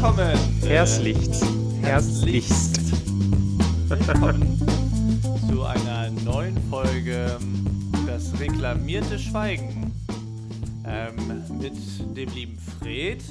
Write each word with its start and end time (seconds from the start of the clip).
willkommen. 0.00 0.38
Herzlichst. 0.62 1.44
Herzlichst. 1.82 2.80
Willkommen 3.90 4.58
zu 5.46 5.62
einer 5.62 6.10
neuen 6.24 6.56
Folge 6.70 7.36
Das 8.06 8.32
reklamierte 8.40 9.18
Schweigen. 9.18 9.92
Ähm, 10.86 11.16
mit 11.58 11.74
dem 12.16 12.30
lieben 12.30 12.58
Fred. 12.58 13.22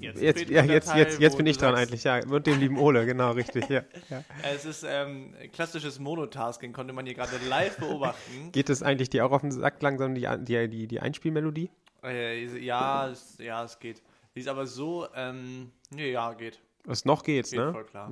Jetzt, 0.00 0.38
Fred 0.38 0.50
ja, 0.50 0.64
jetzt, 0.64 0.88
Teil, 0.88 0.98
jetzt, 0.98 1.20
jetzt 1.20 1.36
bin 1.36 1.46
ich 1.46 1.58
dran 1.58 1.74
eigentlich, 1.74 2.04
ja. 2.04 2.20
Und 2.26 2.46
dem 2.46 2.60
lieben 2.60 2.78
Ole, 2.78 3.04
genau, 3.04 3.32
richtig, 3.32 3.68
ja. 3.68 3.82
ja. 4.08 4.24
Es 4.54 4.64
ist 4.64 4.86
ähm, 4.88 5.34
klassisches 5.52 5.98
Monotasking, 5.98 6.72
konnte 6.72 6.94
man 6.94 7.04
hier 7.04 7.14
gerade 7.14 7.36
live 7.46 7.76
beobachten. 7.76 8.52
Geht 8.52 8.70
es 8.70 8.82
eigentlich 8.82 9.10
dir 9.10 9.26
auch 9.26 9.32
auf 9.32 9.42
den 9.42 9.52
Sack 9.52 9.82
langsam, 9.82 10.14
die, 10.14 10.26
die, 10.40 10.68
die, 10.68 10.86
die 10.86 11.00
Einspielmelodie? 11.00 11.70
Äh, 12.02 12.44
ja, 12.58 13.08
es, 13.08 13.38
ja, 13.38 13.64
es 13.64 13.78
geht. 13.78 14.02
Die 14.34 14.40
ist 14.40 14.48
aber 14.48 14.66
so, 14.66 15.08
ähm, 15.14 15.72
nee, 15.90 16.10
ja, 16.10 16.32
geht. 16.32 16.60
Was 16.84 17.04
noch 17.04 17.22
geht's, 17.22 17.50
Geht 17.50 17.60
ne? 17.60 17.72
voll 17.72 17.84
klar. 17.84 18.10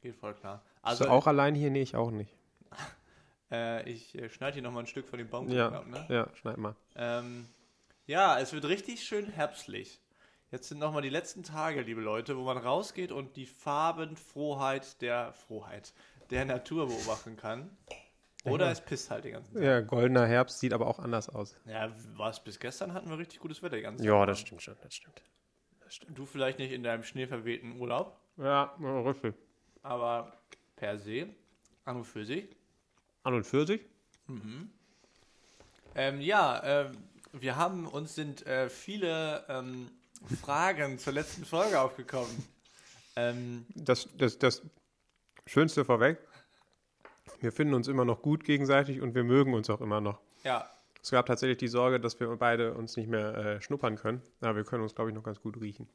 Geht 0.00 0.16
voll 0.16 0.34
klar. 0.34 0.62
Also 0.82 1.08
auch 1.08 1.26
allein 1.26 1.54
hier? 1.54 1.70
Nee, 1.70 1.82
ich 1.82 1.96
auch 1.96 2.10
nicht. 2.10 2.36
äh, 3.50 3.88
ich 3.88 4.14
äh, 4.16 4.28
schneide 4.28 4.54
hier 4.54 4.62
nochmal 4.62 4.84
ein 4.84 4.86
Stück 4.86 5.08
von 5.08 5.18
dem 5.18 5.28
Baum 5.28 5.48
Ja, 5.50 5.70
ab, 5.70 5.86
ne? 5.86 6.06
ja, 6.08 6.28
schneid 6.34 6.58
mal. 6.58 6.76
Ähm, 6.94 7.46
ja, 8.06 8.38
es 8.38 8.52
wird 8.52 8.64
richtig 8.66 9.02
schön 9.04 9.26
herbstlich. 9.26 10.00
Jetzt 10.50 10.68
sind 10.68 10.78
nochmal 10.78 11.02
die 11.02 11.08
letzten 11.08 11.42
Tage, 11.42 11.80
liebe 11.80 12.00
Leute, 12.02 12.36
wo 12.36 12.42
man 12.42 12.58
rausgeht 12.58 13.10
und 13.10 13.36
die 13.36 13.46
Farbenfroheit 13.46 15.00
der 15.00 15.32
Froheit 15.32 15.94
der 16.30 16.44
Natur 16.44 16.88
beobachten 16.88 17.36
kann. 17.36 17.70
Oder 18.44 18.70
es 18.72 18.80
pisst 18.80 19.10
halt 19.10 19.24
den 19.24 19.32
ganzen 19.34 19.54
Tag. 19.54 19.62
Ja, 19.62 19.80
goldener 19.80 20.26
Herbst 20.26 20.58
sieht 20.58 20.72
aber 20.72 20.86
auch 20.88 20.98
anders 20.98 21.28
aus. 21.28 21.56
Ja, 21.64 21.92
was 22.16 22.42
bis 22.42 22.58
gestern 22.58 22.92
hatten 22.92 23.08
wir 23.08 23.18
richtig 23.18 23.38
gutes 23.40 23.62
Wetter 23.62 23.76
die 23.76 23.82
ganze 23.82 24.04
Ja, 24.04 24.18
Zeit. 24.20 24.28
das 24.30 24.40
stimmt 24.40 24.62
schon, 24.62 24.76
das 24.82 24.94
stimmt. 24.94 25.22
Du 26.08 26.24
vielleicht 26.26 26.58
nicht 26.58 26.72
in 26.72 26.82
deinem 26.82 27.04
schneeverwehten 27.04 27.78
Urlaub, 27.78 28.18
Ja, 28.38 28.74
ja, 28.80 29.00
richtig. 29.02 29.34
aber 29.82 30.32
per 30.74 30.98
se, 30.98 31.28
an 31.84 31.96
und 31.96 32.04
für 32.04 32.24
sich. 32.24 32.48
An 33.22 33.34
und 33.34 33.44
für 33.44 33.66
sich? 33.66 33.80
Ähm, 35.94 36.20
ja, 36.20 36.62
ähm, 36.64 36.96
wir 37.32 37.56
haben 37.56 37.86
uns 37.86 38.14
sind 38.14 38.46
äh, 38.46 38.68
viele 38.68 39.44
ähm, 39.48 39.90
Fragen 40.42 40.98
zur 40.98 41.12
letzten 41.12 41.44
Folge 41.44 41.80
aufgekommen. 41.80 42.30
Ähm, 43.16 43.66
Das, 43.74 44.08
das, 44.16 44.38
das 44.38 44.62
Schönste 45.46 45.84
vorweg, 45.84 46.18
wir 47.42 47.52
finden 47.52 47.74
uns 47.74 47.88
immer 47.88 48.04
noch 48.04 48.22
gut 48.22 48.44
gegenseitig 48.44 49.00
und 49.00 49.14
wir 49.14 49.24
mögen 49.24 49.54
uns 49.54 49.68
auch 49.68 49.80
immer 49.80 50.00
noch. 50.00 50.20
ja, 50.44 50.70
Es 51.02 51.10
gab 51.10 51.26
tatsächlich 51.26 51.58
die 51.58 51.68
Sorge, 51.68 51.98
dass 52.00 52.18
wir 52.20 52.34
beide 52.36 52.74
uns 52.74 52.96
nicht 52.96 53.08
mehr 53.08 53.34
äh, 53.36 53.60
schnuppern 53.60 53.96
können. 53.96 54.22
Aber 54.40 54.56
wir 54.56 54.64
können 54.64 54.82
uns, 54.82 54.94
glaube 54.94 55.10
ich, 55.10 55.14
noch 55.16 55.24
ganz 55.24 55.40
gut 55.40 55.60
riechen. 55.60 55.88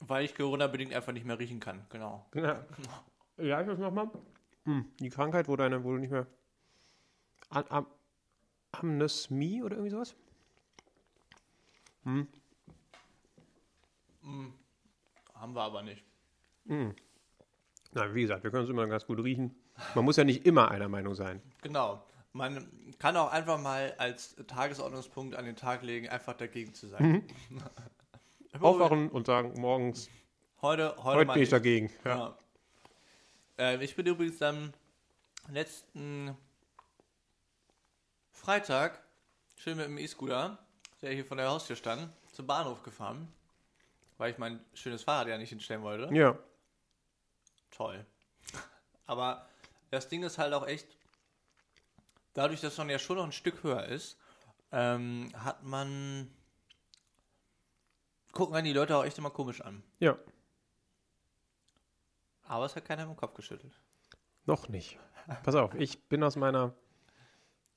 weil 0.00 0.24
ich 0.24 0.34
Corona-bedingt 0.34 0.92
einfach 0.92 1.12
nicht 1.12 1.24
mehr 1.24 1.38
riechen 1.38 1.60
kann, 1.60 1.84
genau. 1.90 2.26
Ja. 2.34 2.64
Ja, 3.38 3.62
ich 3.62 3.66
das 3.66 3.78
nochmal. 3.78 4.10
Hm, 4.66 4.84
die 5.00 5.08
Krankheit, 5.08 5.48
wo, 5.48 5.56
deine, 5.56 5.82
wo 5.82 5.92
du 5.92 5.98
nicht 5.98 6.10
mehr. 6.10 6.26
Am, 7.48 7.64
am, 7.70 7.86
Amnesmie 8.72 9.62
oder 9.62 9.76
irgendwie 9.76 9.90
sowas? 9.90 10.14
Haben 15.34 15.54
wir 15.54 15.62
aber 15.62 15.82
nicht. 15.82 16.04
Nein, 16.64 16.94
wie 18.14 18.20
gesagt, 18.20 18.44
wir 18.44 18.50
können 18.50 18.62
uns 18.62 18.70
immer 18.70 18.86
ganz 18.86 19.06
gut 19.06 19.18
riechen. 19.24 19.54
Man 19.94 20.04
muss 20.04 20.16
ja 20.16 20.24
nicht 20.24 20.46
immer 20.46 20.70
einer 20.70 20.88
Meinung 20.88 21.14
sein. 21.14 21.42
Genau. 21.62 22.04
Man 22.32 22.66
kann 22.98 23.16
auch 23.16 23.30
einfach 23.30 23.60
mal 23.60 23.94
als 23.98 24.36
Tagesordnungspunkt 24.46 25.34
an 25.34 25.44
den 25.44 25.56
Tag 25.56 25.82
legen, 25.82 26.08
einfach 26.08 26.34
dagegen 26.34 26.72
zu 26.74 26.86
sein. 26.88 27.26
Aufwachen 28.60 29.08
und 29.10 29.26
sagen 29.26 29.60
morgens, 29.60 30.08
Heute, 30.62 30.94
heute, 30.98 31.18
heute 31.18 31.32
bin 31.32 31.42
ich 31.42 31.48
dagegen. 31.48 31.90
Ja. 32.04 32.16
Ja. 32.16 32.38
Ähm, 33.58 33.80
ich 33.80 33.96
bin 33.96 34.06
übrigens 34.06 34.40
am 34.42 34.72
letzten 35.48 36.36
Freitag 38.30 39.02
schön 39.56 39.76
mit 39.76 39.86
dem 39.86 39.98
E-Scooter, 39.98 40.58
der 41.00 41.12
hier 41.14 41.24
von 41.24 41.38
der 41.38 41.48
Haustür 41.48 41.74
stand, 41.74 42.08
zum 42.30 42.46
Bahnhof 42.46 42.84
gefahren, 42.84 43.26
weil 44.18 44.30
ich 44.30 44.38
mein 44.38 44.60
schönes 44.72 45.02
Fahrrad 45.02 45.26
ja 45.26 45.36
nicht 45.36 45.48
hinstellen 45.48 45.82
wollte. 45.82 46.14
ja. 46.14 46.38
Toll. 47.72 48.06
Aber 49.06 49.48
das 49.92 50.08
Ding 50.08 50.22
ist 50.22 50.38
halt 50.38 50.54
auch 50.54 50.66
echt, 50.66 50.88
dadurch, 52.32 52.60
dass 52.62 52.78
man 52.78 52.88
ja 52.88 52.98
schon 52.98 53.16
noch 53.18 53.24
ein 53.24 53.32
Stück 53.32 53.62
höher 53.62 53.84
ist, 53.84 54.16
ähm, 54.72 55.30
hat 55.36 55.62
man, 55.62 56.32
gucken 58.32 58.56
einen 58.56 58.64
die 58.64 58.72
Leute 58.72 58.96
auch 58.96 59.04
echt 59.04 59.18
immer 59.18 59.30
komisch 59.30 59.60
an. 59.60 59.82
Ja. 60.00 60.16
Aber 62.44 62.64
es 62.64 62.74
hat 62.74 62.86
keiner 62.86 63.02
im 63.04 63.16
Kopf 63.16 63.34
geschüttelt. 63.34 63.78
Noch 64.46 64.68
nicht. 64.68 64.98
Pass 65.44 65.54
auf, 65.54 65.74
ich 65.74 66.02
bin 66.08 66.24
aus 66.24 66.36
meiner, 66.36 66.74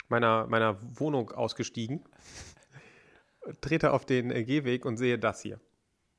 meiner, 0.07 0.47
meiner 0.47 0.77
Wohnung 0.99 1.31
ausgestiegen, 1.31 2.03
trete 3.59 3.91
auf 3.91 4.05
den 4.05 4.29
Gehweg 4.29 4.85
und 4.85 4.95
sehe 4.97 5.19
das 5.19 5.41
hier. 5.41 5.59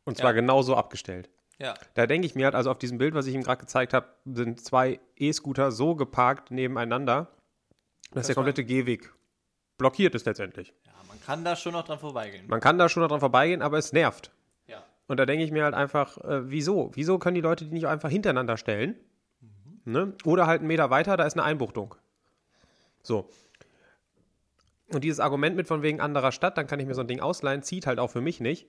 Und 0.05 0.19
zwar 0.19 0.31
Ja. 0.31 0.41
genauso 0.41 0.77
abgestellt. 0.77 1.31
Ja, 1.59 1.75
Da 1.95 2.07
denke 2.07 2.27
ich 2.27 2.35
mir 2.35 2.45
halt, 2.45 2.55
also 2.55 2.71
auf 2.71 2.79
diesem 2.79 2.99
Bild, 2.99 3.15
was 3.15 3.27
ich 3.27 3.35
ihm 3.35 3.43
gerade 3.43 3.61
gezeigt 3.61 3.95
habe, 3.95 4.09
sind 4.27 4.61
zwei 4.61 5.01
E-Scooter 5.17 5.73
so 5.73 5.95
geparkt 5.95 6.51
nebeneinander, 6.51 7.29
dass 8.11 8.15
Das 8.15 8.27
der 8.27 8.35
komplette 8.35 8.65
Gehweg 8.65 9.13
blockiert 9.79 10.15
ist 10.15 10.27
letztendlich. 10.27 10.75
ja, 10.85 10.93
man 11.09 11.21
kann 11.23 11.45
da 11.45 11.57
schon 11.57 11.73
noch 11.73 11.85
dran 11.85 11.99
vorbeigehen. 11.99 12.47
Man 12.47 12.61
kann 12.61 12.79
da 12.79 12.89
schon 12.89 13.07
dran 13.09 13.21
vorbeigehen, 13.21 13.63
aber 13.63 13.79
es 13.79 13.93
nervt. 13.93 14.31
Ja. 14.67 14.83
Und 15.07 15.19
da 15.19 15.25
denke 15.25 15.45
ich 15.45 15.51
mir 15.51 15.65
halt 15.65 15.75
einfach, 15.75 16.19
äh, 16.19 16.51
wieso? 16.51 16.91
Wieso 16.95 17.19
können 17.19 17.35
die 17.37 17.41
Leute 17.41 17.65
die 17.65 17.73
nicht 17.73 17.87
einfach 17.87 18.11
hintereinander 18.11 18.57
stellen? 18.59 18.97
Ne? 19.85 20.13
Oder 20.25 20.47
halt 20.47 20.61
einen 20.61 20.69
Meter 20.69 20.91
weiter, 20.91 21.17
da 21.17 21.25
ist 21.25 21.35
eine 21.35 21.45
Einbuchtung. 21.45 21.95
So. 23.03 23.29
Und 24.93 25.05
dieses 25.05 25.21
Argument 25.21 25.57
mit 25.57 25.69
von 25.69 25.83
wegen 25.83 26.01
anderer 26.01 26.33
Stadt, 26.33 26.59
dann 26.59 26.67
kann 26.67 26.81
ich 26.81 26.87
mir 26.87 26.95
so 26.95 27.01
ein 27.01 27.09
Ding 27.09 27.21
ausleihen, 27.21 27.63
zieht 27.63 27.87
halt 27.87 27.99
auch 27.99 28.11
für 28.11 28.21
mich 28.21 28.41
nicht. 28.41 28.67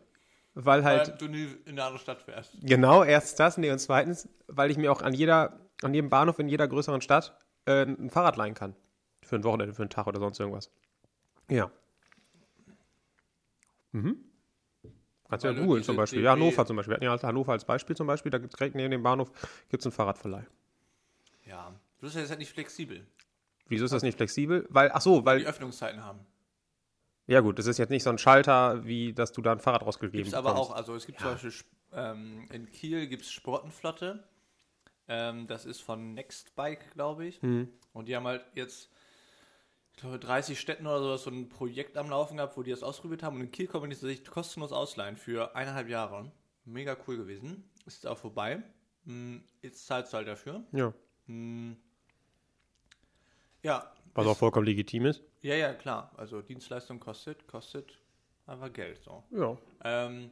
Weil 0.59 0.83
halt, 0.83 1.09
Weil 1.09 1.17
du 1.17 1.27
nie 1.27 1.47
in 1.65 1.73
eine 1.73 1.83
andere 1.83 1.99
Stadt 1.99 2.19
fährst. 2.19 2.53
genau, 2.63 3.03
erstens 3.03 3.35
das, 3.35 3.57
nee, 3.59 3.69
und 3.69 3.77
zweitens, 3.77 4.27
weil 4.47 4.71
ich 4.71 4.77
mir 4.77 4.91
auch 4.91 5.03
an 5.03 5.13
jeder, 5.13 5.59
an 5.83 5.93
jedem 5.93 6.09
Bahnhof 6.09 6.39
in 6.39 6.49
jeder 6.49 6.67
größeren 6.67 7.01
Stadt 7.01 7.37
äh, 7.65 7.83
ein 7.83 8.09
Fahrrad 8.09 8.37
leihen 8.37 8.55
kann. 8.55 8.75
Für 9.23 9.35
ein 9.35 9.43
Wochenende, 9.43 9.75
für 9.75 9.83
einen 9.83 9.91
Tag 9.91 10.07
oder 10.07 10.19
sonst 10.19 10.39
irgendwas. 10.39 10.71
Ja. 11.47 11.69
Mhm. 13.91 14.17
Kannst 15.29 15.45
du 15.45 15.49
ja 15.49 15.53
googeln 15.53 15.83
zum 15.83 15.95
Beispiel. 15.95 16.23
Ja, 16.23 16.31
Hannover 16.31 16.65
zum 16.65 16.75
Beispiel. 16.77 16.99
Wir 16.99 17.11
hatten 17.11 17.21
ja 17.21 17.27
Hannover 17.27 17.51
als 17.51 17.65
Beispiel 17.65 17.95
zum 17.95 18.07
Beispiel. 18.07 18.31
Da 18.31 18.39
gibt 18.39 18.53
es 18.53 18.57
direkt 18.57 18.75
neben 18.75 18.89
dem 18.89 19.03
Bahnhof 19.03 19.29
gibt's 19.69 19.85
einen 19.85 19.91
Fahrradverleih. 19.93 20.47
Ja. 21.45 21.71
Du 21.99 22.05
bist 22.05 22.15
ja 22.15 22.21
jetzt 22.21 22.29
halt 22.29 22.39
nicht 22.39 22.51
flexibel. 22.51 23.05
Wieso 23.67 23.85
ist 23.85 23.91
das 23.91 24.01
nicht 24.01 24.15
flexibel? 24.17 24.65
Weil, 24.69 24.89
ach 24.91 25.01
so, 25.01 25.19
Die 25.19 25.25
weil, 25.25 25.45
Öffnungszeiten 25.45 26.03
haben. 26.03 26.19
Ja 27.27 27.39
gut, 27.41 27.59
das 27.59 27.67
ist 27.67 27.77
jetzt 27.77 27.89
nicht 27.89 28.03
so 28.03 28.09
ein 28.09 28.17
Schalter, 28.17 28.85
wie 28.85 29.13
dass 29.13 29.31
du 29.31 29.41
da 29.41 29.51
ein 29.51 29.59
Fahrrad 29.59 29.83
rausgegeben 29.83 30.17
Gibt 30.17 30.27
es 30.29 30.33
aber 30.33 30.49
bekommst. 30.51 30.71
auch, 30.71 30.75
also 30.75 30.95
es 30.95 31.05
gibt 31.05 31.19
zum 31.19 31.31
Beispiel 31.31 31.49
Sp- 31.51 31.69
ähm, 31.93 32.45
in 32.51 32.69
Kiel 32.71 33.07
gibt 33.07 33.23
es 33.23 33.31
Sportenflotte. 33.31 34.23
Ähm, 35.09 35.47
das 35.47 35.65
ist 35.65 35.81
von 35.81 36.13
Nextbike, 36.13 36.91
glaube 36.93 37.25
ich. 37.25 37.41
Mhm. 37.41 37.69
Und 37.93 38.07
die 38.07 38.15
haben 38.15 38.27
halt 38.27 38.45
jetzt, 38.55 38.89
ich 39.93 40.01
glaube, 40.01 40.19
30 40.19 40.59
Städten 40.59 40.85
oder 40.85 40.99
sowas 41.01 41.23
so 41.23 41.29
ein 41.29 41.47
Projekt 41.47 41.95
am 41.97 42.09
Laufen 42.09 42.37
gehabt, 42.37 42.57
wo 42.57 42.63
die 42.63 42.71
das 42.71 42.83
ausprobiert 42.83 43.23
haben. 43.23 43.37
Und 43.37 43.43
in 43.43 43.51
Kiel 43.51 43.67
kann 43.67 43.79
man 43.81 43.89
die 43.89 43.95
sich 43.95 44.25
kostenlos 44.25 44.71
ausleihen 44.73 45.15
für 45.15 45.55
eineinhalb 45.55 45.87
Jahre. 45.87 46.29
Mega 46.65 46.97
cool 47.07 47.15
gewesen. 47.17 47.63
Ist 47.85 48.03
jetzt 48.03 48.07
auch 48.07 48.17
vorbei. 48.17 48.61
Hm, 49.05 49.43
Jetzt 49.61 49.85
zahlst 49.87 50.11
du 50.11 50.17
halt 50.17 50.27
dafür. 50.27 50.63
Ja, 50.73 50.93
Hm. 51.27 51.77
Ja. 53.63 53.91
was 54.13 54.27
auch 54.27 54.37
vollkommen 54.37 54.65
legitim 54.65 55.05
ist. 55.05 55.21
Ja, 55.41 55.55
ja, 55.55 55.73
klar. 55.73 56.11
Also 56.17 56.41
Dienstleistung 56.41 56.99
kostet, 56.99 57.47
kostet 57.47 57.99
einfach 58.45 58.71
Geld. 58.73 59.01
So. 59.03 59.23
Ja. 59.31 59.57
Ähm, 59.83 60.31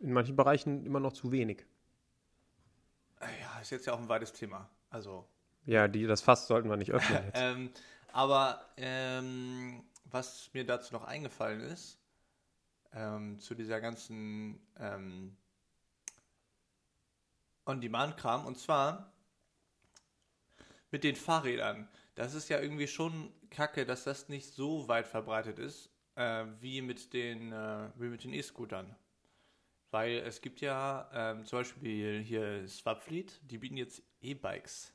In 0.00 0.12
manchen 0.12 0.36
Bereichen 0.36 0.84
immer 0.84 1.00
noch 1.00 1.12
zu 1.12 1.30
wenig. 1.32 1.64
ja, 3.20 3.60
ist 3.60 3.70
jetzt 3.70 3.86
ja 3.86 3.94
auch 3.94 3.98
ein 4.00 4.08
weites 4.08 4.32
Thema. 4.32 4.68
Also, 4.90 5.26
Ja, 5.64 5.88
die, 5.88 6.06
das 6.06 6.20
Fass 6.20 6.46
sollten 6.46 6.68
wir 6.68 6.76
nicht 6.76 6.92
öffnen 6.92 7.30
ähm, 7.34 7.70
aber 8.12 8.64
ähm, 8.76 9.84
was 10.04 10.50
mir 10.54 10.64
dazu 10.64 10.94
noch 10.94 11.04
eingefallen 11.04 11.60
ist, 11.60 11.98
ähm, 12.92 13.38
zu 13.40 13.54
dieser 13.54 13.80
ganzen 13.80 14.60
ähm, 14.78 15.36
On-Demand-Kram, 17.66 18.46
und 18.46 18.58
zwar 18.58 19.12
mit 20.90 21.04
den 21.04 21.16
Fahrrädern. 21.16 21.88
Das 22.16 22.34
ist 22.34 22.48
ja 22.48 22.60
irgendwie 22.60 22.88
schon 22.88 23.32
kacke, 23.50 23.86
dass 23.86 24.04
das 24.04 24.28
nicht 24.28 24.46
so 24.46 24.88
weit 24.88 25.06
verbreitet 25.06 25.58
ist, 25.58 25.90
äh, 26.16 26.46
wie 26.60 26.80
mit 26.80 27.12
den 27.12 27.52
äh, 27.52 27.90
wie 27.96 28.08
mit 28.08 28.24
den 28.24 28.32
E-Scootern. 28.32 28.96
Weil 29.90 30.18
es 30.18 30.40
gibt 30.40 30.60
ja 30.60 31.08
ähm, 31.12 31.44
zum 31.44 31.60
Beispiel 31.60 32.20
hier 32.22 32.66
Swapfleet, 32.66 33.38
die 33.44 33.58
bieten 33.58 33.76
jetzt 33.76 34.02
E-Bikes 34.20 34.92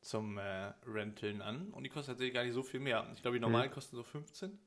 zum 0.00 0.38
äh, 0.38 0.72
Renteln 0.86 1.42
an 1.42 1.70
und 1.70 1.84
die 1.84 1.90
kosten 1.90 2.12
tatsächlich 2.12 2.34
gar 2.34 2.44
nicht 2.44 2.54
so 2.54 2.62
viel 2.62 2.80
mehr. 2.80 3.06
Ich 3.14 3.22
glaube, 3.22 3.36
die 3.36 3.40
normalen 3.40 3.70
kosten 3.70 3.96
so 3.96 4.02
15 4.02 4.58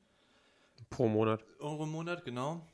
Pro 0.88 1.08
Monat. 1.08 1.44
Euro 1.58 1.84
im 1.84 1.90
Monat, 1.90 2.24
genau. 2.24 2.66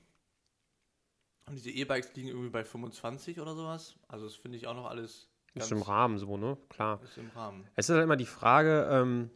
Und 1.46 1.54
diese 1.56 1.70
E-Bikes 1.70 2.14
liegen 2.14 2.28
irgendwie 2.28 2.50
bei 2.50 2.64
25 2.64 3.40
oder 3.40 3.54
sowas. 3.54 3.98
Also 4.06 4.26
das 4.26 4.34
finde 4.34 4.58
ich 4.58 4.66
auch 4.66 4.74
noch 4.74 4.86
alles 4.86 5.31
Ist 5.54 5.72
im 5.72 5.82
Rahmen 5.82 6.18
so, 6.18 6.36
ne? 6.36 6.56
Klar. 6.70 7.00
ist 7.02 7.18
im 7.18 7.30
Rahmen. 7.30 7.66
Es 7.76 7.88
ist 7.88 7.94
halt 7.94 8.04
immer 8.04 8.16
die 8.16 8.26
Frage, 8.26 8.88
ähm, 8.90 9.30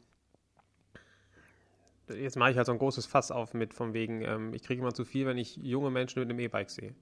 jetzt 2.09 2.37
mache 2.37 2.51
ich 2.51 2.57
halt 2.57 2.67
so 2.67 2.73
ein 2.73 2.79
großes 2.79 3.07
Fass 3.07 3.31
auf 3.31 3.55
mit 3.55 3.75
von 3.75 3.93
wegen, 3.93 4.23
ähm, 4.23 4.55
ich 4.55 4.63
kriege 4.63 4.81
immer 4.81 4.95
zu 4.95 5.05
viel, 5.05 5.27
wenn 5.27 5.39
ich 5.39 5.57
junge 5.57 5.91
Menschen 5.91 6.21
mit 6.21 6.31
einem 6.31 6.39
E-Bike 6.39 6.71
sehe. 6.71 6.95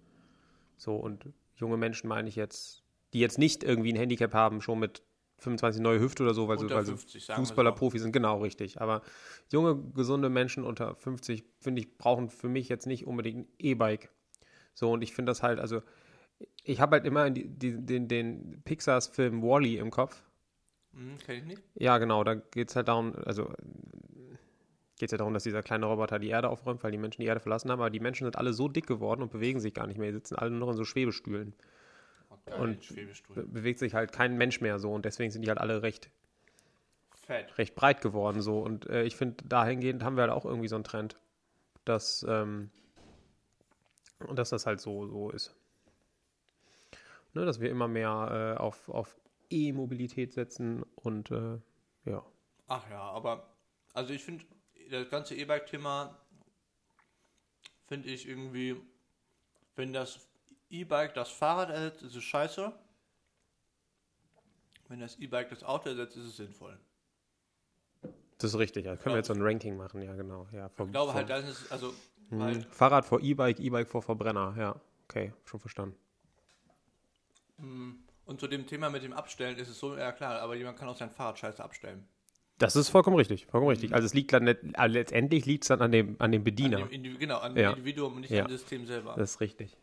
So, 0.76 0.96
und 0.96 1.28
junge 1.56 1.76
Menschen 1.76 2.08
meine 2.08 2.28
ich 2.28 2.36
jetzt, 2.36 2.82
die 3.12 3.20
jetzt 3.20 3.38
nicht 3.38 3.62
irgendwie 3.62 3.92
ein 3.92 3.96
Handicap 3.96 4.34
haben, 4.34 4.60
schon 4.60 4.80
mit 4.80 5.02
25 5.38 5.82
neue 5.82 6.00
Hüfte 6.00 6.22
oder 6.22 6.34
so, 6.34 6.48
weil 6.48 6.58
sie, 6.58 6.70
weil 6.70 6.84
sie 6.84 6.92
50, 6.92 7.24
sagen 7.24 7.36
wir 7.36 7.46
Fußballer, 7.46 7.70
so. 7.70 7.76
Profi 7.76 7.98
sind, 7.98 8.12
genau 8.12 8.40
richtig. 8.40 8.80
Aber 8.80 9.02
junge, 9.52 9.76
gesunde 9.94 10.30
Menschen 10.30 10.64
unter 10.64 10.94
50, 10.94 11.44
finde 11.60 11.82
ich, 11.82 11.98
brauchen 11.98 12.30
für 12.30 12.48
mich 12.48 12.68
jetzt 12.68 12.86
nicht 12.86 13.06
unbedingt 13.06 13.48
ein 13.48 13.52
E-Bike. 13.58 14.10
So, 14.74 14.90
und 14.90 15.02
ich 15.02 15.14
finde 15.14 15.30
das 15.30 15.42
halt, 15.42 15.60
also, 15.60 15.82
ich 16.64 16.80
habe 16.80 16.96
halt 16.96 17.04
immer 17.06 17.30
die, 17.30 17.48
die, 17.48 17.76
den, 17.84 18.08
den 18.08 18.62
Pixars 18.64 19.08
Film 19.08 19.42
Wally 19.42 19.76
im 19.78 19.90
Kopf. 19.90 20.22
Hm, 20.92 21.16
kenn 21.24 21.36
ich 21.38 21.44
nicht. 21.44 21.62
Ja, 21.74 21.98
genau, 21.98 22.24
da 22.24 22.34
geht 22.34 22.70
es 22.70 22.76
halt 22.76 22.88
darum, 22.88 23.14
also 23.24 23.52
geht 24.96 25.08
es 25.08 25.12
ja 25.12 25.18
darum, 25.18 25.34
dass 25.34 25.42
dieser 25.42 25.62
kleine 25.62 25.86
Roboter 25.86 26.18
die 26.18 26.28
Erde 26.28 26.48
aufräumt, 26.48 26.82
weil 26.84 26.92
die 26.92 26.98
Menschen 26.98 27.20
die 27.20 27.26
Erde 27.26 27.40
verlassen 27.40 27.70
haben, 27.70 27.80
aber 27.80 27.90
die 27.90 28.00
Menschen 28.00 28.24
sind 28.24 28.36
alle 28.36 28.52
so 28.52 28.68
dick 28.68 28.86
geworden 28.86 29.22
und 29.22 29.32
bewegen 29.32 29.58
sich 29.60 29.74
gar 29.74 29.86
nicht 29.86 29.98
mehr. 29.98 30.08
Die 30.08 30.14
sitzen 30.14 30.36
alle 30.36 30.50
nur 30.50 30.60
noch 30.60 30.70
in 30.70 30.76
so 30.76 30.84
Schwebestühlen. 30.84 31.54
Geil, 32.46 32.60
Und- 32.60 32.84
Schwebestuhl. 32.84 33.36
Be 33.36 33.42
bewegt 33.46 33.78
sich 33.78 33.94
halt 33.94 34.12
kein 34.12 34.36
Mensch 34.36 34.60
mehr 34.60 34.78
so 34.78 34.92
und 34.92 35.04
deswegen 35.04 35.30
sind 35.30 35.42
die 35.42 35.48
halt 35.48 35.58
alle 35.58 35.82
recht, 35.82 36.10
Fett. 37.26 37.56
recht 37.58 37.74
breit 37.74 38.00
geworden 38.02 38.40
so. 38.42 38.60
Und 38.60 38.86
äh, 38.88 39.04
ich 39.04 39.16
finde, 39.16 39.42
dahingehend 39.48 40.04
haben 40.04 40.16
wir 40.16 40.22
halt 40.22 40.32
auch 40.32 40.44
irgendwie 40.44 40.68
so 40.68 40.74
einen 40.76 40.84
Trend, 40.84 41.16
dass, 41.84 42.24
ähm, 42.28 42.70
und 44.26 44.38
dass 44.38 44.50
das 44.50 44.66
halt 44.66 44.80
so, 44.80 45.06
so 45.06 45.30
ist. 45.30 45.54
Ne, 47.34 47.44
dass 47.44 47.60
wir 47.60 47.68
immer 47.68 47.88
mehr 47.88 48.54
äh, 48.56 48.60
auf, 48.60 48.88
auf 48.88 49.20
E-Mobilität 49.50 50.32
setzen 50.32 50.84
und 50.94 51.30
äh, 51.30 51.58
ja. 52.04 52.24
Ach 52.68 52.88
ja, 52.90 53.00
aber 53.00 53.54
also 53.92 54.12
ich 54.12 54.22
finde, 54.22 54.44
das 54.90 55.08
ganze 55.10 55.34
E-Bike-Thema 55.34 56.16
finde 57.86 58.08
ich 58.08 58.28
irgendwie, 58.28 58.76
wenn 59.76 59.92
das 59.92 60.20
E-Bike 60.70 61.14
das 61.14 61.30
Fahrrad 61.30 61.70
ersetzt, 61.70 62.02
ist 62.02 62.16
es 62.16 62.24
scheiße. 62.24 62.72
Wenn 64.88 65.00
das 65.00 65.16
E-Bike 65.18 65.50
das 65.50 65.62
Auto 65.64 65.88
ersetzt, 65.88 66.16
ist 66.16 66.26
es 66.26 66.36
sinnvoll. 66.36 66.78
Das 68.38 68.52
ist 68.52 68.58
richtig, 68.58 68.84
ja. 68.84 68.96
Können 68.96 69.14
wir 69.14 69.18
jetzt 69.18 69.28
so 69.28 69.34
ein 69.34 69.42
Ranking 69.42 69.76
machen, 69.76 70.02
ja, 70.02 70.14
genau. 70.14 70.46
Ja, 70.52 70.68
vom, 70.68 70.86
Ich 70.86 70.92
glaube 70.92 71.12
vom, 71.12 71.16
halt, 71.16 71.30
das 71.30 71.48
ist, 71.48 71.72
also, 71.72 71.94
halt, 72.30 72.64
Fahrrad 72.66 73.04
vor 73.04 73.20
E-Bike, 73.20 73.58
E-Bike 73.58 73.88
vor 73.88 74.02
Verbrenner, 74.02 74.54
ja. 74.58 74.80
Okay, 75.08 75.32
schon 75.44 75.60
verstanden. 75.60 75.96
Mh, 77.58 77.94
und 78.26 78.40
zu 78.40 78.46
dem 78.46 78.66
Thema 78.66 78.90
mit 78.90 79.02
dem 79.02 79.12
Abstellen 79.12 79.56
ist 79.58 79.68
es 79.68 79.78
so, 79.78 79.96
ja 79.96 80.12
klar, 80.12 80.40
aber 80.40 80.54
jemand 80.56 80.78
kann 80.78 80.88
auch 80.88 80.96
sein 80.96 81.10
Fahrrad 81.10 81.38
scheiße 81.38 81.62
abstellen. 81.62 82.06
Das 82.58 82.76
ist 82.76 82.88
vollkommen 82.88 83.16
richtig, 83.16 83.46
vollkommen 83.46 83.70
richtig. 83.70 83.92
Also 83.92 84.06
es 84.06 84.14
liegt 84.14 84.32
dann 84.32 84.46
also 84.74 84.92
letztendlich 84.94 85.44
liegt 85.44 85.64
es 85.64 85.68
dann 85.68 85.82
an 85.82 85.90
dem, 85.92 86.16
an 86.20 86.30
dem 86.30 86.40
An 86.40 86.44
Bediener. 86.44 86.76
dem 86.78 86.90
Indiv 86.90 87.18
genau, 87.18 87.38
an 87.38 87.56
Ja. 87.56 87.70
dem 87.72 87.78
Individuum 87.78 88.14
und 88.14 88.20
nicht 88.20 88.30
Ja. 88.30 88.44
am 88.44 88.50
System 88.50 88.86
selber. 88.86 89.14
Das 89.16 89.32
ist 89.32 89.40
richtig. 89.40 89.76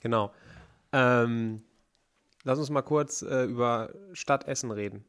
Genau. 0.00 0.32
Ähm, 0.92 1.62
lass 2.44 2.58
uns 2.58 2.70
mal 2.70 2.82
kurz 2.82 3.22
äh, 3.22 3.44
über 3.44 3.92
Stadt 4.12 4.46
Essen 4.46 4.70
reden. 4.70 5.04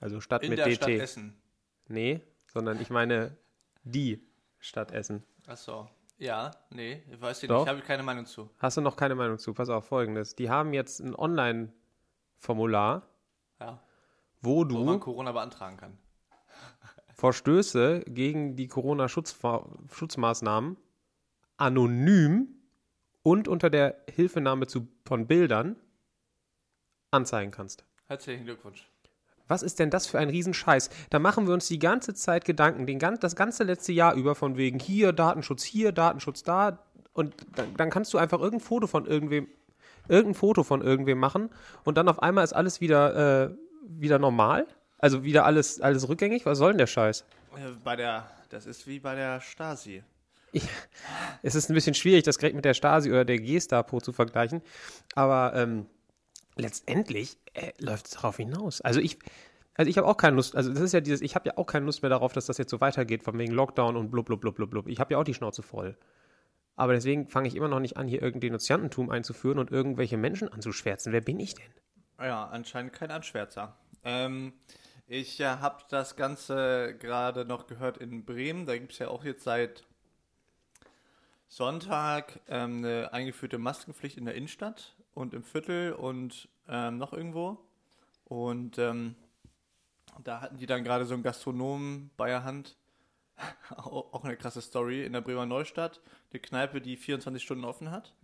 Also 0.00 0.20
Stadt 0.20 0.42
In 0.42 0.50
mit 0.50 0.58
der 0.58 0.66
DT. 0.66 0.76
Stadt 0.76 0.90
Essen. 0.90 1.40
Nee, 1.88 2.20
sondern 2.48 2.80
ich 2.80 2.90
meine 2.90 3.36
die 3.84 4.20
Stadt 4.58 4.90
Essen. 4.90 5.22
Achso. 5.46 5.88
Ja, 6.18 6.50
nee, 6.70 7.02
ich 7.10 7.20
weiß 7.20 7.42
nicht, 7.42 7.50
Doch. 7.50 7.64
ich 7.64 7.68
habe 7.68 7.82
keine 7.82 8.02
Meinung 8.02 8.24
zu. 8.24 8.48
Hast 8.58 8.78
du 8.78 8.80
noch 8.80 8.96
keine 8.96 9.14
Meinung 9.14 9.38
zu? 9.38 9.52
Pass 9.52 9.68
auf, 9.68 9.86
folgendes. 9.86 10.34
Die 10.34 10.48
haben 10.48 10.72
jetzt 10.72 11.00
ein 11.00 11.14
Online-Formular, 11.14 13.02
Ja, 13.60 13.82
wo 14.40 14.56
wo 14.56 14.64
du 14.64 14.82
man 14.84 15.00
Corona 15.00 15.32
beantragen 15.32 15.76
kann. 15.76 15.98
Verstöße 17.14 18.00
gegen 18.06 18.56
die 18.56 18.68
Corona-Schutzmaßnahmen 18.68 20.78
anonym 21.58 22.48
und 23.22 23.48
unter 23.48 23.70
der 23.70 23.96
Hilfenahme 24.10 24.66
zu, 24.66 24.88
von 25.04 25.26
Bildern 25.26 25.76
anzeigen 27.10 27.50
kannst. 27.50 27.84
Herzlichen 28.06 28.44
Glückwunsch. 28.44 28.88
Was 29.48 29.62
ist 29.62 29.78
denn 29.78 29.90
das 29.90 30.06
für 30.06 30.18
ein 30.18 30.28
Riesenscheiß? 30.28 30.90
Da 31.10 31.18
machen 31.18 31.46
wir 31.46 31.54
uns 31.54 31.68
die 31.68 31.78
ganze 31.78 32.14
Zeit 32.14 32.44
Gedanken, 32.44 32.86
den, 32.86 32.98
das 32.98 33.36
ganze 33.36 33.64
letzte 33.64 33.92
Jahr 33.92 34.14
über, 34.14 34.34
von 34.34 34.56
wegen 34.56 34.78
hier 34.78 35.12
Datenschutz, 35.12 35.62
hier 35.62 35.92
Datenschutz, 35.92 36.42
da. 36.42 36.78
Und 37.12 37.34
dann, 37.54 37.74
dann 37.76 37.90
kannst 37.90 38.12
du 38.12 38.18
einfach 38.18 38.40
irgendein 38.40 38.66
Foto 38.66 38.86
von 38.86 39.06
irgendwem, 39.06 39.48
irgendein 40.08 40.34
Foto 40.34 40.62
von 40.62 40.82
irgendwem 40.82 41.18
machen 41.18 41.50
und 41.84 41.96
dann 41.96 42.08
auf 42.08 42.22
einmal 42.22 42.44
ist 42.44 42.52
alles 42.52 42.80
wieder, 42.80 43.46
äh, 43.46 43.50
wieder 43.88 44.18
normal. 44.18 44.66
Also 44.98 45.24
wieder 45.24 45.44
alles, 45.44 45.80
alles 45.80 46.08
rückgängig. 46.08 46.46
Was 46.46 46.58
soll 46.58 46.72
denn 46.72 46.78
der 46.78 46.86
Scheiß? 46.86 47.24
Äh, 47.54 47.72
Bei 47.84 47.96
der, 47.96 48.30
das 48.48 48.66
ist 48.66 48.86
wie 48.86 48.98
bei 48.98 49.14
der 49.14 49.40
Stasi. 49.40 50.02
Es 51.42 51.54
ist 51.54 51.70
ein 51.70 51.74
bisschen 51.74 51.94
schwierig, 51.94 52.22
das 52.24 52.38
direkt 52.38 52.56
mit 52.56 52.64
der 52.64 52.74
Stasi 52.74 53.10
oder 53.10 53.24
der 53.24 53.38
Gestapo 53.38 54.00
zu 54.00 54.12
vergleichen. 54.12 54.62
Aber 55.14 55.52
ähm, 55.54 55.86
letztendlich 56.56 57.38
äh, 57.54 57.72
läuft 57.78 58.06
es 58.06 58.12
darauf 58.12 58.36
hinaus. 58.36 58.80
Also 58.80 59.00
ich, 59.00 59.18
also 59.74 59.88
ich 59.88 59.98
habe 59.98 60.08
auch 60.08 60.16
keine 60.16 60.36
Lust, 60.36 60.56
also 60.56 60.72
das 60.72 60.80
ist 60.80 60.92
ja 60.92 61.00
dieses, 61.00 61.20
ich 61.20 61.34
habe 61.34 61.48
ja 61.48 61.56
auch 61.56 61.66
keine 61.66 61.86
Lust 61.86 62.02
mehr 62.02 62.10
darauf, 62.10 62.32
dass 62.32 62.46
das 62.46 62.58
jetzt 62.58 62.70
so 62.70 62.80
weitergeht, 62.80 63.22
von 63.22 63.38
wegen 63.38 63.52
Lockdown 63.52 63.96
und 63.96 64.10
blub, 64.10 64.26
blub, 64.26 64.40
blub, 64.40 64.56
blub, 64.56 64.70
blub. 64.70 64.88
Ich 64.88 64.98
habe 64.98 65.14
ja 65.14 65.18
auch 65.18 65.24
die 65.24 65.34
Schnauze 65.34 65.62
voll. 65.62 65.96
Aber 66.74 66.92
deswegen 66.92 67.28
fange 67.28 67.48
ich 67.48 67.54
immer 67.54 67.68
noch 67.68 67.80
nicht 67.80 67.96
an, 67.96 68.06
hier 68.06 68.20
irgendein 68.20 68.48
Denunziantentum 68.48 69.10
einzuführen 69.10 69.58
und 69.58 69.70
irgendwelche 69.70 70.16
Menschen 70.16 70.52
anzuschwärzen. 70.52 71.12
Wer 71.12 71.22
bin 71.22 71.40
ich 71.40 71.54
denn? 71.54 71.70
Ja, 72.18 72.46
anscheinend 72.46 72.92
kein 72.92 73.10
Anschwärzer. 73.10 73.76
Ähm, 74.04 74.52
ich 75.06 75.40
äh, 75.40 75.46
habe 75.46 75.84
das 75.88 76.16
Ganze 76.16 76.96
gerade 76.98 77.44
noch 77.44 77.66
gehört 77.66 77.98
in 77.98 78.24
Bremen. 78.24 78.66
Da 78.66 78.76
gibt 78.76 78.92
es 78.92 78.98
ja 78.98 79.08
auch 79.08 79.24
jetzt 79.24 79.44
seit 79.44 79.84
Sonntag 81.48 82.40
ähm, 82.48 82.84
eine 82.84 83.12
eingeführte 83.12 83.58
Maskenpflicht 83.58 84.18
in 84.18 84.24
der 84.24 84.34
Innenstadt 84.34 84.96
und 85.16 85.32
im 85.32 85.42
Viertel 85.42 85.92
und 85.94 86.48
ähm, 86.68 86.98
noch 86.98 87.12
irgendwo. 87.12 87.58
Und 88.24 88.78
ähm, 88.78 89.16
da 90.22 90.42
hatten 90.42 90.58
die 90.58 90.66
dann 90.66 90.84
gerade 90.84 91.06
so 91.06 91.14
einen 91.14 91.22
Gastronomen 91.22 92.10
bei 92.16 92.28
der 92.28 92.44
Hand. 92.44 92.76
auch 93.76 94.24
eine 94.24 94.36
krasse 94.36 94.60
Story 94.60 95.04
in 95.04 95.12
der 95.12 95.22
Bremer 95.22 95.46
Neustadt. 95.46 96.00
Eine 96.30 96.40
Kneipe, 96.40 96.80
die 96.80 96.96
24 96.96 97.42
Stunden 97.42 97.64
offen 97.64 97.90
hat. 97.90 98.14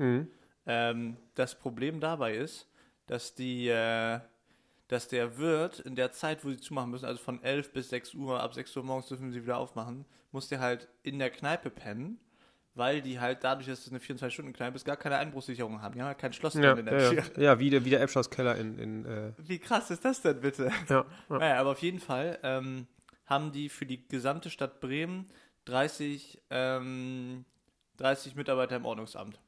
Ähm, 0.67 1.17
das 1.35 1.59
Problem 1.59 1.99
dabei 1.99 2.37
ist, 2.37 2.69
dass 3.07 3.35
die, 3.35 3.69
äh, 3.69 4.21
dass 4.89 5.09
der 5.09 5.39
Wirt 5.39 5.81
in 5.81 5.97
der 5.97 6.13
Zeit, 6.13 6.45
wo 6.45 6.51
sie 6.51 6.59
zumachen 6.59 6.91
müssen, 6.91 7.07
also 7.07 7.23
von 7.23 7.43
11 7.43 7.73
bis 7.73 7.89
6 7.89 8.15
Uhr, 8.15 8.41
ab 8.41 8.53
6 8.55 8.77
Uhr 8.77 8.85
morgens 8.85 9.07
dürfen 9.07 9.33
sie 9.33 9.43
wieder 9.43 9.57
aufmachen, 9.57 10.05
muss 10.31 10.49
der 10.49 10.61
halt 10.61 10.89
in 11.03 11.19
der 11.19 11.31
Kneipe 11.31 11.71
pennen, 11.71 12.21
weil 12.75 13.03
die 13.03 13.21
halt 13.21 13.45
dadurch, 13.45 13.67
dass 13.69 13.81
es 13.81 13.91
eine 13.91 13.99
24-Stunden-Kneipe 13.99 14.77
ist, 14.77 14.85
gar 14.85 14.97
keine 14.97 15.17
Einbruchssicherung 15.17 15.83
haben. 15.83 15.95
Die 15.95 16.01
haben 16.01 16.09
halt 16.09 16.19
kein 16.19 16.33
Schloss 16.33 16.55
Ja, 16.55 16.75
drin 16.75 16.79
in 16.79 16.87
der 16.87 17.01
ja, 17.01 17.11
Tür. 17.11 17.25
ja. 17.37 17.43
ja 17.43 17.59
wie 17.59 17.71
der, 17.71 17.85
wie 17.85 17.91
der 17.91 18.01
Epschers 18.01 18.31
Keller 18.31 18.57
in, 18.57 18.79
in 18.79 19.05
äh, 19.07 19.33
Wie 19.39 19.59
krass 19.59 19.91
ist 19.91 20.05
das 20.05 20.23
denn 20.23 20.41
bitte? 20.41 20.71
ja, 20.89 21.05
ja. 21.29 21.39
Naja, 21.39 21.61
aber 21.61 21.71
auf 21.73 21.81
jeden 21.83 22.01
Fall 22.01 22.39
ähm, 22.43 22.87
haben 23.27 23.53
die 23.53 23.69
für 23.69 23.87
die 23.87 24.07
gesamte 24.09 24.49
Stadt 24.51 24.81
Bremen 24.81 25.27
30, 25.67 26.41
ähm, 26.51 27.45
30 27.99 28.35
Mitarbeiter 28.37 28.77
im 28.77 28.85
Ordnungsamt. 28.87 29.39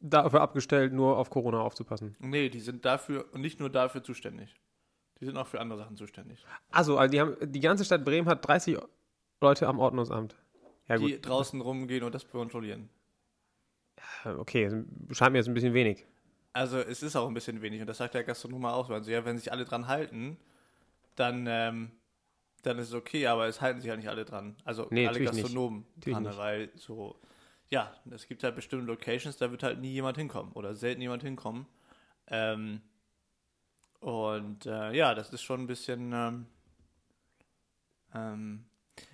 dafür 0.00 0.40
abgestellt, 0.40 0.92
nur 0.92 1.18
auf 1.18 1.28
Corona 1.30 1.60
aufzupassen. 1.60 2.16
Nee, 2.20 2.48
die 2.48 2.60
sind 2.60 2.84
dafür 2.84 3.26
und 3.32 3.40
nicht 3.40 3.58
nur 3.60 3.68
dafür 3.70 4.02
zuständig. 4.02 4.54
Die 5.20 5.24
sind 5.24 5.36
auch 5.36 5.48
für 5.48 5.60
andere 5.60 5.80
Sachen 5.80 5.96
zuständig. 5.96 6.44
Also, 6.70 6.96
also 6.96 7.10
die, 7.10 7.20
haben, 7.20 7.36
die 7.42 7.58
ganze 7.60 7.84
Stadt 7.84 8.04
Bremen 8.04 8.28
hat 8.28 8.46
30 8.46 8.78
Leute 9.40 9.66
am 9.66 9.80
Ordnungsamt. 9.80 10.36
Ja 10.88 10.96
gut, 10.96 11.10
die 11.10 11.20
draußen 11.20 11.60
rumgehen 11.60 12.02
und 12.02 12.14
das 12.14 12.28
kontrollieren. 12.28 12.88
okay, 14.24 14.70
scheint 15.10 15.32
mir 15.32 15.38
jetzt 15.38 15.48
ein 15.48 15.54
bisschen 15.54 15.74
wenig. 15.74 16.06
Also 16.52 16.78
es 16.78 17.02
ist 17.02 17.14
auch 17.14 17.28
ein 17.28 17.34
bisschen 17.34 17.62
wenig 17.62 17.80
und 17.80 17.86
das 17.86 17.98
sagt 17.98 18.14
der 18.14 18.24
Gastronom 18.24 18.64
auch 18.64 18.88
so. 18.88 18.94
Also 18.94 19.10
ja, 19.10 19.24
wenn 19.24 19.38
sich 19.38 19.52
alle 19.52 19.64
dran 19.64 19.86
halten, 19.86 20.38
dann, 21.14 21.46
ähm, 21.48 21.90
dann 22.62 22.78
ist 22.78 22.88
es 22.88 22.94
okay, 22.94 23.26
aber 23.26 23.46
es 23.46 23.60
halten 23.60 23.80
sich 23.80 23.88
ja 23.88 23.96
nicht 23.96 24.08
alle 24.08 24.24
dran. 24.24 24.56
Also 24.64 24.86
Nee, 24.90 25.06
alle 25.06 25.20
nicht. 25.20 25.30
Gastronomen 25.30 25.84
Natürlich 25.96 26.14
dran, 26.16 26.22
nicht. 26.24 26.38
weil 26.38 26.70
so, 26.74 27.16
ja, 27.70 27.94
es 28.10 28.26
gibt 28.26 28.42
halt 28.42 28.56
bestimmte 28.56 28.86
Locations, 28.86 29.36
da 29.36 29.50
wird 29.50 29.62
halt 29.62 29.78
nie 29.80 29.92
jemand 29.92 30.16
hinkommen 30.16 30.52
oder 30.52 30.74
selten 30.74 31.00
jemand 31.02 31.22
hinkommen. 31.22 31.66
Ähm, 32.28 32.80
und 34.00 34.66
äh, 34.66 34.92
ja, 34.92 35.14
das 35.14 35.30
ist 35.30 35.42
schon 35.42 35.60
ein 35.60 35.66
bisschen, 35.66 36.12
ähm, 36.12 36.46
ähm, 38.14 38.64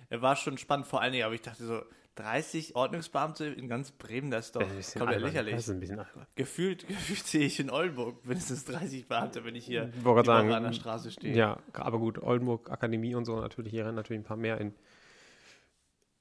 war 0.09 0.35
schon 0.35 0.57
spannend, 0.57 0.87
vor 0.87 1.01
allen 1.01 1.13
Dingen, 1.13 1.25
aber 1.25 1.33
ich 1.35 1.41
dachte 1.41 1.65
so, 1.65 1.81
30 2.15 2.75
Ordnungsbeamte 2.75 3.45
in 3.45 3.67
ganz 3.67 3.91
Bremen, 3.91 4.31
das 4.31 4.45
ist 4.47 4.55
doch 4.55 4.61
Das 4.61 4.69
ist 4.69 4.73
ein 4.73 4.77
bisschen 4.77 4.99
komplett 4.99 5.17
albern. 5.17 5.31
lächerlich. 5.31 5.55
Das 5.55 5.63
ist 5.67 5.73
ein 5.73 5.79
bisschen 5.81 5.99
albern. 5.99 6.27
Gefühlt, 6.35 6.87
gefühlt 6.87 7.25
sehe 7.27 7.45
ich 7.45 7.59
in 7.59 7.69
Oldenburg 7.69 8.25
mindestens 8.25 8.63
30 8.65 9.07
Beamte, 9.07 9.43
wenn 9.43 9.55
ich 9.55 9.65
hier 9.65 9.91
Ich 9.93 10.25
sagen, 10.25 10.51
an 10.53 10.63
der 10.63 10.71
Straße 10.73 11.11
stehe. 11.11 11.35
Ja, 11.35 11.59
aber 11.73 11.99
gut, 11.99 12.21
Oldenburg, 12.23 12.71
Akademie 12.71 13.15
und 13.15 13.25
so 13.25 13.39
natürlich, 13.39 13.71
hier 13.71 13.85
rennen 13.85 13.95
natürlich 13.95 14.21
ein 14.21 14.25
paar 14.25 14.37
mehr 14.37 14.61
in, 14.61 14.73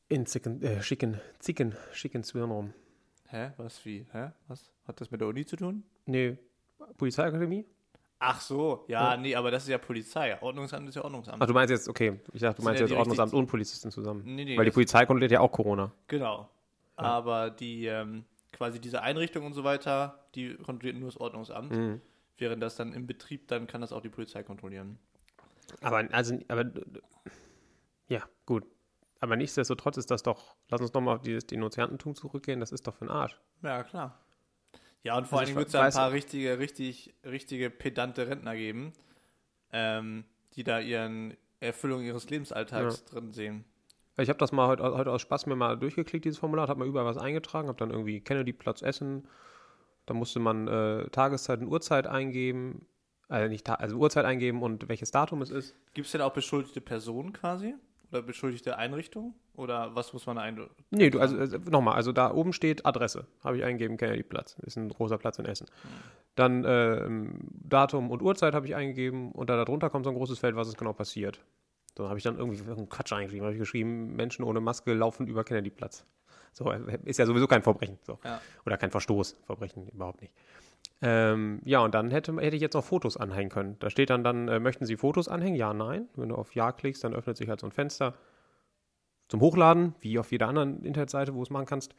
in 0.08 0.26
Zicken, 0.26 0.60
äh, 0.62 0.82
schicken, 0.82 1.20
Zicken, 1.38 1.76
schicken 1.92 2.24
Zwirn 2.24 2.50
rum. 2.50 2.74
Hä? 3.28 3.52
Was, 3.56 3.84
wie? 3.84 4.06
Hä? 4.12 4.30
Was? 4.48 4.72
Hat 4.86 5.00
das 5.00 5.10
mit 5.10 5.20
der 5.20 5.28
Uni 5.28 5.46
zu 5.46 5.56
tun? 5.56 5.84
Nee, 6.06 6.38
Polizeiakademie? 6.98 7.64
Ach 8.26 8.40
so, 8.40 8.84
ja, 8.88 9.12
Ja. 9.12 9.16
nee, 9.16 9.34
aber 9.34 9.50
das 9.50 9.64
ist 9.64 9.68
ja 9.68 9.78
Polizei. 9.78 10.40
Ordnungsamt 10.40 10.88
ist 10.88 10.94
ja 10.94 11.04
Ordnungsamt. 11.04 11.42
Ach, 11.42 11.46
du 11.46 11.52
meinst 11.52 11.70
jetzt, 11.70 11.88
okay, 11.88 12.20
ich 12.32 12.40
dachte, 12.40 12.60
du 12.60 12.64
meinst 12.64 12.80
ja 12.80 12.86
jetzt 12.86 12.96
Ordnungsamt 12.96 13.34
und 13.34 13.46
Polizisten 13.46 13.90
zusammen. 13.90 14.22
Nee, 14.24 14.44
nee, 14.44 14.56
Weil 14.56 14.64
die 14.64 14.70
Polizei 14.70 15.04
kontrolliert 15.04 15.32
ja 15.32 15.40
auch 15.40 15.52
Corona. 15.52 15.92
Genau. 16.08 16.48
Aber 16.96 17.50
die, 17.50 17.86
ähm, 17.86 18.24
quasi 18.52 18.80
diese 18.80 19.02
Einrichtung 19.02 19.44
und 19.44 19.52
so 19.52 19.64
weiter, 19.64 20.26
die 20.34 20.54
kontrolliert 20.54 20.96
nur 20.96 21.08
das 21.08 21.20
Ordnungsamt. 21.20 21.72
Mhm. 21.72 22.00
Während 22.38 22.62
das 22.62 22.76
dann 22.76 22.92
im 22.92 23.06
Betrieb, 23.06 23.48
dann 23.48 23.66
kann 23.66 23.80
das 23.80 23.92
auch 23.92 24.00
die 24.00 24.08
Polizei 24.08 24.42
kontrollieren. 24.42 24.98
Aber, 25.82 26.06
also, 26.12 26.38
aber, 26.48 26.64
ja, 28.08 28.22
gut. 28.46 28.64
Aber 29.20 29.36
nichtsdestotrotz 29.36 29.96
ist 29.96 30.10
das 30.10 30.22
doch, 30.22 30.56
lass 30.68 30.80
uns 30.80 30.92
nochmal 30.92 31.16
auf 31.16 31.22
dieses 31.22 31.46
Denunziantentum 31.46 32.14
zurückgehen, 32.14 32.60
das 32.60 32.72
ist 32.72 32.86
doch 32.86 32.94
für 32.94 33.06
den 33.06 33.10
Arsch. 33.10 33.40
Ja, 33.62 33.82
klar. 33.82 34.23
Ja, 35.04 35.16
und 35.18 35.26
vor 35.26 35.38
Also 35.38 35.40
allen 35.40 35.46
Dingen 35.46 35.58
wird 35.58 35.68
es 35.68 35.72
da 35.72 35.82
ein 35.82 35.92
paar 35.92 36.12
richtige, 36.12 36.58
richtig, 36.58 37.14
richtige 37.24 37.70
pedante 37.70 38.26
Rentner 38.26 38.56
geben, 38.56 38.92
ähm, 39.72 40.24
die 40.56 40.64
da 40.64 40.80
ihren 40.80 41.36
Erfüllung 41.60 42.02
ihres 42.02 42.28
Lebensalltags 42.30 43.04
drin 43.04 43.30
sehen. 43.30 43.64
Ich 44.16 44.28
habe 44.28 44.38
das 44.38 44.52
mal 44.52 44.66
heute, 44.68 44.82
heute 44.82 45.10
aus 45.10 45.22
Spaß 45.22 45.46
mir 45.46 45.56
mal 45.56 45.76
durchgeklickt, 45.76 46.24
dieses 46.24 46.38
Formular, 46.38 46.68
habe 46.68 46.78
mal 46.78 46.88
überall 46.88 47.06
was 47.06 47.18
eingetragen, 47.18 47.68
habe 47.68 47.78
dann 47.78 47.90
irgendwie 47.90 48.20
Kennedy-Platz 48.20 48.82
Essen, 48.82 49.28
da 50.06 50.14
musste 50.14 50.38
man 50.38 50.68
äh, 50.68 51.08
Tageszeit 51.10 51.60
und 51.60 51.68
Uhrzeit 51.68 52.06
eingeben, 52.06 52.86
also 53.28 53.48
nicht, 53.48 53.66
Ta 53.66 53.74
also 53.74 53.96
Uhrzeit 53.96 54.24
eingeben 54.24 54.62
und 54.62 54.88
welches 54.88 55.10
Datum 55.10 55.42
es 55.42 55.50
ist. 55.50 55.74
Gibt 55.94 56.06
es 56.06 56.12
denn 56.12 56.20
auch 56.20 56.32
beschuldigte 56.32 56.80
Personen 56.80 57.32
quasi? 57.32 57.74
Oder 58.10 58.22
beschuldigte 58.22 58.76
Einrichtungen? 58.76 59.34
Oder 59.54 59.94
was 59.94 60.12
muss 60.12 60.26
man 60.26 60.38
ein... 60.38 60.68
Nee, 60.90 61.10
du, 61.10 61.20
also 61.20 61.36
äh, 61.36 61.58
nochmal, 61.70 61.94
also 61.94 62.12
da 62.12 62.32
oben 62.32 62.52
steht 62.52 62.86
Adresse, 62.86 63.26
habe 63.42 63.56
ich 63.56 63.64
eingegeben, 63.64 63.96
Kennedy-Platz, 63.96 64.56
ist 64.62 64.76
ein 64.76 64.88
großer 64.88 65.18
Platz 65.18 65.38
in 65.38 65.46
Essen. 65.46 65.66
Dann 66.34 66.64
ähm, 66.66 67.38
Datum 67.50 68.10
und 68.10 68.22
Uhrzeit 68.22 68.54
habe 68.54 68.66
ich 68.66 68.74
eingegeben 68.74 69.32
und 69.32 69.50
da 69.50 69.56
darunter 69.56 69.90
kommt 69.90 70.04
so 70.04 70.10
ein 70.10 70.16
großes 70.16 70.38
Feld, 70.38 70.56
was 70.56 70.68
ist 70.68 70.78
genau 70.78 70.92
passiert. 70.92 71.40
So 71.96 72.08
habe 72.08 72.18
ich 72.18 72.24
dann 72.24 72.36
irgendwie 72.36 72.58
irgendeinen 72.58 72.88
Quatsch 72.88 73.12
eingeschrieben, 73.12 73.44
habe 73.44 73.54
ich 73.54 73.60
geschrieben, 73.60 74.16
Menschen 74.16 74.44
ohne 74.44 74.60
Maske 74.60 74.92
laufen 74.94 75.26
über 75.26 75.44
Kennedy-Platz. 75.44 76.04
So, 76.52 76.70
äh, 76.70 76.98
ist 77.04 77.18
ja 77.18 77.26
sowieso 77.26 77.46
kein 77.46 77.62
Verbrechen. 77.62 77.98
So. 78.02 78.18
Ja. 78.24 78.40
Oder 78.66 78.76
kein 78.76 78.90
Verstoß, 78.90 79.36
Verbrechen 79.46 79.88
überhaupt 79.88 80.20
nicht. 80.20 80.32
Ähm, 81.02 81.60
ja, 81.64 81.80
und 81.80 81.94
dann 81.94 82.10
hätte, 82.10 82.34
hätte 82.36 82.56
ich 82.56 82.62
jetzt 82.62 82.74
noch 82.74 82.84
Fotos 82.84 83.16
anhängen 83.16 83.50
können. 83.50 83.76
Da 83.80 83.90
steht 83.90 84.10
dann, 84.10 84.24
dann 84.24 84.48
äh, 84.48 84.58
möchten 84.58 84.86
Sie 84.86 84.96
Fotos 84.96 85.28
anhängen? 85.28 85.56
Ja, 85.56 85.74
nein. 85.74 86.08
Wenn 86.16 86.30
du 86.30 86.34
auf 86.36 86.54
Ja 86.54 86.72
klickst, 86.72 87.04
dann 87.04 87.14
öffnet 87.14 87.36
sich 87.36 87.48
halt 87.48 87.60
so 87.60 87.66
ein 87.66 87.72
Fenster 87.72 88.14
zum 89.28 89.40
Hochladen, 89.40 89.94
wie 90.00 90.18
auf 90.18 90.32
jeder 90.32 90.48
anderen 90.48 90.82
Internetseite, 90.84 91.32
wo 91.34 91.38
du 91.38 91.42
es 91.44 91.50
machen 91.50 91.66
kannst. 91.66 91.94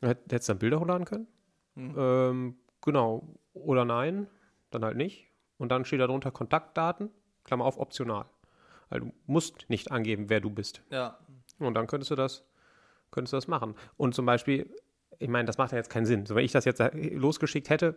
Dann 0.00 0.10
hätt- 0.10 0.30
Hättest 0.30 0.48
du 0.48 0.52
dann 0.52 0.58
Bilder 0.58 0.80
hochladen 0.80 1.04
können? 1.06 1.26
Hm. 1.76 1.94
Ähm, 1.96 2.56
genau. 2.82 3.26
Oder 3.54 3.84
nein, 3.84 4.26
dann 4.70 4.84
halt 4.84 4.96
nicht. 4.96 5.28
Und 5.58 5.70
dann 5.70 5.84
steht 5.84 6.00
da 6.00 6.06
drunter 6.06 6.30
Kontaktdaten, 6.30 7.10
Klammer 7.44 7.64
auf, 7.64 7.78
optional. 7.78 8.26
Also 8.90 9.06
du 9.06 9.12
musst 9.26 9.68
nicht 9.70 9.90
angeben, 9.92 10.28
wer 10.28 10.40
du 10.40 10.50
bist. 10.50 10.82
Ja. 10.90 11.18
Und 11.58 11.74
dann 11.74 11.86
könntest 11.86 12.10
du 12.10 12.16
das, 12.16 12.44
könntest 13.10 13.32
du 13.32 13.36
das 13.36 13.48
machen. 13.48 13.74
Und 13.96 14.14
zum 14.14 14.26
Beispiel, 14.26 14.68
ich 15.18 15.28
meine, 15.28 15.46
das 15.46 15.58
macht 15.58 15.72
ja 15.72 15.78
jetzt 15.78 15.90
keinen 15.90 16.06
Sinn. 16.06 16.26
So, 16.26 16.34
wenn 16.34 16.44
ich 16.44 16.52
das 16.52 16.64
jetzt 16.64 16.80
äh, 16.80 16.90
losgeschickt 17.14 17.70
hätte, 17.70 17.96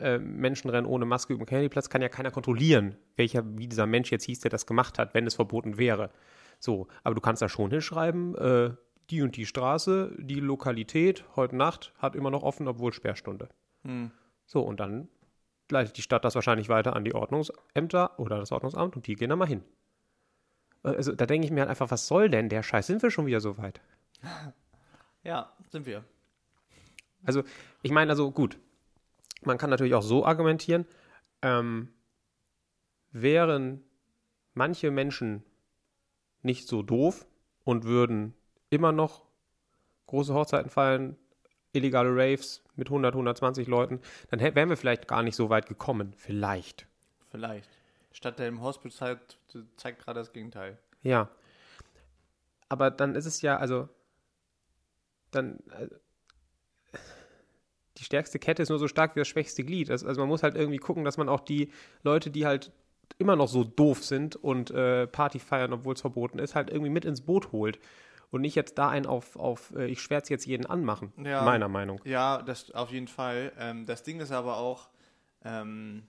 äh, 0.00 0.18
Menschen 0.18 0.70
rennen 0.70 0.86
ohne 0.86 1.04
Maske 1.04 1.32
über 1.34 1.44
den 1.44 1.48
Kennedyplatz, 1.48 1.90
kann 1.90 2.02
ja 2.02 2.08
keiner 2.08 2.30
kontrollieren, 2.30 2.96
welcher, 3.16 3.44
wie 3.58 3.68
dieser 3.68 3.86
Mensch 3.86 4.10
jetzt 4.10 4.24
hieß, 4.24 4.40
der 4.40 4.50
das 4.50 4.66
gemacht 4.66 4.98
hat, 4.98 5.14
wenn 5.14 5.26
es 5.26 5.34
verboten 5.34 5.78
wäre. 5.78 6.10
So, 6.58 6.88
aber 7.02 7.14
du 7.14 7.20
kannst 7.20 7.42
da 7.42 7.48
schon 7.48 7.70
hinschreiben, 7.70 8.34
äh, 8.36 8.70
die 9.10 9.22
und 9.22 9.36
die 9.36 9.46
Straße, 9.46 10.16
die 10.18 10.40
Lokalität, 10.40 11.24
heute 11.36 11.56
Nacht 11.56 11.92
hat 11.98 12.16
immer 12.16 12.30
noch 12.30 12.42
offen, 12.42 12.66
obwohl 12.68 12.92
Sperrstunde. 12.92 13.48
Hm. 13.84 14.10
So, 14.46 14.62
und 14.62 14.80
dann 14.80 15.08
leitet 15.70 15.96
die 15.96 16.02
Stadt 16.02 16.24
das 16.24 16.34
wahrscheinlich 16.34 16.68
weiter 16.68 16.96
an 16.96 17.04
die 17.04 17.14
Ordnungsämter 17.14 18.18
oder 18.18 18.38
das 18.38 18.52
Ordnungsamt 18.52 18.96
und 18.96 19.06
die 19.06 19.14
gehen 19.14 19.30
da 19.30 19.36
mal 19.36 19.48
hin. 19.48 19.62
Also 20.82 21.12
da 21.12 21.26
denke 21.26 21.46
ich 21.46 21.50
mir 21.50 21.60
halt 21.60 21.70
einfach, 21.70 21.90
was 21.90 22.06
soll 22.06 22.28
denn 22.28 22.50
der 22.50 22.62
Scheiß? 22.62 22.86
Sind 22.86 23.02
wir 23.02 23.10
schon 23.10 23.26
wieder 23.26 23.40
so 23.40 23.56
weit? 23.58 23.80
Ja, 25.24 25.52
sind 25.70 25.86
wir. 25.86 26.04
Also 27.24 27.42
ich 27.82 27.90
meine, 27.90 28.10
also 28.10 28.30
gut, 28.30 28.58
man 29.42 29.58
kann 29.58 29.70
natürlich 29.70 29.94
auch 29.94 30.02
so 30.02 30.24
argumentieren, 30.24 30.86
ähm, 31.42 31.88
wären 33.10 33.82
manche 34.52 34.90
Menschen 34.90 35.42
nicht 36.42 36.68
so 36.68 36.82
doof 36.82 37.26
und 37.64 37.84
würden 37.84 38.34
immer 38.70 38.92
noch 38.92 39.24
große 40.06 40.34
Hochzeiten 40.34 40.70
feiern, 40.70 41.16
illegale 41.72 42.10
Raves 42.10 42.62
mit 42.76 42.88
100, 42.88 43.14
120 43.14 43.66
Leuten, 43.66 44.00
dann 44.30 44.40
wären 44.40 44.68
wir 44.68 44.76
vielleicht 44.76 45.08
gar 45.08 45.22
nicht 45.22 45.36
so 45.36 45.48
weit 45.48 45.66
gekommen. 45.66 46.12
Vielleicht. 46.16 46.86
Vielleicht. 47.30 47.68
Statt 48.12 48.38
der 48.38 48.48
im 48.48 48.60
Hospital 48.60 48.92
zeigt, 48.92 49.38
zeigt 49.76 50.04
gerade 50.04 50.20
das 50.20 50.32
Gegenteil. 50.32 50.78
Ja. 51.02 51.28
Aber 52.68 52.90
dann 52.90 53.14
ist 53.14 53.26
es 53.26 53.42
ja, 53.42 53.56
also, 53.56 53.88
dann, 55.34 55.58
äh, 55.70 55.88
die 57.98 58.04
stärkste 58.04 58.38
Kette 58.38 58.62
ist 58.62 58.68
nur 58.68 58.78
so 58.78 58.88
stark 58.88 59.14
wie 59.14 59.20
das 59.20 59.28
schwächste 59.28 59.64
Glied. 59.64 59.90
Also, 59.90 60.06
also 60.06 60.20
man 60.20 60.28
muss 60.28 60.42
halt 60.42 60.56
irgendwie 60.56 60.78
gucken, 60.78 61.04
dass 61.04 61.16
man 61.16 61.28
auch 61.28 61.40
die 61.40 61.70
Leute, 62.02 62.30
die 62.30 62.46
halt 62.46 62.72
immer 63.18 63.36
noch 63.36 63.48
so 63.48 63.64
doof 63.64 64.04
sind 64.04 64.36
und 64.36 64.70
äh, 64.70 65.06
Party 65.06 65.38
feiern, 65.38 65.72
obwohl 65.72 65.94
es 65.94 66.00
verboten 66.00 66.38
ist, 66.38 66.54
halt 66.54 66.70
irgendwie 66.70 66.90
mit 66.90 67.04
ins 67.04 67.20
Boot 67.20 67.52
holt. 67.52 67.78
Und 68.30 68.40
nicht 68.40 68.56
jetzt 68.56 68.78
da 68.78 68.88
einen 68.88 69.06
auf, 69.06 69.36
auf 69.36 69.72
äh, 69.76 69.86
ich 69.86 70.02
schwärze 70.02 70.32
jetzt 70.32 70.46
jeden 70.46 70.66
anmachen. 70.66 71.12
Ja. 71.22 71.42
Meiner 71.42 71.68
Meinung. 71.68 72.00
Ja, 72.04 72.42
das 72.42 72.72
auf 72.72 72.90
jeden 72.90 73.06
Fall. 73.06 73.52
Ähm, 73.58 73.86
das 73.86 74.02
Ding 74.02 74.18
ist 74.18 74.32
aber 74.32 74.56
auch, 74.56 74.88
ähm, 75.44 76.08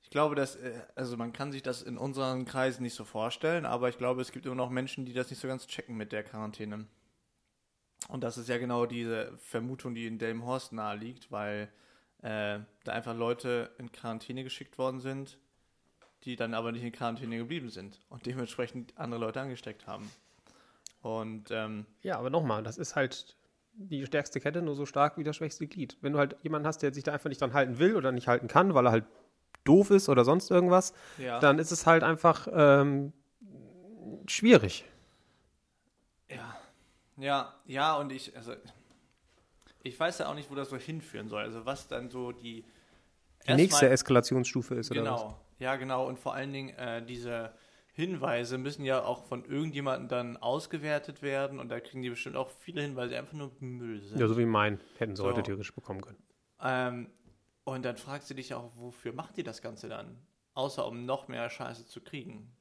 ich 0.00 0.08
glaube, 0.08 0.34
dass, 0.34 0.56
äh, 0.56 0.72
also 0.94 1.18
man 1.18 1.34
kann 1.34 1.52
sich 1.52 1.62
das 1.62 1.82
in 1.82 1.98
unseren 1.98 2.46
Kreisen 2.46 2.82
nicht 2.82 2.94
so 2.94 3.04
vorstellen, 3.04 3.66
aber 3.66 3.90
ich 3.90 3.98
glaube, 3.98 4.22
es 4.22 4.32
gibt 4.32 4.46
immer 4.46 4.54
noch 4.54 4.70
Menschen, 4.70 5.04
die 5.04 5.12
das 5.12 5.28
nicht 5.28 5.40
so 5.40 5.46
ganz 5.46 5.66
checken 5.66 5.96
mit 5.96 6.10
der 6.10 6.22
Quarantäne. 6.22 6.86
Und 8.10 8.24
das 8.24 8.38
ist 8.38 8.48
ja 8.48 8.58
genau 8.58 8.86
diese 8.86 9.32
Vermutung, 9.38 9.94
die 9.94 10.06
in 10.06 10.18
Delmenhorst 10.18 10.72
nahe 10.72 10.96
liegt, 10.96 11.30
weil 11.30 11.68
äh, 12.22 12.58
da 12.84 12.92
einfach 12.92 13.14
Leute 13.14 13.70
in 13.78 13.92
Quarantäne 13.92 14.42
geschickt 14.42 14.78
worden 14.78 15.00
sind, 15.00 15.38
die 16.24 16.36
dann 16.36 16.52
aber 16.52 16.72
nicht 16.72 16.82
in 16.82 16.92
Quarantäne 16.92 17.38
geblieben 17.38 17.70
sind 17.70 18.00
und 18.08 18.26
dementsprechend 18.26 18.98
andere 18.98 19.20
Leute 19.20 19.40
angesteckt 19.40 19.86
haben. 19.86 20.10
Und 21.02 21.50
ähm, 21.50 21.86
Ja, 22.02 22.18
aber 22.18 22.30
nochmal, 22.30 22.62
das 22.62 22.78
ist 22.78 22.96
halt 22.96 23.36
die 23.72 24.04
stärkste 24.04 24.40
Kette 24.40 24.60
nur 24.60 24.74
so 24.74 24.86
stark 24.86 25.16
wie 25.16 25.24
das 25.24 25.36
schwächste 25.36 25.66
Glied. 25.66 25.96
Wenn 26.00 26.12
du 26.12 26.18
halt 26.18 26.36
jemanden 26.42 26.66
hast, 26.66 26.82
der 26.82 26.92
sich 26.92 27.04
da 27.04 27.12
einfach 27.12 27.28
nicht 27.28 27.40
dran 27.40 27.54
halten 27.54 27.78
will 27.78 27.96
oder 27.96 28.12
nicht 28.12 28.26
halten 28.26 28.48
kann, 28.48 28.74
weil 28.74 28.86
er 28.86 28.92
halt 28.92 29.04
doof 29.64 29.90
ist 29.90 30.08
oder 30.08 30.24
sonst 30.24 30.50
irgendwas, 30.50 30.92
ja. 31.16 31.38
dann 31.38 31.58
ist 31.58 31.70
es 31.70 31.86
halt 31.86 32.02
einfach 32.02 32.48
ähm, 32.52 33.12
schwierig. 34.26 34.84
Ja, 36.28 36.59
ja, 37.20 37.54
ja, 37.66 37.96
und 37.96 38.10
ich, 38.12 38.36
also, 38.36 38.54
ich 39.82 39.98
weiß 39.98 40.18
ja 40.18 40.28
auch 40.28 40.34
nicht, 40.34 40.50
wo 40.50 40.54
das 40.54 40.68
so 40.70 40.76
hinführen 40.76 41.28
soll. 41.28 41.42
Also, 41.42 41.64
was 41.66 41.88
dann 41.88 42.10
so 42.10 42.32
die. 42.32 42.64
Die 43.46 43.54
nächste 43.54 43.76
erstmal- 43.86 43.92
Eskalationsstufe 43.92 44.74
ist 44.74 44.90
oder 44.90 45.04
was? 45.12 45.20
Genau, 45.22 45.40
ja, 45.58 45.76
genau. 45.76 46.06
Und 46.06 46.18
vor 46.18 46.34
allen 46.34 46.52
Dingen, 46.52 46.70
äh, 46.76 47.04
diese 47.04 47.54
Hinweise 47.92 48.58
müssen 48.58 48.84
ja 48.84 49.02
auch 49.02 49.24
von 49.24 49.44
irgendjemandem 49.44 50.08
dann 50.08 50.36
ausgewertet 50.36 51.22
werden. 51.22 51.58
Und 51.58 51.70
da 51.70 51.80
kriegen 51.80 52.02
die 52.02 52.10
bestimmt 52.10 52.36
auch 52.36 52.50
viele 52.50 52.82
Hinweise, 52.82 53.10
die 53.10 53.16
einfach 53.16 53.32
nur 53.32 53.50
Müll 53.60 54.02
sind. 54.02 54.18
Ja, 54.20 54.28
so 54.28 54.36
wie 54.36 54.44
mein 54.44 54.78
hätten 54.98 55.16
sie 55.16 55.22
So. 55.22 55.28
heute 55.28 55.42
theoretisch 55.42 55.74
bekommen 55.74 56.02
können. 56.02 56.22
Ähm, 56.62 57.10
und 57.64 57.82
dann 57.84 57.96
fragst 57.96 58.28
du 58.30 58.34
dich 58.34 58.52
auch, 58.54 58.70
wofür 58.76 59.12
macht 59.14 59.36
die 59.38 59.42
das 59.42 59.62
Ganze 59.62 59.88
dann? 59.88 60.18
Außer 60.54 60.86
um 60.86 61.06
noch 61.06 61.28
mehr 61.28 61.48
Scheiße 61.48 61.86
zu 61.86 62.00
kriegen. 62.02 62.52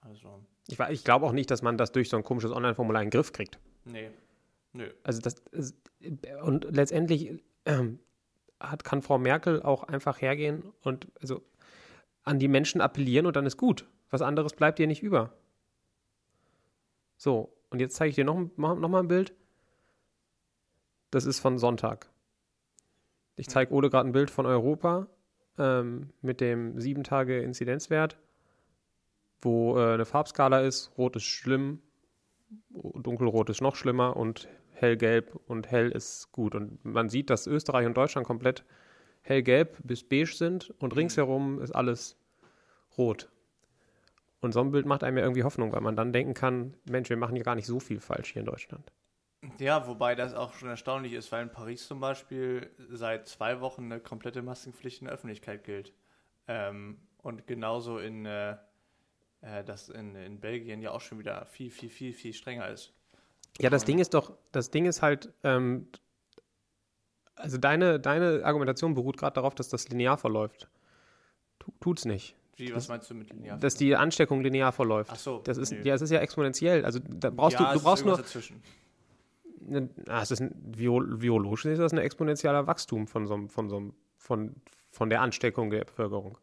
Also, 0.00 0.42
Ich, 0.70 0.78
ich 0.78 1.04
glaube 1.04 1.26
auch 1.26 1.32
nicht, 1.32 1.50
dass 1.50 1.62
man 1.62 1.76
das 1.76 1.92
durch 1.92 2.08
so 2.08 2.16
ein 2.16 2.22
komisches 2.22 2.52
Online-Formular 2.52 3.02
in 3.02 3.06
den 3.06 3.12
Griff 3.12 3.32
kriegt. 3.32 3.58
nee. 3.84 4.10
Nö. 4.72 4.88
Also 5.02 5.20
das 5.20 5.34
ist, 5.50 5.74
und 6.42 6.64
letztendlich 6.70 7.42
ähm, 7.64 7.98
hat, 8.60 8.84
kann 8.84 9.02
Frau 9.02 9.18
Merkel 9.18 9.62
auch 9.62 9.82
einfach 9.82 10.20
hergehen 10.20 10.62
und 10.82 11.08
also 11.20 11.42
an 12.22 12.38
die 12.38 12.48
Menschen 12.48 12.80
appellieren 12.80 13.26
und 13.26 13.34
dann 13.34 13.46
ist 13.46 13.56
gut. 13.56 13.86
Was 14.10 14.22
anderes 14.22 14.52
bleibt 14.52 14.78
ihr 14.78 14.86
nicht 14.86 15.02
über. 15.02 15.32
So, 17.16 17.52
und 17.70 17.80
jetzt 17.80 17.96
zeige 17.96 18.10
ich 18.10 18.14
dir 18.14 18.24
noch, 18.24 18.38
noch 18.56 18.76
noch 18.76 18.88
mal 18.88 19.00
ein 19.00 19.08
Bild. 19.08 19.34
Das 21.10 21.24
ist 21.24 21.40
von 21.40 21.58
Sonntag. 21.58 22.08
Ich 23.36 23.48
zeige 23.48 23.72
Ole 23.72 23.90
gerade 23.90 24.08
ein 24.08 24.12
Bild 24.12 24.30
von 24.30 24.46
Europa 24.46 25.08
ähm, 25.58 26.10
mit 26.20 26.40
dem 26.40 26.76
7-Tage-Inzidenzwert, 26.76 28.18
wo 29.42 29.78
äh, 29.78 29.94
eine 29.94 30.04
Farbskala 30.04 30.60
ist. 30.60 30.92
Rot 30.98 31.16
ist 31.16 31.24
schlimm, 31.24 31.80
dunkelrot 32.70 33.50
ist 33.50 33.60
noch 33.60 33.76
schlimmer 33.76 34.16
und 34.16 34.48
hellgelb 34.72 35.38
und 35.46 35.70
hell 35.70 35.90
ist 35.90 36.32
gut. 36.32 36.54
Und 36.54 36.84
man 36.84 37.08
sieht, 37.08 37.30
dass 37.30 37.46
Österreich 37.46 37.86
und 37.86 37.96
Deutschland 37.96 38.26
komplett 38.26 38.64
hellgelb 39.22 39.78
bis 39.84 40.02
beige 40.02 40.34
sind 40.34 40.70
und 40.78 40.96
ringsherum 40.96 41.60
ist 41.60 41.72
alles 41.72 42.16
rot. 42.96 43.30
Und 44.40 44.52
so 44.52 44.60
ein 44.60 44.70
Bild 44.70 44.86
macht 44.86 45.04
einem 45.04 45.18
ja 45.18 45.24
irgendwie 45.24 45.44
Hoffnung, 45.44 45.72
weil 45.72 45.82
man 45.82 45.96
dann 45.96 46.12
denken 46.12 46.32
kann, 46.32 46.74
Mensch, 46.88 47.10
wir 47.10 47.18
machen 47.18 47.34
hier 47.34 47.44
gar 47.44 47.56
nicht 47.56 47.66
so 47.66 47.78
viel 47.78 48.00
falsch 48.00 48.32
hier 48.32 48.40
in 48.40 48.46
Deutschland. 48.46 48.90
Ja, 49.58 49.86
wobei 49.86 50.14
das 50.14 50.34
auch 50.34 50.54
schon 50.54 50.68
erstaunlich 50.68 51.12
ist, 51.12 51.30
weil 51.32 51.42
in 51.42 51.52
Paris 51.52 51.86
zum 51.86 52.00
Beispiel 52.00 52.70
seit 52.90 53.26
zwei 53.28 53.60
Wochen 53.60 53.84
eine 53.84 54.00
komplette 54.00 54.42
Maskenpflicht 54.42 55.00
in 55.00 55.06
der 55.06 55.14
Öffentlichkeit 55.14 55.64
gilt. 55.64 55.94
Ähm, 56.46 57.00
und 57.18 57.46
genauso 57.46 57.98
in, 57.98 58.26
äh, 58.26 58.56
äh, 59.42 59.64
das 59.64 59.88
in, 59.88 60.14
in 60.16 60.40
Belgien 60.40 60.80
ja 60.82 60.90
auch 60.92 61.00
schon 61.00 61.18
wieder 61.18 61.46
viel, 61.46 61.70
viel, 61.70 61.90
viel, 61.90 62.12
viel 62.12 62.32
strenger 62.32 62.68
ist. 62.68 62.92
Ja, 63.58 63.68
das 63.70 63.84
Ding 63.84 63.98
ist 63.98 64.14
doch, 64.14 64.32
das 64.52 64.70
Ding 64.70 64.86
ist 64.86 65.02
halt, 65.02 65.32
ähm, 65.44 65.88
also 67.34 67.58
deine, 67.58 67.98
deine 68.00 68.44
Argumentation 68.44 68.94
beruht 68.94 69.16
gerade 69.16 69.34
darauf, 69.34 69.54
dass 69.54 69.68
das 69.68 69.88
linear 69.88 70.16
verläuft. 70.18 70.68
Tu- 71.58 71.72
Tut's 71.80 72.04
nicht. 72.04 72.36
Wie, 72.56 72.74
was 72.74 72.88
meinst 72.88 73.08
du 73.10 73.14
mit 73.14 73.30
linear? 73.30 73.58
Dass 73.58 73.74
die 73.74 73.96
Ansteckung 73.96 74.42
linear 74.42 74.72
verläuft. 74.72 75.10
Ach 75.12 75.18
so, 75.18 75.40
Das 75.44 75.56
ist, 75.56 75.72
nö. 75.72 75.80
ja, 75.82 75.94
es 75.94 76.02
ist 76.02 76.10
ja 76.10 76.20
exponentiell. 76.20 76.84
Also 76.84 76.98
da 77.00 77.30
brauchst 77.30 77.58
ja, 77.58 77.66
du, 77.66 77.72
du 77.72 77.76
ist 77.78 77.82
brauchst 77.84 78.04
nur, 78.04 78.16
dazwischen. 78.18 78.62
ne, 79.60 79.88
ah, 80.08 80.20
es 80.22 80.30
ist 80.30 80.40
ein, 80.40 80.52
bio, 80.54 81.00
biologisch 81.00 81.64
ist 81.64 81.78
das 81.78 81.92
ein 81.92 81.98
exponentieller 81.98 82.66
Wachstum 82.66 83.06
von 83.06 83.26
so, 83.26 83.46
von 83.48 83.68
so, 83.70 83.94
von, 84.16 84.54
von 84.90 85.08
der 85.08 85.22
Ansteckung 85.22 85.70
der 85.70 85.84
Bevölkerung. 85.86 86.36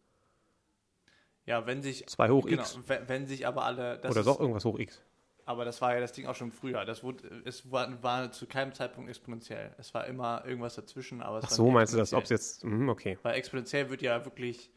Ja, 1.48 1.66
wenn 1.66 1.82
sich 1.82 2.06
2 2.06 2.30
hoch 2.30 2.46
genau, 2.46 2.62
x 2.62 2.80
wenn, 2.86 3.10
wenn 3.10 3.25
sich 3.27 3.48
aber 3.48 3.63
alle 3.63 3.98
das 3.98 4.12
oder 4.12 4.20
ist, 4.20 4.27
doch 4.27 4.39
irgendwas 4.39 4.66
hoch 4.66 4.77
x. 4.77 5.01
aber 5.46 5.63
das 5.66 5.82
war 5.82 5.94
ja 5.96 6.00
das 6.01 6.12
Ding 6.12 6.27
auch 6.27 6.36
schon 6.36 6.51
früher. 6.51 6.86
Das 6.86 7.04
wurde 7.04 7.42
es 7.46 7.72
war, 7.72 8.04
war 8.04 8.32
zu 8.32 8.46
keinem 8.48 8.74
Zeitpunkt 8.74 9.10
exponentiell. 9.10 9.74
Es 9.80 9.94
war 9.94 10.06
immer 10.08 10.44
irgendwas 10.46 10.75
dazwischen, 10.75 11.22
aber 11.22 11.39
es 11.39 11.46
Ach 11.46 11.50
so, 11.51 11.72
meinst 11.72 11.94
du 11.94 11.98
das, 11.98 12.13
ob 12.13 12.24
es 12.25 12.30
jetzt, 12.30 12.63
mhm, 12.66 12.89
okay. 12.89 13.18
Weil 13.24 13.36
exponentiell 13.36 13.89
wird 13.89 14.01
ja 14.04 14.24
wirklich 14.25 14.70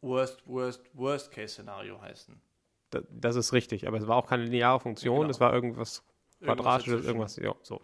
Worst, 0.00 0.46
Worst, 0.46 0.90
Worst 0.92 1.30
Case 1.30 1.54
Szenario 1.54 2.00
heißen. 2.00 2.40
Da, 2.90 3.00
das 3.10 3.36
ist 3.36 3.52
richtig, 3.52 3.86
aber 3.86 3.98
es 3.98 4.06
war 4.06 4.16
auch 4.16 4.26
keine 4.26 4.44
lineare 4.44 4.80
Funktion, 4.80 5.20
Genau. 5.20 5.30
es 5.30 5.40
war 5.40 5.52
irgendwas 5.54 6.02
quadratisches, 6.42 7.04
irgendwas, 7.04 7.36
ja, 7.36 7.54
so. 7.62 7.80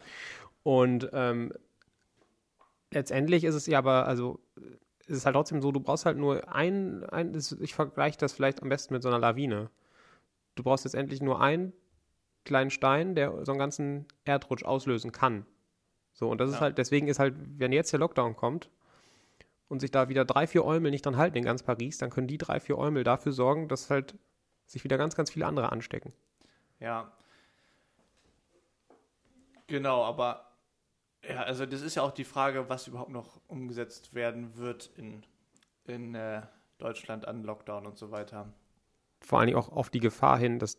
Und 0.62 1.08
ähm, 1.12 1.52
letztendlich 2.92 3.44
ist 3.44 3.54
es 3.54 3.66
ja 3.66 3.78
aber, 3.78 4.06
also 4.06 4.40
es 5.06 5.18
ist 5.18 5.26
halt 5.26 5.34
trotzdem 5.34 5.60
so, 5.62 5.72
du 5.72 5.80
brauchst 5.80 6.06
halt 6.06 6.16
nur 6.16 6.52
ein, 6.54 7.04
ein 7.04 7.34
ich 7.60 7.74
vergleiche 7.74 8.18
das 8.18 8.32
vielleicht 8.32 8.62
am 8.62 8.68
besten 8.68 8.94
mit 8.94 9.02
so 9.02 9.08
einer 9.08 9.18
Lawine. 9.18 9.70
Du 10.54 10.62
brauchst 10.62 10.84
letztendlich 10.84 11.20
nur 11.20 11.40
einen 11.40 11.72
kleinen 12.44 12.70
Stein, 12.70 13.14
der 13.14 13.44
so 13.44 13.52
einen 13.52 13.58
ganzen 13.58 14.06
Erdrutsch 14.24 14.64
auslösen 14.64 15.12
kann. 15.12 15.46
So, 16.12 16.28
und 16.28 16.40
das 16.40 16.50
ist 16.50 16.56
Ja. 16.56 16.62
halt, 16.62 16.78
deswegen 16.78 17.08
ist 17.08 17.18
halt, 17.18 17.34
wenn 17.58 17.72
jetzt 17.72 17.92
der 17.92 18.00
Lockdown 18.00 18.36
kommt 18.36 18.70
und 19.68 19.80
sich 19.80 19.90
da 19.90 20.08
wieder 20.08 20.24
drei, 20.24 20.46
vier 20.46 20.64
Eumel 20.64 20.90
nicht 20.90 21.04
dran 21.04 21.16
halten 21.16 21.36
in 21.36 21.44
ganz 21.44 21.62
Paris, 21.62 21.98
dann 21.98 22.10
können 22.10 22.28
die 22.28 22.38
drei, 22.38 22.60
vier 22.60 22.78
Eumel 22.78 23.02
dafür 23.04 23.32
sorgen, 23.32 23.68
dass 23.68 23.90
halt 23.90 24.14
sich 24.66 24.84
wieder 24.84 24.96
ganz, 24.96 25.16
ganz 25.16 25.30
viele 25.30 25.46
andere 25.46 25.72
anstecken. 25.72 26.12
Ja. 26.80 27.12
Genau, 29.66 30.04
aber 30.04 30.53
ja, 31.28 31.42
also 31.42 31.66
das 31.66 31.80
ist 31.82 31.94
ja 31.94 32.02
auch 32.02 32.12
die 32.12 32.24
Frage, 32.24 32.68
was 32.68 32.86
überhaupt 32.88 33.10
noch 33.10 33.40
umgesetzt 33.48 34.14
werden 34.14 34.56
wird 34.56 34.90
in, 34.96 35.24
in 35.84 36.14
äh, 36.14 36.42
Deutschland 36.78 37.26
an 37.26 37.42
Lockdown 37.42 37.86
und 37.86 37.96
so 37.98 38.10
weiter. 38.10 38.52
Vor 39.20 39.38
allen 39.38 39.46
Dingen 39.46 39.58
auch 39.58 39.68
auf 39.70 39.90
die 39.90 40.00
Gefahr 40.00 40.38
hin, 40.38 40.58
dass 40.58 40.78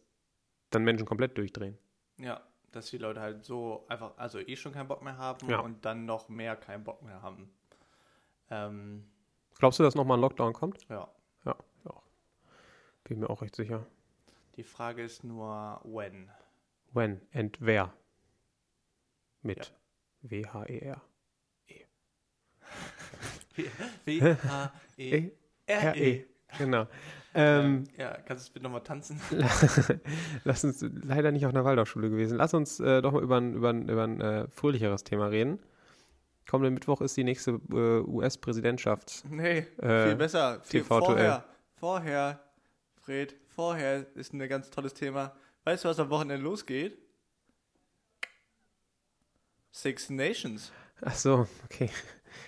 dann 0.70 0.84
Menschen 0.84 1.06
komplett 1.06 1.38
durchdrehen. 1.38 1.78
Ja, 2.18 2.42
dass 2.72 2.90
die 2.90 2.98
Leute 2.98 3.22
halt 3.22 3.44
so 3.46 3.86
einfach, 3.88 4.18
also 4.18 4.40
eh 4.40 4.56
schon 4.56 4.74
keinen 4.74 4.88
Bock 4.88 5.02
mehr 5.02 5.18
haben 5.18 5.50
Ja. 5.50 5.60
und 5.60 5.86
dann 5.86 6.06
noch 6.06 6.30
mehr 6.30 6.56
keinen 6.56 6.84
Bock 6.84 7.02
mehr 7.02 7.22
haben. 7.22 7.50
Ähm, 8.50 9.10
Glaubst 9.58 9.80
du, 9.80 9.84
dass 9.84 9.96
nochmal 9.96 10.18
ein 10.18 10.22
Lockdown 10.22 10.54
kommt? 10.54 10.86
ja, 10.90 11.08
Ja, 11.46 11.56
ja. 11.86 11.94
Bin 13.06 13.20
mir 13.20 13.30
auch 13.30 13.42
recht 13.42 13.56
sicher. 13.56 13.86
die 14.58 14.64
Frage 14.64 15.02
ist 15.04 15.24
nur, 15.24 15.80
when. 15.84 16.30
When 16.92 17.22
and 17.34 17.58
wer? 17.62 17.94
Mit 19.42 19.74
W-H-E-R. 20.30 21.02
W-H-E-R-E. 24.06 25.32
R-E. 25.68 26.26
Genau. 26.58 26.88
Ähm, 27.34 27.84
Ja, 27.98 28.18
kannst 28.26 28.48
du 28.50 28.54
bitte 28.54 28.64
nochmal 28.64 28.82
tanzen? 28.84 29.20
lass 30.46 30.64
uns 30.64 30.86
leider 31.04 31.32
nicht 31.32 31.46
auf 31.46 31.54
einer 31.54 31.66
Waldorfschule 31.66 32.10
gewesen. 32.10 32.38
Lass 32.38 32.54
uns 32.54 32.80
äh, 32.80 33.02
doch 33.02 33.12
mal 33.12 33.22
über 33.24 33.38
ein, 33.38 33.54
über 33.56 33.70
ein, 33.72 33.90
über 33.90 34.04
ein 34.04 34.22
äh, 34.22 34.48
fröhlicheres 34.48 35.04
Thema 35.04 35.28
reden. 35.28 35.60
Kommenden 36.50 36.76
Mittwoch 36.76 37.02
ist 37.02 37.18
die 37.18 37.24
nächste 37.24 37.60
äh, 37.72 38.00
US-Präsidentschaft. 38.08 39.24
Nee, 39.30 39.66
Äh, 39.82 40.08
viel 40.08 40.16
besser. 40.16 40.62
Viel 40.64 40.84
vorher. 40.84 41.44
Vorher, 41.78 42.40
Fred, 43.02 43.36
vorher 43.56 44.06
ist 44.16 44.34
ein 44.34 44.48
ganz 44.48 44.70
tolles 44.70 44.94
Thema. 44.94 45.36
Weißt 45.66 45.84
du, 45.84 45.90
was 45.90 46.00
am 46.00 46.10
Wochenende 46.10 46.44
losgeht? 46.44 46.98
Six 49.76 50.10
Nations. 50.10 50.72
Ach 51.02 51.14
so, 51.14 51.48
okay. 51.66 51.90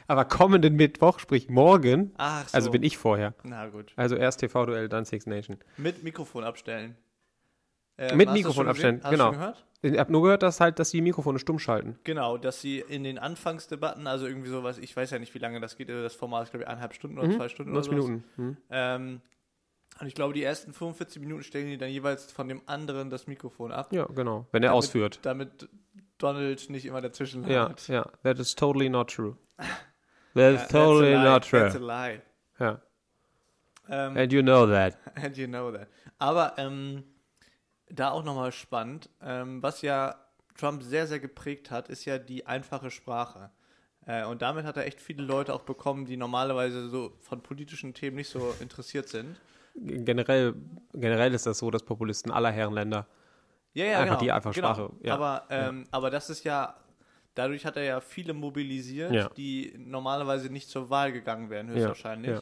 Aber 0.07 0.23
kommenden 0.23 0.75
Mittwoch, 0.77 1.19
sprich 1.19 1.49
morgen, 1.49 2.13
Ach 2.17 2.47
so. 2.47 2.55
also 2.55 2.71
bin 2.71 2.83
ich 2.83 2.97
vorher. 2.97 3.33
Na 3.43 3.67
gut. 3.67 3.91
Also 3.97 4.15
erst 4.15 4.39
TV-Duell, 4.39 4.87
dann 4.87 5.03
Six 5.03 5.25
Nation. 5.25 5.57
Mit 5.75 6.03
Mikrofon 6.03 6.45
abstellen. 6.45 6.95
Ähm, 7.97 8.15
Mit 8.15 8.31
Mikrofon 8.31 8.67
abstellen, 8.69 8.97
gesehen? 9.01 9.03
Hast 9.03 9.11
genau. 9.11 9.25
Du 9.31 9.33
schon 9.33 9.39
gehört? 9.41 9.65
Ich 9.81 9.99
habe 9.99 10.11
nur 10.11 10.21
gehört, 10.23 10.43
dass 10.43 10.59
halt, 10.61 10.79
dass 10.79 10.91
die 10.91 11.01
Mikrofone 11.01 11.37
stumm 11.39 11.59
schalten. 11.59 11.99
Genau, 12.05 12.37
dass 12.37 12.61
sie 12.61 12.79
in 12.79 13.03
den 13.03 13.19
Anfangsdebatten, 13.19 14.07
also 14.07 14.25
irgendwie 14.25 14.49
sowas, 14.49 14.77
ich 14.77 14.95
weiß 14.95 15.11
ja 15.11 15.19
nicht, 15.19 15.33
wie 15.35 15.39
lange 15.39 15.59
das 15.59 15.75
geht, 15.75 15.89
das 15.89 16.15
Format 16.15 16.43
ist, 16.43 16.51
glaube 16.51 16.63
ich, 16.63 16.67
eineinhalb 16.69 16.93
Stunden 16.93 17.17
oder 17.19 17.27
Mhm, 17.27 17.33
zwei 17.35 17.49
Stunden 17.49 17.71
oder 17.71 17.81
90 17.81 17.91
sowas. 17.97 18.07
Minuten. 18.07 18.23
Hm. 18.37 18.57
Ähm, 18.69 19.21
und 19.99 20.07
ich 20.07 20.15
glaube, 20.15 20.33
die 20.33 20.43
ersten 20.43 20.73
45 20.73 21.21
Minuten 21.21 21.43
stellen 21.43 21.67
die 21.67 21.77
dann 21.77 21.89
jeweils 21.89 22.31
von 22.31 22.47
dem 22.47 22.61
anderen 22.67 23.09
das 23.09 23.27
Mikrofon 23.27 23.71
ab, 23.71 23.91
Ja, 23.91 24.05
genau. 24.05 24.45
Wenn 24.51 24.63
er 24.63 24.69
Damit- 24.69 24.77
ausführt. 24.77 25.19
damit 25.23 25.67
Donald 26.17 26.69
nicht 26.69 26.85
immer 26.85 27.01
dazwischen 27.01 27.47
Ja, 27.47 27.63
labert. 27.63 27.87
ja. 27.87 28.03
That 28.23 28.39
is 28.39 28.55
totally 28.55 28.89
not 28.89 29.09
true. 29.11 29.37
That 30.33 30.53
is 30.53 30.61
Ja, 30.61 30.67
totally 30.67 31.15
not 31.15 31.43
true. 31.47 31.59
That's 31.61 31.75
a 31.75 31.79
lie. 31.79 32.21
Ja. 32.59 32.81
Ähm, 33.89 34.17
And 34.17 34.31
you 34.33 34.41
know 34.41 34.67
that. 34.67 34.97
and 35.15 35.37
you 35.37 35.47
know 35.47 35.71
that. 35.71 35.87
Aber 36.19 36.53
ähm, 36.57 37.03
da 37.89 38.11
auch 38.11 38.23
nochmal 38.23 38.51
spannend, 38.51 39.09
ähm, 39.21 39.63
was 39.63 39.81
ja 39.81 40.15
Trump 40.57 40.83
sehr, 40.83 41.07
sehr 41.07 41.19
geprägt 41.19 41.71
hat, 41.71 41.87
ist 41.89 42.05
ja 42.05 42.17
die 42.17 42.45
einfache 42.45 42.91
Sprache. 42.91 43.51
Äh, 44.05 44.25
und 44.25 44.41
damit 44.41 44.65
hat 44.65 44.77
er 44.77 44.85
echt 44.85 44.99
viele 44.99 45.23
Leute 45.23 45.53
auch 45.53 45.61
bekommen, 45.61 46.05
die 46.05 46.17
normalerweise 46.17 46.89
so 46.89 47.13
von 47.21 47.41
politischen 47.41 47.93
Themen 47.93 48.17
nicht 48.17 48.29
so 48.29 48.53
interessiert 48.59 49.07
sind. 49.07 49.39
Generell, 49.75 50.55
generell 50.93 51.33
ist 51.33 51.45
das 51.45 51.59
so, 51.59 51.69
dass 51.69 51.83
Populisten 51.83 52.31
aller 52.31 52.51
Herrenländer 52.51 53.07
Ja, 53.77 53.85
ja, 53.85 53.91
Einfach 53.99 54.05
genau. 54.05 54.19
die 54.21 54.31
einfache 54.31 54.53
genau. 54.55 54.73
Sprache, 54.73 54.91
ja. 55.03 55.13
Aber, 55.13 55.45
ähm, 55.51 55.85
aber 55.91 56.09
das 56.09 56.31
ist 56.31 56.43
ja, 56.43 56.75
dadurch 57.35 57.63
hat 57.63 57.77
er 57.77 57.83
ja 57.83 57.99
viele 58.01 58.33
mobilisiert, 58.33 59.11
Ja. 59.13 59.29
die 59.29 59.71
normalerweise 59.77 60.49
nicht 60.49 60.67
zur 60.69 60.89
Wahl 60.89 61.11
gegangen 61.11 61.51
wären, 61.51 61.67
höchstwahrscheinlich. 61.69 62.31
ja. 62.31 62.41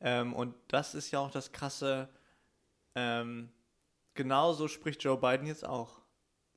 Ähm, 0.00 0.32
und 0.32 0.54
das 0.68 0.94
ist 0.94 1.10
ja 1.10 1.18
auch 1.18 1.30
das 1.32 1.50
Krasse. 1.50 2.08
Ähm, 2.94 3.48
genauso 4.14 4.68
spricht 4.68 5.02
Joe 5.02 5.16
Biden 5.18 5.46
jetzt 5.48 5.66
auch. 5.66 6.00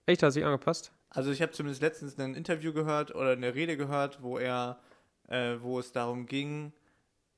Echt, 0.05 0.21
hat 0.21 0.33
sich 0.33 0.45
angepasst? 0.45 0.91
Also 1.09 1.31
ich 1.31 1.41
habe 1.41 1.51
zumindest 1.51 1.81
letztens 1.81 2.19
ein 2.19 2.35
Interview 2.35 2.71
gehört 2.71 3.15
oder 3.15 3.31
eine 3.31 3.55
Rede 3.55 3.77
gehört, 3.77 4.21
wo 4.21 4.37
er, 4.37 4.79
äh, 5.27 5.55
wo 5.59 5.79
es 5.79 5.91
darum 5.91 6.27
ging, 6.27 6.71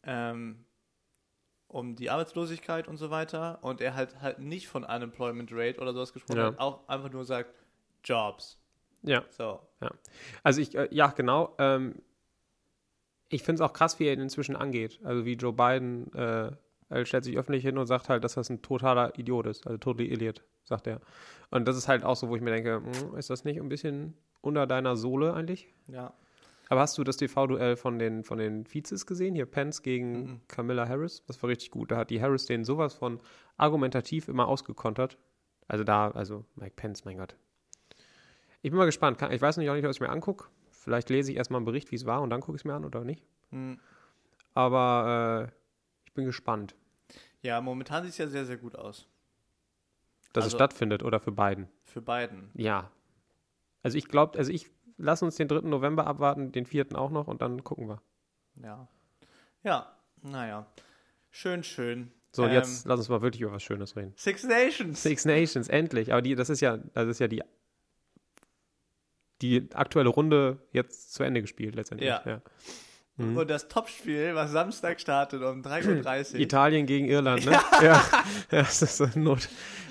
ähm, 0.03 0.65
um 1.71 1.95
die 1.95 2.09
Arbeitslosigkeit 2.09 2.87
und 2.87 2.97
so 2.97 3.09
weiter. 3.09 3.59
Und 3.61 3.81
er 3.81 3.95
halt 3.95 4.21
halt 4.21 4.39
nicht 4.39 4.67
von 4.67 4.83
Unemployment 4.83 5.49
Rate 5.53 5.79
oder 5.79 5.93
sowas 5.93 6.13
gesprochen 6.13 6.37
Ja. 6.39 6.45
hat, 6.47 6.59
auch 6.59 6.87
einfach 6.87 7.11
nur 7.11 7.23
sagt 7.25 7.53
Jobs. 8.03 8.59
Ja. 9.03 9.23
So. 9.29 9.59
Also 10.43 10.61
ich, 10.61 10.75
äh, 10.75 10.87
ja, 10.91 11.07
genau. 11.07 11.55
Ähm, 11.57 12.01
ich 13.29 13.43
finde 13.43 13.63
es 13.63 13.69
auch 13.69 13.73
krass, 13.73 13.99
wie 13.99 14.05
er 14.05 14.13
ihn 14.13 14.19
inzwischen 14.19 14.55
angeht. 14.55 14.99
Also 15.03 15.25
wie 15.25 15.33
Joe 15.33 15.53
Biden, 15.53 16.13
äh, 16.13 16.51
stellt 17.05 17.23
sich 17.23 17.37
öffentlich 17.37 17.63
hin 17.63 17.77
und 17.77 17.85
sagt 17.87 18.09
halt, 18.09 18.23
dass 18.25 18.33
das 18.33 18.49
ein 18.49 18.61
totaler 18.61 19.17
Idiot 19.17 19.45
ist. 19.47 19.65
Also 19.65 19.77
totally 19.77 20.11
idiot, 20.11 20.43
sagt 20.65 20.87
er. 20.87 20.99
Und 21.49 21.65
das 21.67 21.77
ist 21.77 21.87
halt 21.87 22.03
auch 22.03 22.17
so, 22.17 22.27
wo 22.27 22.35
ich 22.35 22.41
mir 22.41 22.51
denke, 22.51 22.81
hm, 22.83 23.15
ist 23.17 23.29
das 23.29 23.45
nicht 23.45 23.59
ein 23.61 23.69
bisschen 23.69 24.13
unter 24.41 24.67
deiner 24.67 24.97
Sohle 24.97 25.33
eigentlich? 25.33 25.69
Ja. 25.87 26.13
Aber 26.71 26.79
hast 26.79 26.97
du 26.97 27.03
das 27.03 27.17
TV-Duell 27.17 27.75
von 27.75 27.99
den, 27.99 28.23
von 28.23 28.37
den 28.37 28.65
Vizes 28.65 29.05
gesehen? 29.05 29.35
Hier 29.35 29.45
Pence 29.45 29.81
gegen 29.81 30.13
Mhm. 30.13 30.41
Camilla 30.47 30.87
Harris? 30.87 31.21
Das 31.27 31.41
war 31.43 31.49
richtig 31.49 31.69
gut. 31.69 31.91
Da 31.91 31.97
hat 31.97 32.09
die 32.09 32.21
Harris 32.21 32.45
den 32.45 32.63
sowas 32.63 32.93
von 32.93 33.19
argumentativ 33.57 34.29
immer 34.29 34.47
ausgekontert. 34.47 35.17
Also 35.67 35.83
da, 35.83 36.11
also 36.11 36.45
Mike 36.55 36.75
Pence, 36.77 37.03
mein 37.03 37.17
Gott. 37.17 37.35
Ich 38.61 38.71
bin 38.71 38.77
mal 38.77 38.85
gespannt. 38.85 39.21
Ich 39.31 39.41
weiß 39.41 39.57
auch 39.57 39.61
nicht, 39.63 39.83
was 39.83 39.97
ich 39.97 39.99
mir 40.01 40.07
angucke. 40.09 40.45
Vielleicht 40.69 41.09
lese 41.09 41.31
ich 41.31 41.37
erstmal 41.37 41.57
einen 41.57 41.65
Bericht, 41.65 41.91
wie 41.91 41.97
es 41.97 42.05
war, 42.05 42.21
und 42.21 42.29
dann 42.29 42.39
gucke 42.39 42.55
ich 42.55 42.61
es 42.61 42.65
mir 42.65 42.73
an 42.73 42.85
oder 42.85 43.03
nicht. 43.03 43.21
Hm. 43.49 43.77
Aber 44.53 45.49
äh, 45.49 45.53
ich 46.05 46.13
bin 46.13 46.23
gespannt, 46.23 46.75
Ja, 47.41 47.59
momentan 47.59 48.03
sieht 48.03 48.11
es 48.13 48.17
ja 48.17 48.27
sehr, 48.27 48.45
sehr 48.45 48.57
gut 48.57 48.77
aus. 48.77 49.07
dass 50.31 50.45
es 50.45 50.53
Also- 50.53 50.57
stattfindet 50.57 51.03
oder 51.03 51.19
für 51.19 51.33
Biden. 51.33 51.67
Für 51.83 52.01
Biden. 52.01 52.49
Ja. 52.53 52.89
Also 53.83 53.97
ich 53.97 54.07
glaube, 54.07 54.37
also 54.37 54.51
ich 54.53 54.69
lass 55.01 55.21
uns 55.23 55.35
den 55.35 55.47
3. 55.47 55.61
November 55.61 56.07
abwarten, 56.07 56.51
den 56.51 56.65
4. 56.65 56.87
auch 56.95 57.11
noch 57.11 57.27
und 57.27 57.41
dann 57.41 57.63
gucken 57.63 57.87
wir. 57.89 58.01
Ja. 58.63 58.87
Ja, 59.63 59.95
naja. 60.21 60.65
Schön, 61.29 61.63
schön. 61.63 62.11
So, 62.31 62.43
und 62.43 62.49
Ähm, 62.49 62.55
jetzt 62.55 62.85
lass 62.85 62.99
uns 62.99 63.09
mal 63.09 63.21
wirklich 63.21 63.41
über 63.41 63.51
was 63.51 63.63
Schönes 63.63 63.95
reden. 63.95 64.13
Six 64.15 64.43
Nations. 64.43 65.01
Six 65.03 65.25
Nations, 65.25 65.67
endlich. 65.67 66.11
Aber 66.13 66.21
die, 66.21 66.35
das 66.35 66.49
ist 66.49 66.61
ja, 66.61 66.77
das 66.77 67.07
ist 67.07 67.19
ja 67.19 67.27
die, 67.27 67.41
die 69.41 69.69
aktuelle 69.73 70.09
Runde 70.09 70.59
jetzt 70.71 71.13
zu 71.13 71.23
Ende 71.23 71.41
gespielt 71.41 71.75
letztendlich. 71.75 72.09
Ja. 72.09 72.21
ja. 72.25 72.41
Und 73.17 73.49
das 73.49 73.67
Topspiel, 73.67 74.33
was 74.33 74.51
Samstag 74.51 74.99
startet 74.99 75.43
um 75.43 75.61
3.30 75.61 76.33
Uhr. 76.33 76.39
Italien 76.39 76.85
gegen 76.87 77.07
Irland, 77.07 77.45
ne? 77.45 77.51
Ja. 77.81 77.81
ja. 77.81 78.01
das 78.49 78.81
ist 78.81 78.97
so 78.97 79.07
Not. 79.15 79.47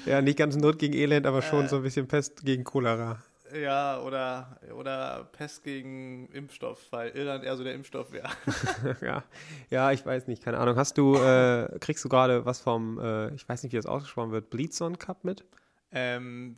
Ja, 0.06 0.20
nicht 0.22 0.38
ganz 0.38 0.56
Not 0.56 0.78
gegen 0.78 0.94
Elend, 0.94 1.26
aber 1.26 1.42
schon 1.42 1.66
Äh. 1.66 1.68
so 1.68 1.76
ein 1.76 1.82
bisschen 1.82 2.08
Pest 2.08 2.44
gegen 2.44 2.64
Cholera. 2.64 3.22
Ja, 3.54 4.00
oder, 4.00 4.58
oder 4.78 5.28
Pest 5.32 5.64
gegen 5.64 6.28
Impfstoff, 6.32 6.86
weil 6.90 7.10
Irland 7.10 7.44
eher 7.44 7.56
so 7.56 7.64
der 7.64 7.74
Impfstoff 7.74 8.12
wäre. 8.12 8.28
ja. 9.00 9.24
ja, 9.70 9.92
ich 9.92 10.04
weiß 10.04 10.26
nicht, 10.26 10.42
keine 10.42 10.58
Ahnung. 10.58 10.76
Hast 10.76 10.96
du, 10.98 11.16
äh, 11.16 11.78
kriegst 11.80 12.04
du 12.04 12.08
gerade 12.08 12.44
was 12.44 12.60
vom, 12.60 12.98
äh, 12.98 13.34
ich 13.34 13.48
weiß 13.48 13.62
nicht, 13.62 13.72
wie 13.72 13.76
das 13.76 13.86
ausgesprochen 13.86 14.30
wird, 14.32 14.50
Bleedson 14.50 14.98
Cup 14.98 15.24
mit? 15.24 15.44
ähm, 15.92 16.56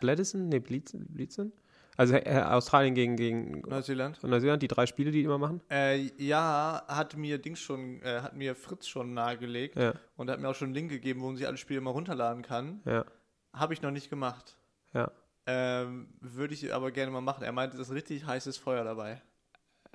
Bledison? 0.00 0.48
Nee, 0.48 0.58
Bleedson? 0.58 1.06
Bleedson? 1.08 1.52
Also 1.96 2.14
äh, 2.14 2.40
Australien 2.48 2.94
gegen, 2.94 3.16
gegen 3.16 3.60
Neuseeland? 3.68 4.20
Neuseeland, 4.24 4.62
die 4.62 4.66
drei 4.68 4.86
Spiele, 4.86 5.10
die 5.12 5.18
die 5.20 5.24
immer 5.24 5.38
machen? 5.38 5.60
Äh, 5.70 6.10
ja, 6.16 6.82
hat 6.88 7.16
mir 7.16 7.38
Dings 7.38 7.60
schon, 7.60 8.00
äh, 8.02 8.20
hat 8.22 8.34
mir 8.34 8.54
Fritz 8.56 8.86
schon 8.88 9.12
nahegelegt 9.14 9.76
Ja, 9.76 9.92
und 10.16 10.30
hat 10.30 10.40
mir 10.40 10.48
auch 10.48 10.54
schon 10.54 10.68
einen 10.68 10.74
Link 10.74 10.90
gegeben, 10.90 11.20
wo 11.20 11.26
man 11.26 11.36
sich 11.36 11.46
alle 11.46 11.58
Spiele 11.58 11.80
mal 11.82 11.90
runterladen 11.90 12.42
kann. 12.42 12.80
ja, 12.86 13.04
Habe 13.52 13.74
ich 13.74 13.82
noch 13.82 13.90
nicht 13.90 14.08
gemacht. 14.10 14.56
ja. 14.94 15.10
Ähm, 15.46 16.08
Würde 16.20 16.54
ich 16.54 16.72
aber 16.72 16.90
gerne 16.92 17.10
mal 17.10 17.20
machen. 17.20 17.42
Er 17.42 17.52
meinte, 17.52 17.76
das 17.76 17.88
ist 17.88 17.94
richtig 17.94 18.24
heißes 18.26 18.56
Feuer 18.58 18.84
dabei. 18.84 19.20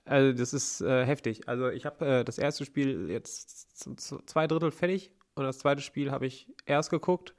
Also 0.05 0.37
das 0.37 0.53
ist 0.53 0.81
äh, 0.81 1.05
heftig. 1.05 1.47
Also 1.47 1.69
ich 1.69 1.85
habe 1.85 2.05
äh, 2.05 2.23
das 2.23 2.37
erste 2.37 2.65
Spiel 2.65 3.09
jetzt 3.09 3.77
zu, 3.79 3.95
zu 3.95 4.19
zwei 4.25 4.47
Drittel 4.47 4.71
fertig 4.71 5.11
und 5.35 5.43
das 5.43 5.59
zweite 5.59 5.81
Spiel 5.81 6.11
habe 6.11 6.25
ich 6.25 6.47
erst 6.65 6.89
geguckt, 6.89 7.33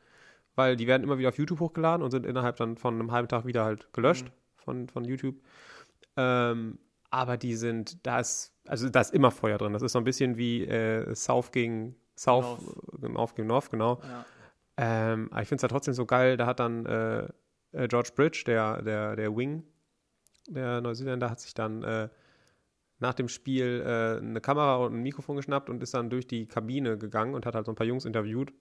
weil 0.54 0.76
die 0.76 0.86
werden 0.86 1.02
immer 1.02 1.18
wieder 1.18 1.30
auf 1.30 1.38
YouTube 1.38 1.60
hochgeladen 1.60 2.02
und 2.02 2.10
sind 2.10 2.26
innerhalb 2.26 2.56
dann 2.56 2.76
von 2.76 2.94
einem 2.94 3.12
halben 3.12 3.28
Tag 3.28 3.46
wieder 3.46 3.64
halt 3.64 3.92
gelöscht 3.92 4.26
Mhm. 4.26 4.32
von, 4.56 4.88
von 4.88 5.04
YouTube. 5.04 5.36
Ähm, 6.16 6.78
aber 7.10 7.36
die 7.38 7.54
sind, 7.56 8.06
da 8.06 8.20
ist, 8.20 8.54
also 8.66 8.88
da 8.90 9.00
ist 9.00 9.14
immer 9.14 9.30
Feuer 9.30 9.56
drin. 9.58 9.72
Das 9.72 9.82
ist 9.82 9.92
so 9.92 9.98
ein 9.98 10.04
bisschen 10.04 10.36
wie 10.36 10.64
äh, 10.66 11.14
South 11.14 11.52
gegen 11.52 11.96
South, 12.16 12.58
äh, 13.02 13.08
North 13.08 13.34
gegen 13.36 13.48
North, 13.48 13.70
genau. 13.70 14.00
Ja. 14.02 14.26
Ähm, 14.76 15.28
aber 15.32 15.42
ich 15.42 15.48
finde 15.48 15.56
es 15.56 15.62
ja 15.62 15.68
trotzdem 15.68 15.94
so 15.94 16.04
geil, 16.06 16.36
da 16.36 16.46
hat 16.46 16.60
dann 16.60 16.84
äh, 17.72 17.88
George 17.88 18.10
Bridge, 18.14 18.42
der, 18.46 18.82
der, 18.82 19.16
der 19.16 19.36
Wing, 19.36 19.62
der 20.48 20.80
Neuseeländer, 20.80 21.30
hat 21.30 21.40
sich 21.40 21.54
dann 21.54 21.82
äh, 21.82 22.08
nach 23.00 23.14
dem 23.14 23.28
Spiel 23.28 23.82
äh, 23.84 24.18
eine 24.18 24.40
Kamera 24.40 24.76
und 24.76 24.94
ein 24.94 25.02
Mikrofon 25.02 25.36
geschnappt 25.36 25.70
und 25.70 25.82
ist 25.82 25.94
dann 25.94 26.10
durch 26.10 26.26
die 26.26 26.46
Kabine 26.46 26.98
gegangen 26.98 27.34
und 27.34 27.46
hat 27.46 27.54
halt 27.54 27.66
so 27.66 27.72
ein 27.72 27.76
paar 27.76 27.86
Jungs 27.86 28.04
interviewt. 28.04 28.52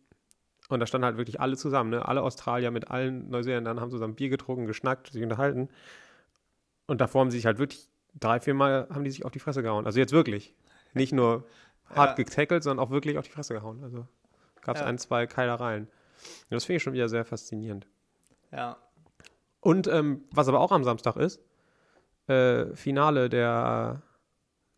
Und 0.70 0.80
da 0.82 0.86
standen 0.86 1.06
halt 1.06 1.18
wirklich 1.18 1.40
alle 1.40 1.56
zusammen, 1.56 1.92
ne? 1.92 2.06
Alle 2.06 2.22
Australier 2.22 2.72
mit 2.72 2.92
allen 2.92 3.30
Neuseeländern 3.30 3.80
haben 3.80 3.90
zusammen 3.90 4.16
Bier 4.16 4.30
getrunken, 4.30 4.66
geschnackt, 4.68 5.08
sich 5.12 5.24
unterhalten. 5.24 5.70
Und 6.88 7.00
davor 7.02 7.22
haben 7.22 7.32
sie 7.32 7.38
sich 7.38 7.46
halt 7.46 7.58
wirklich 7.58 7.90
drei, 8.20 8.40
vier 8.42 8.54
Mal 8.54 8.88
haben 8.94 9.04
die 9.06 9.12
sich 9.12 9.24
auf 9.26 9.32
die 9.32 9.40
Fresse 9.40 9.64
gehauen. 9.64 9.86
Also 9.86 10.00
jetzt 10.00 10.12
wirklich. 10.12 10.54
Nicht 10.94 11.14
nur 11.14 11.46
hart 11.86 12.18
Ja. 12.18 12.24
getackelt, 12.24 12.64
sondern 12.64 12.86
auch 12.86 12.92
wirklich 12.92 13.18
auf 13.18 13.26
die 13.26 13.32
Fresse 13.32 13.54
gehauen. 13.54 13.82
Also 13.84 14.08
gab 14.62 14.76
es 14.76 14.82
Ja. 14.82 14.88
ein, 14.88 14.98
zwei 14.98 15.26
Keilereien. 15.26 15.84
Und 15.86 15.92
das 16.52 16.66
finde 16.66 16.78
ich 16.78 16.84
schon 16.84 16.94
wieder 16.94 17.08
sehr 17.10 17.24
faszinierend. 17.26 17.88
ja. 18.52 18.78
Und 19.60 19.88
ähm, 19.88 20.24
was 20.32 20.48
aber 20.48 20.60
auch 20.60 20.72
am 20.72 20.84
Samstag 20.84 21.16
ist, 21.16 21.42
äh, 22.28 22.76
Finale 22.76 23.30
der 23.30 24.02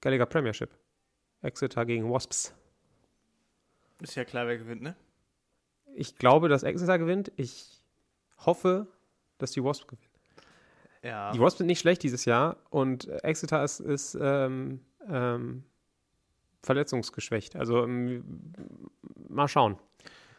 Gallagher 0.02 0.26
Premiership. 0.26 0.70
Exeter 1.42 1.86
gegen 1.86 2.12
Wasps. 2.12 2.54
Ist 4.02 4.16
ja 4.16 4.26
klar, 4.26 4.48
wer 4.48 4.58
gewinnt, 4.58 4.82
ne? 4.82 4.96
Ich 5.96 6.16
glaube, 6.16 6.50
dass 6.50 6.64
Exeter 6.64 6.98
gewinnt. 6.98 7.32
Ich 7.36 7.82
hoffe, 8.46 8.88
dass 9.38 9.52
die 9.52 9.64
Wasps 9.64 9.88
gewinnen. 9.88 10.10
Ja. 11.02 11.32
Die 11.32 11.40
Wasps 11.40 11.60
sind 11.60 11.68
nicht 11.68 11.80
schlecht 11.80 12.04
dieses 12.04 12.26
Jahr 12.26 12.58
und 12.70 13.08
Exeter 13.24 13.64
ist, 13.64 13.80
ist 13.80 14.18
ähm, 14.20 14.82
ähm, 15.10 15.64
verletzungsgeschwächt. 16.62 17.56
Also 17.56 17.84
ähm, 17.84 18.24
mal 19.30 19.48
schauen. 19.48 19.78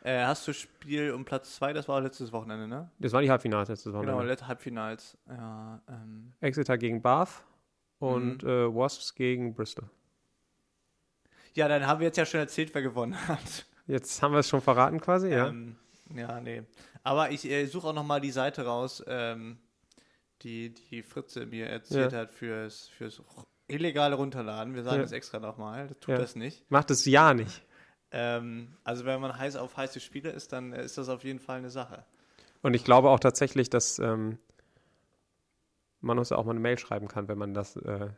Äh, 0.03 0.25
hast 0.25 0.49
du 0.49 0.53
Spiel 0.55 1.13
um 1.13 1.25
Platz 1.25 1.57
2, 1.57 1.73
das 1.75 1.87
war 1.89 2.01
letztes 2.01 2.33
Wochenende, 2.33 2.67
ne? 2.67 2.91
Das 2.99 3.13
waren 3.13 3.23
die 3.23 3.31
Halbfinals 3.31 3.69
letztes 3.69 3.93
Genau, 3.93 3.99
Wochenende. 3.99 4.27
letzte 4.29 4.49
Halbfinals. 4.49 5.19
Ja, 5.29 5.81
ähm, 5.89 6.33
Exeter 6.41 6.79
gegen 6.79 7.03
Bath 7.03 7.43
und 7.99 8.43
Mhm. 8.43 8.49
äh, 8.49 8.75
Wasps 8.75 9.15
gegen 9.15 9.55
Bristol. 9.55 9.89
ja, 11.55 11.69
dann 11.69 11.87
haben 11.87 12.01
wir 12.01 12.07
jetzt 12.07 12.17
ja 12.17 12.25
schon 12.25 12.41
erzählt, 12.41 12.73
wer 12.75 12.83
gewonnen 12.83 13.17
hat. 13.29 13.67
Jetzt 13.87 14.23
haben 14.23 14.33
wir 14.33 14.39
es 14.39 14.49
schon 14.49 14.61
verraten 14.63 15.01
quasi, 15.01 15.29
ja. 15.31 15.49
Ähm, 15.49 15.77
ja, 16.15 16.41
nee. 16.41 16.63
Aber 17.03 17.31
ich 17.31 17.45
äh, 17.51 17.67
suche 17.67 17.89
auch 17.89 17.93
nochmal 17.93 18.21
die 18.21 18.31
Seite 18.31 18.65
raus, 18.65 19.03
ähm, 19.07 19.59
die, 20.43 20.73
die 20.73 21.03
Fritze 21.03 21.45
mir 21.47 21.67
erzählt 21.67 22.13
hat 22.15 22.33
fürs, 22.33 22.89
fürs 22.89 23.21
illegale 23.69 24.15
Runterladen. 24.15 24.75
Wir 24.75 24.83
sagen 24.85 24.97
Ja. 24.97 25.03
das 25.03 25.13
extra 25.13 25.39
nochmal, 25.41 25.89
das 25.89 25.99
tut 26.01 26.13
Ja. 26.13 26.19
das 26.19 26.37
nicht. 26.37 26.71
Macht 26.71 26.91
es 26.91 27.05
ja 27.05 27.35
nicht. 27.35 27.63
Ähm, 28.13 28.77
also 28.85 29.05
wenn 29.05 29.21
man 29.21 29.37
heiß 29.39 29.57
auf 29.57 29.77
heiße 29.77 30.01
Spiele 30.01 30.31
ist, 30.31 30.53
dann 30.53 30.73
ist 30.73 30.99
das 30.99 31.09
auf 31.09 31.25
jeden 31.25 31.39
Fall 31.39 31.59
eine 31.59 31.71
Sache. 31.71 32.05
Und 32.63 32.75
ich 32.75 32.85
glaube 32.85 33.11
auch 33.11 33.21
tatsächlich, 33.21 33.71
dass 33.71 33.99
ähm, 33.99 34.39
man 36.01 36.19
uns 36.19 36.33
auch 36.33 36.45
mal 36.45 36.51
eine 36.53 36.61
Mail 36.61 36.79
schreiben 36.79 37.09
kann, 37.09 37.29
wenn 37.29 37.39
man 37.39 37.55
das, 37.55 37.77
äh, 37.77 38.09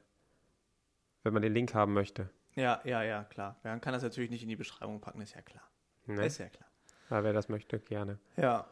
wenn 1.22 1.32
man 1.32 1.42
den 1.42 1.52
Link 1.52 1.74
haben 1.74 1.92
möchte. 1.92 2.30
Ja, 2.54 2.80
ja, 2.84 3.02
ja, 3.02 3.24
klar. 3.24 3.56
Man 3.62 3.80
kann 3.80 3.92
das 3.92 4.02
natürlich 4.02 4.30
nicht 4.30 4.42
in 4.42 4.48
die 4.48 4.56
Beschreibung 4.56 5.00
packen, 5.00 5.20
ist 5.20 5.34
ja 5.34 5.42
klar. 5.42 5.64
Ne? 6.06 6.26
Ist 6.26 6.38
ja 6.38 6.48
klar. 6.48 6.68
Ja, 7.10 7.24
wer 7.24 7.32
das 7.32 7.48
möchte, 7.48 7.78
gerne. 7.78 8.18
Ja. 8.36 8.66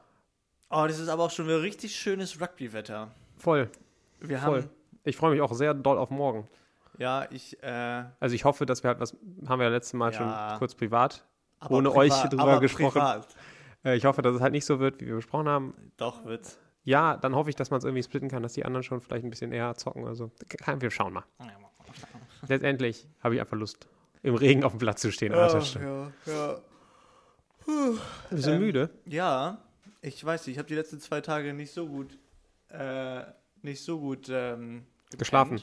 Oh, 0.71 0.85
das 0.87 0.99
ist 0.99 1.09
aber 1.09 1.25
auch 1.25 1.31
schon 1.31 1.47
wieder 1.47 1.63
richtig 1.63 1.97
schönes 1.97 2.41
Rugby-Wetter. 2.41 3.11
Voll, 3.37 3.71
Wir 4.21 4.39
voll. 4.39 4.63
haben, 4.63 4.71
Ich 5.05 5.17
freue 5.17 5.33
mich 5.33 5.41
auch 5.41 5.53
sehr 5.53 5.75
doll 5.75 5.99
auf 5.99 6.11
morgen. 6.11 6.49
Ja, 7.01 7.27
ich, 7.31 7.61
äh, 7.63 8.05
Also 8.21 8.35
ich 8.37 8.45
hoffe, 8.45 8.65
dass 8.67 8.85
wir 8.85 8.89
halt 8.89 9.01
was, 9.01 9.17
haben 9.49 9.59
wir 9.59 9.65
ja 9.65 9.71
letztes 9.71 9.95
Mal 9.95 10.13
Ja. 10.13 10.51
schon 10.51 10.59
kurz 10.59 10.75
privat. 10.77 11.27
Ohne 11.69 11.93
euch 11.93 12.13
drüber 12.25 12.61
gesprochen. 12.61 12.93
Privat. 13.01 13.27
Äh, 13.85 13.97
ich 13.97 14.05
hoffe, 14.05 14.23
dass 14.23 14.35
es 14.37 14.41
halt 14.41 14.53
nicht 14.53 14.65
so 14.65 14.79
wird, 14.79 15.01
wie 15.01 15.07
wir 15.07 15.17
besprochen 15.17 15.49
haben. 15.49 15.75
Doch, 15.97 16.25
wird's. 16.25 16.59
Ja, 16.85 17.17
dann 17.17 17.35
hoffe 17.35 17.51
ich, 17.51 17.57
dass 17.57 17.71
man 17.71 17.79
es 17.79 17.85
irgendwie 17.85 18.03
splitten 18.03 18.29
kann, 18.31 18.43
dass 18.43 18.53
die 18.55 18.65
anderen 18.65 18.83
schon 18.83 19.01
vielleicht 19.01 19.25
ein 19.25 19.31
bisschen 19.31 19.53
eher 19.53 19.75
zocken. 19.75 20.07
Also, 20.07 20.31
wir 20.79 20.91
schauen 20.91 21.13
mal. 21.13 21.25
Letztendlich 22.49 23.07
habe 23.23 23.35
ich 23.35 23.41
einfach 23.41 23.57
Lust, 23.57 23.87
im 24.23 24.35
Regen 24.35 24.65
auf 24.65 24.73
dem 24.73 24.79
Platz 24.79 25.01
zu 25.03 25.13
stehen. 25.13 25.35
Alter, 25.35 25.61
stimmt. 25.61 25.85
ja, 26.27 26.33
ja. 26.33 26.57
Ein 27.67 27.99
bisschen 28.37 28.55
Ähm, 28.55 28.61
müde. 28.61 28.91
Ja, 29.07 29.59
ich 30.01 30.25
weiß 30.25 30.47
nicht, 30.47 30.55
ich 30.55 30.59
habe 30.59 30.69
die 30.69 30.75
letzten 30.75 30.99
zwei 31.01 31.21
Tage 31.21 31.53
nicht 31.53 31.73
so 31.73 31.87
gut, 31.87 32.19
äh, 32.69 33.23
nicht 33.63 33.83
so 33.85 34.01
gut 34.01 34.29
ähm. 34.31 34.87
Geschlafen. 35.19 35.61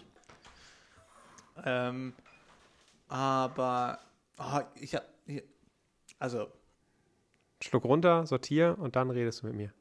Ähm, 1.65 2.13
aber 3.08 4.00
oh, 4.38 4.62
ich 4.76 4.96
habe, 4.96 5.06
also 6.20 6.52
Schluck 7.62 7.86
runter, 7.86 8.26
sortier 8.28 8.78
und 8.80 8.96
dann 8.96 9.10
redest 9.10 9.41
du 9.41 9.48
mit 9.48 9.56
mir. 9.56 9.74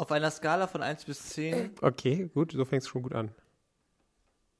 auf 0.00 0.10
einer 0.12 0.30
Skala 0.30 0.66
von 0.66 0.82
1 0.82 1.04
bis 1.04 1.28
10, 1.28 1.72
Okay, 1.82 2.30
gut, 2.32 2.52
so 2.52 2.64
fängst 2.64 2.86
du 2.86 2.92
schon 2.92 3.02
gut 3.02 3.14
an. 3.14 3.34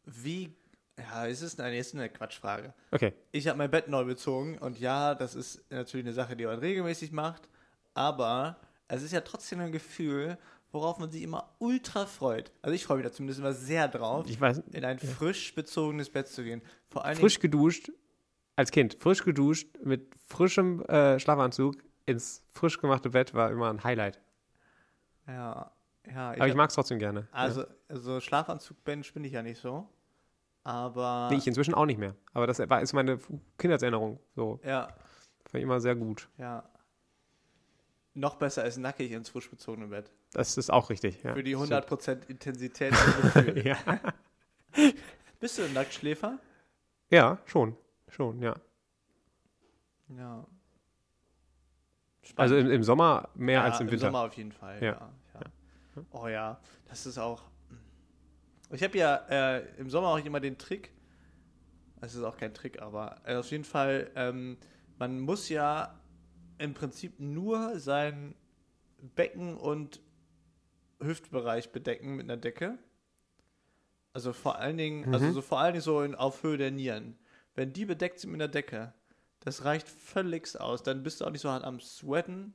wie, 0.04 0.54
ja, 0.98 1.26
es 1.26 1.40
ist 1.40 1.60
eine, 1.60 1.78
ist 1.78 1.94
eine 1.94 2.10
Quatschfrage. 2.10 2.74
Okay, 2.90 3.14
Ich 3.32 3.48
habe 3.48 3.56
mein 3.56 3.70
Bett 3.70 3.88
neu 3.88 4.04
bezogen 4.04 4.58
und 4.58 4.78
ja, 4.78 5.14
das 5.14 5.34
ist 5.34 5.64
natürlich 5.70 6.04
eine 6.04 6.12
Sache, 6.12 6.36
die 6.36 6.44
man 6.44 6.58
regelmäßig 6.58 7.12
macht, 7.12 7.48
aber 7.94 8.58
es 8.88 9.02
ist 9.02 9.12
ja 9.12 9.22
trotzdem 9.22 9.60
ein 9.60 9.72
Gefühl, 9.72 10.36
worauf 10.72 10.98
man 10.98 11.10
sich 11.10 11.22
immer 11.22 11.54
ultra 11.58 12.06
freut. 12.06 12.52
Also 12.62 12.74
ich 12.74 12.84
freue 12.84 12.98
mich 12.98 13.06
da 13.06 13.12
zumindest 13.12 13.40
immer 13.40 13.52
sehr 13.52 13.88
drauf, 13.88 14.26
ich 14.28 14.40
weiß, 14.40 14.62
in 14.72 14.84
ein 14.84 14.98
frisch 14.98 15.54
bezogenes 15.54 16.10
Bett 16.10 16.28
zu 16.28 16.42
gehen. 16.44 16.62
Vor 16.88 17.04
allen 17.04 17.16
frisch 17.16 17.40
geduscht, 17.40 17.90
als 18.56 18.70
Kind, 18.70 18.96
frisch 19.00 19.24
geduscht, 19.24 19.68
mit 19.82 20.14
frischem 20.26 20.82
äh, 20.82 21.18
Schlafanzug 21.18 21.76
ins 22.06 22.42
frisch 22.50 22.80
gemachte 22.80 23.10
Bett 23.10 23.34
war 23.34 23.50
immer 23.50 23.70
ein 23.70 23.82
Highlight. 23.84 24.20
Dingen, 25.26 25.38
ja, 25.38 25.72
ja. 26.06 26.30
Aber 26.32 26.48
ich 26.48 26.54
mag 26.54 26.70
es 26.70 26.74
trotzdem 26.74 26.98
gerne. 26.98 27.28
also, 27.32 27.64
also 27.88 28.20
Schlafanzug-Bench 28.20 29.12
bin 29.14 29.24
ich 29.24 29.32
ja 29.32 29.42
nicht 29.42 29.60
so, 29.60 29.88
aber 30.64 31.02
ja. 31.02 31.28
Nee, 31.30 31.36
ich 31.36 31.46
inzwischen 31.46 31.74
auch 31.74 31.86
nicht 31.86 31.98
mehr. 31.98 32.14
Aber 32.32 32.46
das 32.46 32.58
war, 32.58 32.82
ist 32.82 32.92
meine 32.92 33.18
Kindheitserinnerung. 33.58 34.18
So, 34.34 34.60
ja, 34.64 34.88
fand 35.44 35.54
ich 35.54 35.62
immer 35.62 35.80
sehr 35.80 35.94
gut. 35.94 36.28
ja. 36.38 36.64
Noch 38.14 38.36
besser 38.36 38.62
als 38.62 38.76
nackig 38.76 39.12
ins 39.12 39.28
frisch 39.28 39.48
bezogene 39.48 39.86
Bett. 39.86 40.10
Das 40.32 40.56
ist 40.56 40.70
auch 40.70 40.90
richtig. 40.90 41.22
Ja. 41.22 41.34
Für 41.34 41.44
die 41.44 41.54
Stimmt. 41.54 41.72
100% 41.72 42.28
Intensität. 42.28 42.92
im 43.22 43.22
Gefühl. 43.22 43.66
ja. 43.66 43.78
Bist 45.38 45.58
du 45.58 45.62
ein 45.62 45.72
Nacktschläfer? 45.72 46.38
ja, 47.10 47.38
schon. 47.46 47.76
Schon, 48.08 48.40
ja. 48.42 48.54
Ja. 50.16 50.46
Spannend. 52.22 52.38
Also 52.38 52.56
im, 52.56 52.70
im 52.70 52.82
Sommer 52.82 53.28
mehr 53.34 53.60
ja, 53.60 53.64
als 53.64 53.80
im 53.80 53.90
Winter. 53.90 54.06
Sommer 54.06 54.22
auf 54.22 54.34
jeden 54.34 54.52
Fall. 54.52 54.82
Ja. 54.82 55.12
Ja. 55.34 55.40
Ja, 55.96 56.02
Oh 56.10 56.28
ja, 56.28 56.60
das 56.88 57.06
ist 57.06 57.18
auch. 57.18 57.42
Ich 58.72 58.82
habe 58.82 58.98
ja 58.98 59.16
äh, 59.28 59.64
im 59.78 59.90
Sommer 59.90 60.08
auch 60.08 60.24
immer 60.24 60.40
den 60.40 60.58
Trick. 60.58 60.92
Es 62.00 62.14
ist 62.14 62.22
auch 62.22 62.36
kein 62.36 62.54
Trick, 62.54 62.80
aber 62.80 63.20
äh, 63.24 63.36
auf 63.36 63.50
jeden 63.50 63.64
Fall, 63.64 64.10
ähm, 64.14 64.56
man 64.98 65.20
muss 65.20 65.48
ja 65.48 65.99
im 66.60 66.74
Prinzip 66.74 67.18
nur 67.18 67.78
sein 67.80 68.34
Becken 69.16 69.56
und 69.56 70.00
Hüftbereich 71.00 71.72
bedecken 71.72 72.16
mit 72.16 72.24
einer 72.24 72.36
Decke. 72.36 72.78
Also 74.12 74.32
vor 74.32 74.56
allen 74.58 74.76
Dingen, 74.76 75.06
Mhm. 75.08 75.14
also 75.14 75.32
so 75.32 75.40
vor 75.42 75.60
allen 75.60 75.72
Dingen 75.72 75.82
so 75.82 76.02
in, 76.02 76.14
auf 76.14 76.42
Höhe 76.42 76.58
der 76.58 76.70
Nieren. 76.70 77.18
Wenn 77.54 77.72
die 77.72 77.84
bedeckt 77.86 78.18
sind 78.20 78.30
mit 78.30 78.40
einer 78.40 78.50
Decke, 78.50 78.92
das 79.40 79.64
reicht 79.64 79.88
völlig 79.88 80.60
aus. 80.60 80.82
Dann 80.82 81.02
bist 81.02 81.20
du 81.20 81.24
auch 81.24 81.30
nicht 81.30 81.40
so 81.40 81.50
hart 81.50 81.64
am 81.64 81.80
Sweaten, 81.80 82.54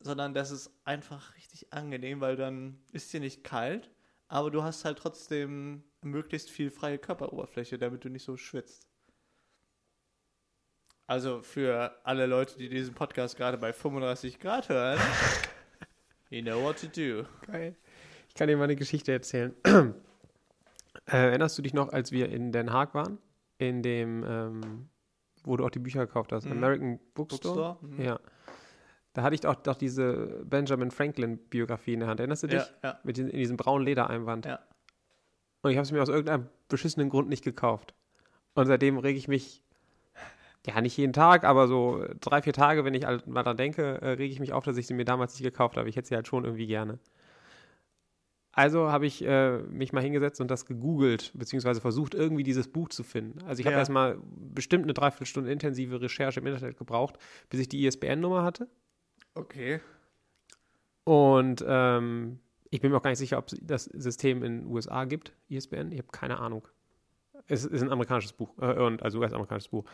sondern 0.00 0.34
das 0.34 0.50
ist 0.50 0.70
einfach 0.84 1.36
richtig 1.36 1.72
angenehm, 1.72 2.20
weil 2.20 2.36
dann 2.36 2.80
ist 2.92 3.12
dir 3.12 3.20
nicht 3.20 3.44
kalt, 3.44 3.90
aber 4.26 4.50
du 4.50 4.62
hast 4.64 4.84
halt 4.84 4.98
trotzdem 4.98 5.84
möglichst 6.02 6.50
viel 6.50 6.70
freie 6.70 6.98
Körperoberfläche, 6.98 7.78
damit 7.78 8.04
du 8.04 8.08
nicht 8.08 8.24
so 8.24 8.36
schwitzt. 8.36 8.87
Also 11.08 11.40
für 11.40 11.90
alle 12.04 12.26
Leute, 12.26 12.58
die 12.58 12.68
diesen 12.68 12.94
Podcast 12.94 13.38
gerade 13.38 13.56
bei 13.56 13.72
35 13.72 14.38
Grad 14.38 14.68
hören, 14.68 14.98
you 16.30 16.42
know 16.42 16.62
what 16.62 16.78
to 16.78 16.86
do. 16.86 17.26
Geil. 17.50 17.74
Ich 18.28 18.34
kann 18.34 18.46
dir 18.46 18.58
mal 18.58 18.64
eine 18.64 18.76
Geschichte 18.76 19.10
erzählen. 19.12 19.54
äh, 19.64 19.92
erinnerst 21.06 21.56
du 21.56 21.62
dich 21.62 21.72
noch, 21.72 21.88
als 21.94 22.12
wir 22.12 22.28
in 22.28 22.52
Den 22.52 22.72
Haag 22.72 22.92
waren? 22.94 23.16
In 23.56 23.82
dem, 23.82 24.22
ähm, 24.28 24.88
wo 25.44 25.56
du 25.56 25.64
auch 25.64 25.70
die 25.70 25.78
Bücher 25.78 26.06
gekauft 26.06 26.30
hast, 26.30 26.44
Mhm. 26.44 26.52
American 26.52 27.00
Bookstore? 27.14 27.78
Bookstore? 27.78 27.78
Mhm. 27.80 28.04
Ja. 28.04 28.20
Da 29.14 29.22
hatte 29.22 29.34
ich 29.34 29.40
doch, 29.40 29.54
doch 29.56 29.76
diese 29.76 30.44
Benjamin 30.44 30.90
Franklin-Biografie 30.90 31.94
in 31.94 32.00
der 32.00 32.08
Hand. 32.10 32.20
Erinnerst 32.20 32.42
du 32.42 32.48
dich? 32.48 32.58
Ja, 32.60 32.90
ja. 32.90 33.00
Mit 33.02 33.16
diesen, 33.16 33.30
in 33.30 33.38
diesem 33.38 33.56
braunen 33.56 33.86
Ledereinband. 33.86 34.44
Ja. 34.44 34.60
Und 35.62 35.70
ich 35.70 35.78
habe 35.78 35.84
es 35.84 35.90
mir 35.90 36.02
aus 36.02 36.10
irgendeinem 36.10 36.48
beschissenen 36.68 37.08
Grund 37.08 37.30
nicht 37.30 37.42
gekauft. 37.42 37.94
Und 38.52 38.66
seitdem 38.66 38.98
rege 38.98 39.18
ich 39.18 39.26
mich, 39.26 39.64
ja, 40.68 40.80
nicht 40.80 40.96
jeden 40.96 41.12
Tag, 41.12 41.44
aber 41.44 41.66
so 41.66 42.04
drei, 42.20 42.42
vier 42.42 42.52
Tage, 42.52 42.84
wenn 42.84 42.94
ich 42.94 43.04
halt 43.06 43.26
mal 43.26 43.42
dran 43.42 43.56
denke, 43.56 44.00
äh, 44.02 44.10
rege 44.10 44.32
ich 44.32 44.40
mich 44.40 44.52
auf, 44.52 44.64
dass 44.64 44.76
ich 44.76 44.86
sie 44.86 44.94
mir 44.94 45.04
damals 45.04 45.32
nicht 45.34 45.42
gekauft 45.42 45.76
habe. 45.76 45.88
Ich 45.88 45.96
hätte 45.96 46.08
sie 46.08 46.14
halt 46.14 46.28
schon 46.28 46.44
irgendwie 46.44 46.66
gerne. 46.66 46.98
Also 48.52 48.90
habe 48.90 49.06
ich 49.06 49.24
äh, 49.24 49.58
mich 49.58 49.92
mal 49.92 50.02
hingesetzt 50.02 50.40
und 50.40 50.50
das 50.50 50.66
gegoogelt, 50.66 51.30
beziehungsweise 51.34 51.80
versucht, 51.80 52.14
irgendwie 52.14 52.42
dieses 52.42 52.66
Buch 52.66 52.88
zu 52.88 53.04
finden. 53.04 53.40
Also 53.46 53.60
ich 53.60 53.66
habe 53.66 53.74
Ja. 53.74 53.78
erstmal 53.78 54.18
bestimmt 54.52 54.84
eine 54.84 54.94
Dreiviertelstunde 54.94 55.50
intensive 55.52 56.00
Recherche 56.00 56.40
im 56.40 56.46
Internet 56.46 56.76
gebraucht, 56.76 57.18
bis 57.50 57.60
ich 57.60 57.68
die 57.68 57.86
ISBN-Nummer 57.86 58.42
hatte. 58.42 58.68
Okay. 59.34 59.80
Und 61.04 61.64
ähm, 61.66 62.40
ich 62.70 62.80
bin 62.80 62.90
mir 62.90 62.98
auch 62.98 63.02
gar 63.02 63.10
nicht 63.10 63.18
sicher, 63.20 63.38
ob 63.38 63.46
es 63.52 63.58
das 63.62 63.84
System 63.84 64.42
in 64.42 64.60
den 64.62 64.66
USA 64.66 65.04
gibt, 65.04 65.32
ISBN. 65.48 65.92
Ich 65.92 65.98
habe 65.98 66.08
keine 66.10 66.38
Ahnung. 66.40 66.66
Es 67.46 67.64
ist 67.64 67.80
ein 67.82 67.90
amerikanisches 67.92 68.32
Buch, 68.32 68.50
äh, 68.60 68.72
und, 68.74 69.02
also 69.02 69.20
US-amerikanisches 69.20 69.68
Buch. 69.68 69.84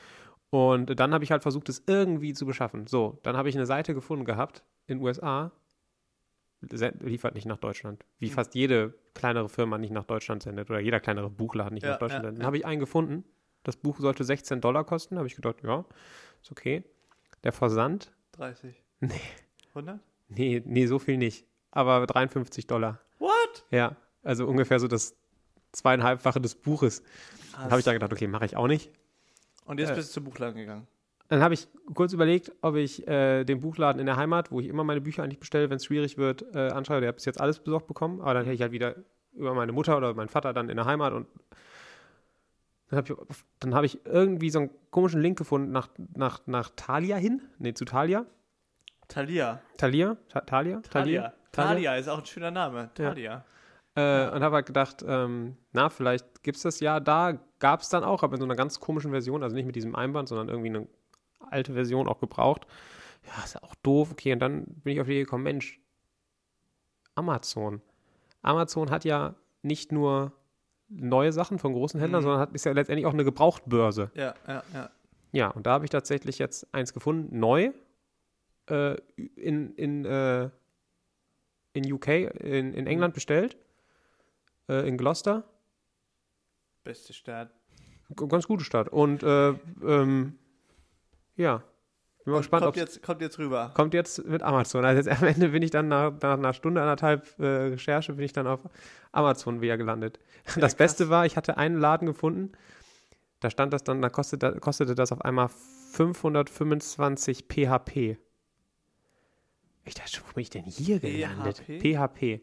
Und 0.50 0.98
dann 1.00 1.12
habe 1.12 1.24
ich 1.24 1.30
halt 1.32 1.42
versucht, 1.42 1.68
es 1.68 1.82
irgendwie 1.86 2.32
zu 2.32 2.46
beschaffen. 2.46 2.86
So, 2.86 3.18
dann 3.24 3.36
habe 3.36 3.48
ich 3.48 3.56
eine 3.56 3.66
Seite 3.66 3.92
gefunden 3.94 4.24
gehabt 4.24 4.64
in 4.86 4.98
den 4.98 5.04
USA, 5.04 5.50
liefert 6.60 7.34
nicht 7.34 7.46
nach 7.46 7.58
Deutschland. 7.58 8.04
Wie 8.18 8.28
Hm. 8.28 8.34
fast 8.34 8.54
jede 8.54 8.94
kleinere 9.14 9.48
Firma 9.48 9.76
nicht 9.78 9.90
nach 9.92 10.04
Deutschland 10.04 10.42
sendet 10.42 10.70
oder 10.70 10.80
jeder 10.80 11.00
kleinere 11.00 11.28
Buchladen 11.28 11.74
nicht 11.74 11.82
Ja, 11.84 11.90
nach 11.92 11.98
Deutschland 11.98 12.24
ja, 12.24 12.28
sendet. 12.28 12.38
Dann 12.38 12.42
ja. 12.42 12.46
habe 12.46 12.56
ich 12.56 12.66
einen 12.66 12.80
gefunden. 12.80 13.24
Das 13.64 13.76
Buch 13.76 13.98
sollte 13.98 14.24
16 14.24 14.60
Dollar 14.60 14.84
kosten. 14.84 15.16
habe 15.18 15.26
ich 15.26 15.36
gedacht, 15.36 15.56
ja, 15.62 15.84
ist 16.42 16.50
okay. 16.50 16.84
Der 17.42 17.52
Versand 17.52 18.12
30. 18.32 18.82
Nee. 19.00 19.10
100? 19.70 20.00
Nee, 20.28 20.62
nee, 20.64 20.86
so 20.86 20.98
viel 20.98 21.18
nicht. 21.18 21.46
Aber 21.70 22.06
53 22.06 22.66
Dollar. 22.66 23.00
What? 23.18 23.64
Ja, 23.70 23.96
also 24.22 24.46
ungefähr 24.46 24.78
so 24.80 24.88
das 24.88 25.16
zweieinhalbfache 25.72 26.40
des 26.40 26.54
Buches. 26.54 27.02
Dann 27.52 27.70
habe 27.70 27.78
ich 27.80 27.84
dann 27.84 27.94
gedacht, 27.94 28.12
okay, 28.12 28.26
mache 28.26 28.46
ich 28.46 28.56
auch 28.56 28.68
nicht. 28.68 28.90
Und 29.64 29.80
jetzt 29.80 29.90
äh, 29.90 29.94
bist 29.94 30.10
du 30.10 30.14
zum 30.14 30.24
Buchladen 30.24 30.56
gegangen. 30.56 30.86
Dann 31.28 31.40
habe 31.42 31.54
ich 31.54 31.68
kurz 31.94 32.12
überlegt, 32.12 32.52
ob 32.60 32.76
ich 32.76 33.06
äh, 33.08 33.44
den 33.44 33.60
Buchladen 33.60 33.98
in 33.98 34.06
der 34.06 34.16
Heimat, 34.16 34.50
wo 34.50 34.60
ich 34.60 34.66
immer 34.66 34.84
meine 34.84 35.00
Bücher 35.00 35.22
eigentlich 35.22 35.40
bestelle, 35.40 35.70
wenn 35.70 35.76
es 35.76 35.84
schwierig 35.86 36.18
wird, 36.18 36.44
äh, 36.54 36.68
anschaue. 36.68 37.00
Der 37.00 37.08
hat 37.08 37.16
bis 37.16 37.24
jetzt 37.24 37.40
alles 37.40 37.58
besorgt 37.58 37.86
bekommen, 37.86 38.20
aber 38.20 38.34
dann 38.34 38.44
hätte 38.44 38.54
ich 38.54 38.60
halt 38.60 38.72
wieder 38.72 38.96
über 39.32 39.54
meine 39.54 39.72
Mutter 39.72 39.96
oder 39.96 40.14
meinen 40.14 40.28
Vater 40.28 40.52
dann 40.52 40.68
in 40.68 40.76
der 40.76 40.84
Heimat 40.84 41.12
und 41.12 41.26
dann 42.90 42.98
habe 42.98 43.12
ich, 43.12 43.36
dann 43.60 43.74
hab 43.74 43.84
ich 43.84 44.04
irgendwie 44.06 44.50
so 44.50 44.60
einen 44.60 44.70
komischen 44.90 45.20
Link 45.20 45.38
gefunden 45.38 45.72
nach, 45.72 45.88
nach, 46.14 46.46
nach 46.46 46.70
Thalia 46.76 47.16
hin. 47.16 47.42
Nee, 47.58 47.74
zu 47.74 47.84
Thalia. 47.84 48.26
Thalia. 49.08 49.60
Thalia? 49.78 50.16
Ta 50.28 50.40
Thalia? 50.42 50.80
Thalia. 50.80 51.32
Thalia 51.50 51.96
ist 51.96 52.08
auch 52.08 52.18
ein 52.18 52.26
schöner 52.26 52.50
Name. 52.50 52.90
Ja. 52.98 53.08
Thalia. 53.08 53.44
Äh, 53.96 54.30
Und 54.30 54.42
habe 54.42 54.56
halt 54.56 54.66
gedacht, 54.66 55.04
ähm, 55.06 55.56
na, 55.72 55.88
vielleicht 55.88 56.42
gibt 56.42 56.56
es 56.56 56.62
das 56.62 56.80
ja 56.80 57.00
da. 57.00 57.38
Gab 57.64 57.80
es 57.80 57.88
dann 57.88 58.04
auch, 58.04 58.22
aber 58.22 58.34
in 58.34 58.40
so 58.40 58.44
einer 58.44 58.56
ganz 58.56 58.78
komischen 58.78 59.10
Version, 59.10 59.42
also 59.42 59.56
nicht 59.56 59.64
mit 59.64 59.74
diesem 59.74 59.94
Einband, 59.96 60.28
sondern 60.28 60.50
irgendwie 60.50 60.68
eine 60.68 60.86
alte 61.48 61.72
Version 61.72 62.08
auch 62.08 62.20
gebraucht. 62.20 62.66
Ja, 63.26 63.42
ist 63.42 63.54
ja 63.54 63.62
auch 63.62 63.74
doof. 63.76 64.10
Okay, 64.12 64.34
und 64.34 64.40
dann 64.40 64.64
bin 64.66 64.92
ich 64.92 65.00
auf 65.00 65.06
die 65.06 65.14
Idee 65.14 65.22
gekommen, 65.24 65.44
Mensch, 65.44 65.80
Amazon. 67.14 67.80
Amazon 68.42 68.90
hat 68.90 69.06
ja 69.06 69.34
nicht 69.62 69.92
nur 69.92 70.32
neue 70.90 71.32
Sachen 71.32 71.58
von 71.58 71.72
großen 71.72 71.98
Händlern, 71.98 72.20
Mhm. 72.20 72.24
sondern 72.24 72.40
hat, 72.42 72.52
ist 72.52 72.66
ja 72.66 72.72
letztendlich 72.72 73.06
auch 73.06 73.14
eine 73.14 73.24
Gebrauchtbörse. 73.24 74.10
Ja, 74.14 74.34
ja, 74.46 74.62
ja. 74.74 74.90
Ja, 75.32 75.48
und 75.48 75.64
da 75.66 75.72
habe 75.72 75.86
ich 75.86 75.90
tatsächlich 75.90 76.38
jetzt 76.38 76.72
eins 76.74 76.92
gefunden, 76.92 77.38
neu, 77.40 77.72
äh, 78.68 78.96
in, 79.36 79.74
in, 79.76 80.04
äh, 80.04 80.50
in 81.72 81.90
UK, 81.90 82.08
in, 82.08 82.74
in 82.74 82.86
England 82.86 83.14
bestellt, 83.14 83.56
äh, 84.68 84.86
in 84.86 84.98
Gloucester. 84.98 85.44
Beste 86.84 87.12
Stadt. 87.12 87.50
G 88.10 88.26
ganz 88.28 88.46
gute 88.46 88.64
Stadt. 88.64 88.88
Und 88.90 89.22
äh, 89.22 89.48
ähm, 89.82 90.38
ja, 91.36 91.62
bin 92.24 92.32
mal 92.32 92.38
gespannt, 92.38 92.64
kommt 92.64 92.76
jetzt, 92.76 93.02
kommt 93.02 93.20
jetzt 93.20 93.38
rüber. 93.38 93.72
kommt 93.74 93.92
jetzt 93.92 94.24
mit 94.26 94.42
Amazon. 94.42 94.84
Also 94.84 94.98
jetzt 95.08 95.22
am 95.22 95.28
Ende 95.28 95.50
bin 95.50 95.62
ich 95.62 95.70
dann 95.70 95.88
nach, 95.88 96.12
nach 96.22 96.38
einer 96.38 96.54
Stunde, 96.54 96.80
anderthalb 96.80 97.38
äh, 97.38 97.44
Recherche, 97.44 98.14
bin 98.14 98.24
ich 98.24 98.32
dann 98.32 98.46
auf 98.46 98.60
Amazon 99.12 99.60
wieder 99.60 99.76
gelandet. 99.76 100.18
das 100.44 100.54
krass. 100.56 100.74
Beste 100.74 101.10
war, 101.10 101.26
ich 101.26 101.36
hatte 101.36 101.58
einen 101.58 101.78
Laden 101.78 102.06
gefunden, 102.06 102.52
da 103.40 103.50
stand 103.50 103.74
das 103.74 103.84
dann, 103.84 104.00
da 104.00 104.08
kostete, 104.08 104.58
kostete 104.58 104.94
das 104.94 105.12
auf 105.12 105.22
einmal 105.22 105.48
525 105.92 107.44
PHP. 107.46 108.16
Ich 109.84 109.94
dachte, 109.94 110.20
wo 110.26 110.32
bin 110.32 110.42
ich 110.42 110.50
denn 110.50 110.64
hier 110.64 110.98
gelandet? 111.00 111.58
PHP? 111.58 111.80
PHP. 111.80 112.40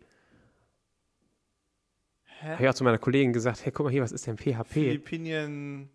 Hä? 2.41 2.53
Habe 2.53 2.63
ich 2.63 2.69
auch 2.69 2.73
zu 2.73 2.83
meiner 2.83 2.97
Kollegin 2.97 3.33
gesagt, 3.33 3.63
hey, 3.65 3.71
guck 3.71 3.85
mal 3.85 3.91
hier, 3.91 4.01
was 4.01 4.11
ist 4.11 4.25
denn 4.25 4.37
PHP? 4.37 4.65
Philippinien. 4.73 5.89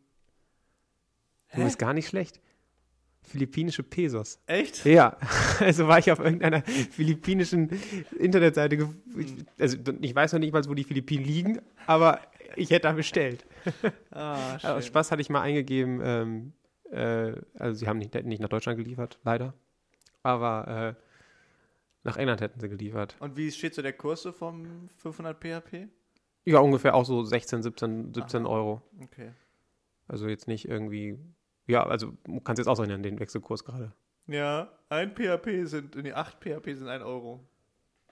Du 1.54 1.64
bist 1.64 1.78
gar 1.78 1.92
nicht 1.92 2.08
schlecht. 2.08 2.40
Philippinische 3.22 3.82
Pesos. 3.82 4.38
Echt? 4.46 4.84
Ja, 4.84 5.16
also 5.60 5.88
war 5.88 5.98
ich 5.98 6.12
auf 6.12 6.20
irgendeiner 6.20 6.62
philippinischen 6.62 7.70
Internetseite. 8.18 8.88
Also 9.58 9.76
ich 10.00 10.14
weiß 10.14 10.32
noch 10.34 10.38
nicht 10.40 10.52
mal, 10.52 10.64
wo 10.68 10.74
die 10.74 10.84
Philippinen 10.84 11.24
liegen, 11.24 11.60
aber 11.86 12.20
ich 12.54 12.70
hätte 12.70 12.82
da 12.82 12.92
bestellt. 12.92 13.44
Ah, 14.12 14.52
Also 14.54 14.68
aus 14.68 14.84
schön. 14.84 14.88
Spaß 14.88 15.10
hatte 15.10 15.22
ich 15.22 15.30
mal 15.30 15.40
eingegeben, 15.42 16.00
ähm, 16.04 16.52
äh, 16.92 17.32
also 17.58 17.76
sie 17.78 17.88
haben 17.88 17.98
nicht, 17.98 18.14
nicht 18.24 18.40
nach 18.40 18.48
Deutschland 18.48 18.78
geliefert, 18.78 19.18
leider. 19.24 19.54
Aber 20.22 20.96
äh, 20.96 21.02
nach 22.04 22.16
England 22.16 22.40
hätten 22.40 22.60
sie 22.60 22.68
geliefert. 22.68 23.16
Und 23.18 23.36
wie 23.36 23.50
steht 23.50 23.74
so 23.74 23.82
der 23.82 23.92
Kurs 23.92 24.22
so 24.22 24.30
vom 24.30 24.88
500 24.98 25.36
PHP? 25.40 25.88
Ja, 26.46 26.60
ungefähr 26.60 26.94
auch 26.94 27.04
so 27.04 27.24
16, 27.24 27.64
17, 27.64 28.14
17 28.14 28.46
Aha. 28.46 28.52
Euro. 28.52 28.82
Okay. 29.02 29.32
Also 30.06 30.28
jetzt 30.28 30.46
nicht 30.46 30.68
irgendwie, 30.68 31.18
ja, 31.66 31.84
also 31.84 32.12
du 32.24 32.40
kannst 32.40 32.58
jetzt 32.58 32.68
ausrechnen, 32.68 33.02
den 33.02 33.18
Wechselkurs 33.18 33.64
gerade. 33.64 33.92
Ja, 34.28 34.70
ein 34.88 35.12
PHP 35.14 35.64
sind, 35.64 35.96
nee, 35.96 36.12
8 36.12 36.38
PHP 36.40 36.74
sind 36.74 36.88
1 36.88 37.02
Euro. 37.02 37.44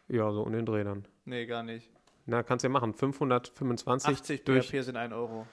Ja, 0.09 0.33
so 0.33 0.43
um 0.43 0.53
den 0.53 0.67
Dreh 0.67 0.83
dann. 0.83 1.07
Nee, 1.25 1.47
gar 1.47 1.63
nicht. 1.63 1.91
Na, 2.27 2.43
kannst 2.43 2.65
du 2.65 2.69
ja 2.69 2.73
machen. 2.73 2.93
525 2.93 4.11
80 4.11 4.45
durch 4.45 4.69
PHP 4.69 4.83
sind 4.83 4.97
1 4.97 5.13
Euro. 5.15 5.47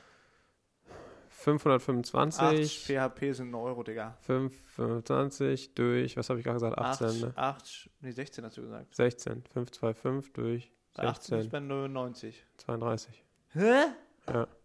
525, 1.30 2.42
8 2.42 3.12
PHP 3.14 3.34
sind 3.34 3.54
1 3.54 3.56
Euro, 3.56 3.84
Digga. 3.84 4.18
25 4.22 5.76
durch, 5.76 6.18
was 6.18 6.30
habe 6.30 6.40
ich 6.40 6.46
gerade 6.46 6.56
gesagt, 6.56 6.78
18, 6.80 7.08
8, 7.08 7.22
ne? 7.22 7.34
8, 7.36 7.90
nee, 8.02 8.12
16 8.12 8.44
hast 8.44 8.58
du 8.58 8.64
gesagt. 8.64 8.96
16, 8.96 9.44
525 9.54 10.34
durch 10.34 10.72
18 10.98 11.38
ist 11.40 11.44
16, 11.44 11.50
bei 11.52 11.60
99. 11.60 12.44
32. 12.58 13.24
Hä? 13.54 13.84
Ja. 14.30 14.48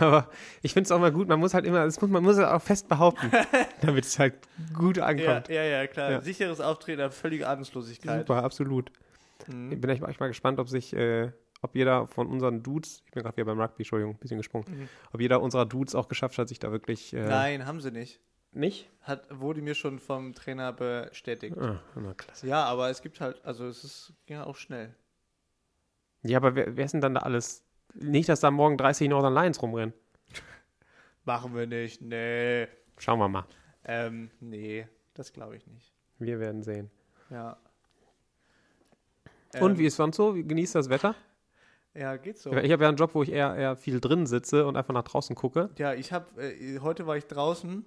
Aber 0.00 0.28
ich 0.62 0.72
finde 0.72 0.86
es 0.86 0.92
auch 0.92 0.98
mal 1.00 1.12
gut, 1.12 1.28
man 1.28 1.38
muss 1.38 1.54
halt 1.54 1.66
immer, 1.66 1.84
das 1.84 2.00
muss, 2.00 2.10
man 2.10 2.22
muss 2.22 2.36
es 2.36 2.44
auch 2.44 2.62
fest 2.62 2.88
behaupten, 2.88 3.30
damit 3.82 4.04
es 4.04 4.18
halt 4.18 4.34
gut 4.74 4.96
Ja, 4.96 5.04
ankommt. 5.06 5.48
ja, 5.48 5.62
ja, 5.62 5.86
klar. 5.86 6.10
Ja. 6.10 6.20
Sicheres 6.22 6.60
Auftreten, 6.60 7.10
völlige 7.10 7.46
Ahnungslosigkeit. 7.48 8.20
Super, 8.26 8.42
absolut. 8.42 8.90
Mhm. 9.46 9.72
Ich 9.72 9.80
bin 9.80 9.90
echt, 9.90 10.02
echt 10.02 10.20
mal 10.20 10.28
gespannt, 10.28 10.58
ob 10.58 10.68
sich, 10.68 10.94
äh, 10.94 11.30
ob 11.60 11.76
jeder 11.76 12.06
von 12.06 12.26
unseren 12.28 12.62
Dudes, 12.62 13.02
ich 13.06 13.12
bin 13.12 13.22
gerade 13.22 13.36
wieder 13.36 13.46
beim 13.46 13.60
Rugby, 13.60 13.82
Entschuldigung, 13.82 14.14
ein 14.14 14.18
bisschen 14.18 14.38
gesprungen, 14.38 14.66
Mhm. 14.68 14.88
ob 15.12 15.20
jeder 15.20 15.40
unserer 15.42 15.66
Dudes 15.66 15.94
auch 15.94 16.08
geschafft 16.08 16.38
hat, 16.38 16.48
sich 16.48 16.58
da 16.58 16.72
wirklich. 16.72 17.12
Äh, 17.12 17.26
Nein, 17.26 17.66
haben 17.66 17.80
sie 17.80 17.90
nicht. 17.92 18.20
Nicht? 18.52 18.88
Hat, 19.02 19.26
wurde 19.30 19.62
mir 19.62 19.74
schon 19.74 19.98
vom 19.98 20.34
Trainer 20.34 20.72
bestätigt. 20.72 21.56
Ah, 21.58 21.80
na 21.94 22.14
klasse. 22.14 22.46
Ja, 22.46 22.64
aber 22.64 22.90
es 22.90 23.02
gibt 23.02 23.20
halt, 23.20 23.44
also 23.44 23.66
es 23.66 23.82
ist, 23.82 24.12
ging 24.26 24.36
ja 24.36 24.44
auch 24.44 24.56
schnell. 24.56 24.94
Ja, 26.22 26.36
aber 26.36 26.54
wer, 26.54 26.76
wer 26.76 26.84
ist 26.84 26.92
denn 26.92 27.00
dann 27.00 27.14
da 27.14 27.20
alles? 27.20 27.64
Nicht, 27.94 28.28
dass 28.28 28.40
da 28.40 28.50
morgen 28.50 28.76
30 28.76 29.08
Northern 29.08 29.34
Lions 29.34 29.60
rumrennen. 29.60 29.94
Machen 31.24 31.54
wir 31.54 31.66
nicht, 31.66 32.00
nee. 32.02 32.68
Schauen 32.98 33.18
wir 33.18 33.28
mal. 33.28 33.44
Ähm, 33.84 34.30
nee, 34.40 34.86
das 35.14 35.32
glaube 35.32 35.56
ich 35.56 35.66
nicht. 35.66 35.92
Wir 36.18 36.38
werden 36.38 36.62
sehen. 36.62 36.90
Ja. 37.30 37.56
Und 39.60 39.72
Ähm, 39.72 39.78
wie 39.78 39.86
ist 39.86 39.96
sonst 39.96 40.16
so? 40.16 40.32
Genießt 40.34 40.74
das 40.74 40.88
Wetter? 40.88 41.14
Ja, 41.94 42.16
geht 42.16 42.38
so. 42.38 42.52
Ich 42.52 42.72
habe 42.72 42.84
ja 42.84 42.88
einen 42.88 42.96
Job, 42.96 43.14
wo 43.14 43.22
ich 43.22 43.30
eher, 43.32 43.54
eher 43.54 43.76
viel 43.76 44.00
drin 44.00 44.26
sitze 44.26 44.66
und 44.66 44.76
einfach 44.76 44.94
nach 44.94 45.02
draußen 45.02 45.36
gucke. 45.36 45.70
Ja, 45.76 45.92
ich 45.92 46.12
habe, 46.12 46.42
äh, 46.42 46.78
heute 46.80 47.06
war 47.06 47.16
ich 47.16 47.26
draußen 47.26 47.84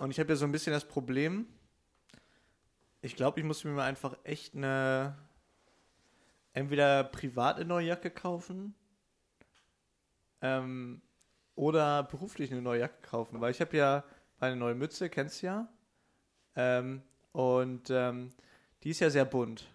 und 0.00 0.10
ich 0.10 0.18
habe 0.18 0.30
ja 0.30 0.36
so 0.36 0.44
ein 0.44 0.52
bisschen 0.52 0.72
das 0.72 0.86
Problem, 0.86 1.46
ich 3.02 3.16
glaube, 3.16 3.40
ich 3.40 3.46
muss 3.46 3.64
mir 3.64 3.70
mal 3.70 3.86
einfach 3.86 4.16
echt 4.24 4.54
eine, 4.54 5.16
entweder 6.52 7.04
privat 7.04 7.56
eine 7.56 7.64
neue 7.64 7.86
Jacke 7.86 8.10
kaufen 8.10 8.74
ähm, 10.42 11.00
oder 11.54 12.02
beruflich 12.04 12.52
eine 12.52 12.62
neue 12.62 12.80
Jacke 12.80 13.00
kaufen, 13.02 13.40
weil 13.40 13.52
ich 13.52 13.60
habe 13.60 13.76
ja 13.76 14.04
meine 14.38 14.56
neue 14.56 14.74
Mütze, 14.74 15.08
kennst 15.08 15.42
du 15.42 15.46
ja, 15.46 15.68
ähm, 16.56 17.02
und 17.32 17.90
ähm, 17.90 18.30
die 18.82 18.90
ist 18.90 19.00
ja 19.00 19.10
sehr 19.10 19.24
bunt. 19.24 19.72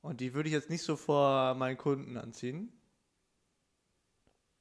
Und 0.00 0.20
die 0.20 0.34
würde 0.34 0.48
ich 0.48 0.54
jetzt 0.54 0.70
nicht 0.70 0.82
so 0.82 0.96
vor 0.96 1.54
meinen 1.54 1.76
Kunden 1.76 2.16
anziehen. 2.16 2.72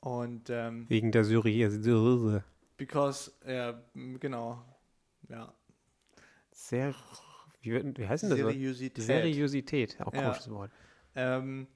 Und 0.01 0.49
ähm, 0.49 0.89
Wegen 0.89 1.11
der 1.11 1.23
Syriese. 1.23 2.43
Because, 2.77 3.31
ja, 3.47 3.79
genau. 4.19 4.63
Ja. 5.29 5.53
Sehr. 6.51 6.93
Wie, 7.61 7.71
wie 7.97 8.07
heißt 8.07 8.23
denn 8.23 8.29
das? 8.29 8.39
Seriosität. 8.39 9.03
Seriosität. 9.03 9.97
Auch 10.01 10.13
Ja. 10.13 10.21
komisches 10.23 10.49
Wort. 10.49 10.71
Ähm, 11.15 11.67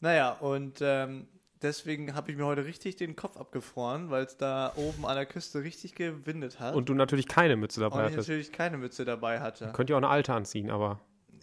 naja, 0.00 0.32
und 0.32 0.78
ähm, 0.80 1.28
deswegen 1.62 2.14
habe 2.14 2.30
ich 2.30 2.36
mir 2.36 2.46
heute 2.46 2.64
richtig 2.64 2.96
den 2.96 3.16
Kopf 3.16 3.36
abgefroren, 3.36 4.10
weil 4.10 4.24
es 4.24 4.36
da 4.36 4.72
oben 4.76 5.04
an 5.06 5.16
der 5.16 5.26
Küste 5.26 5.62
richtig 5.62 5.94
gewindet 5.94 6.58
hat. 6.60 6.74
Und 6.74 6.88
du 6.88 6.94
natürlich 6.94 7.28
keine 7.28 7.56
Mütze 7.56 7.80
und 7.84 7.90
dabei 7.90 8.06
ich 8.06 8.12
hattest. 8.12 8.28
natürlich 8.28 8.52
keine 8.52 8.78
Mütze 8.78 9.04
dabei 9.04 9.40
hatte. 9.40 9.70
Könnt 9.72 9.90
ihr 9.90 9.96
auch 9.96 10.00
eine 10.00 10.08
alte 10.08 10.32
anziehen, 10.32 10.70
aber. 10.70 11.00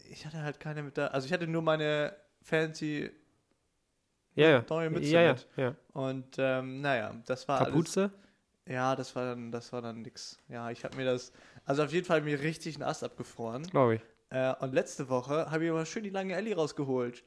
Ich 0.09 0.25
hatte 0.25 0.41
halt 0.41 0.59
keine 0.59 0.83
mit 0.83 0.97
da. 0.97 1.07
Also 1.07 1.25
ich 1.27 1.33
hatte 1.33 1.47
nur 1.47 1.61
meine 1.61 2.15
fancy 2.41 3.09
Ja, 4.35 4.49
ja. 4.49 4.65
neue 4.69 4.89
Mütze 4.89 5.09
ja, 5.09 5.21
ja, 5.21 5.31
mit. 5.33 5.47
ja. 5.57 5.75
Und 5.93 6.35
ähm, 6.37 6.81
naja, 6.81 7.13
das 7.25 7.47
war 7.47 7.61
alles. 7.61 7.99
Ja, 8.67 8.95
das 8.95 9.15
war 9.15 9.26
dann, 9.26 9.52
das 9.52 9.73
war 9.73 9.82
dann 9.82 10.02
nix. 10.02 10.38
Ja, 10.47 10.71
ich 10.71 10.84
habe 10.86 10.95
mir 10.95 11.06
das, 11.06 11.32
also 11.65 11.84
auf 11.84 11.91
jeden 11.91 12.06
Fall 12.06 12.21
mir 12.21 12.39
richtig 12.39 12.76
einen 12.76 12.84
Ast 12.84 13.04
abgefroren. 13.04 13.63
Glaube 13.63 13.95
ich. 13.95 14.02
Äh, 14.30 14.54
und 14.62 14.73
letzte 14.73 15.10
Woche 15.10 15.52
habe 15.52 15.65
ich 15.65 15.69
aber 15.71 15.86
schön 15.86 16.04
die 16.04 16.10
lange 16.10 16.34
Ellie 16.36 16.56
rausgeholt. 16.56 17.23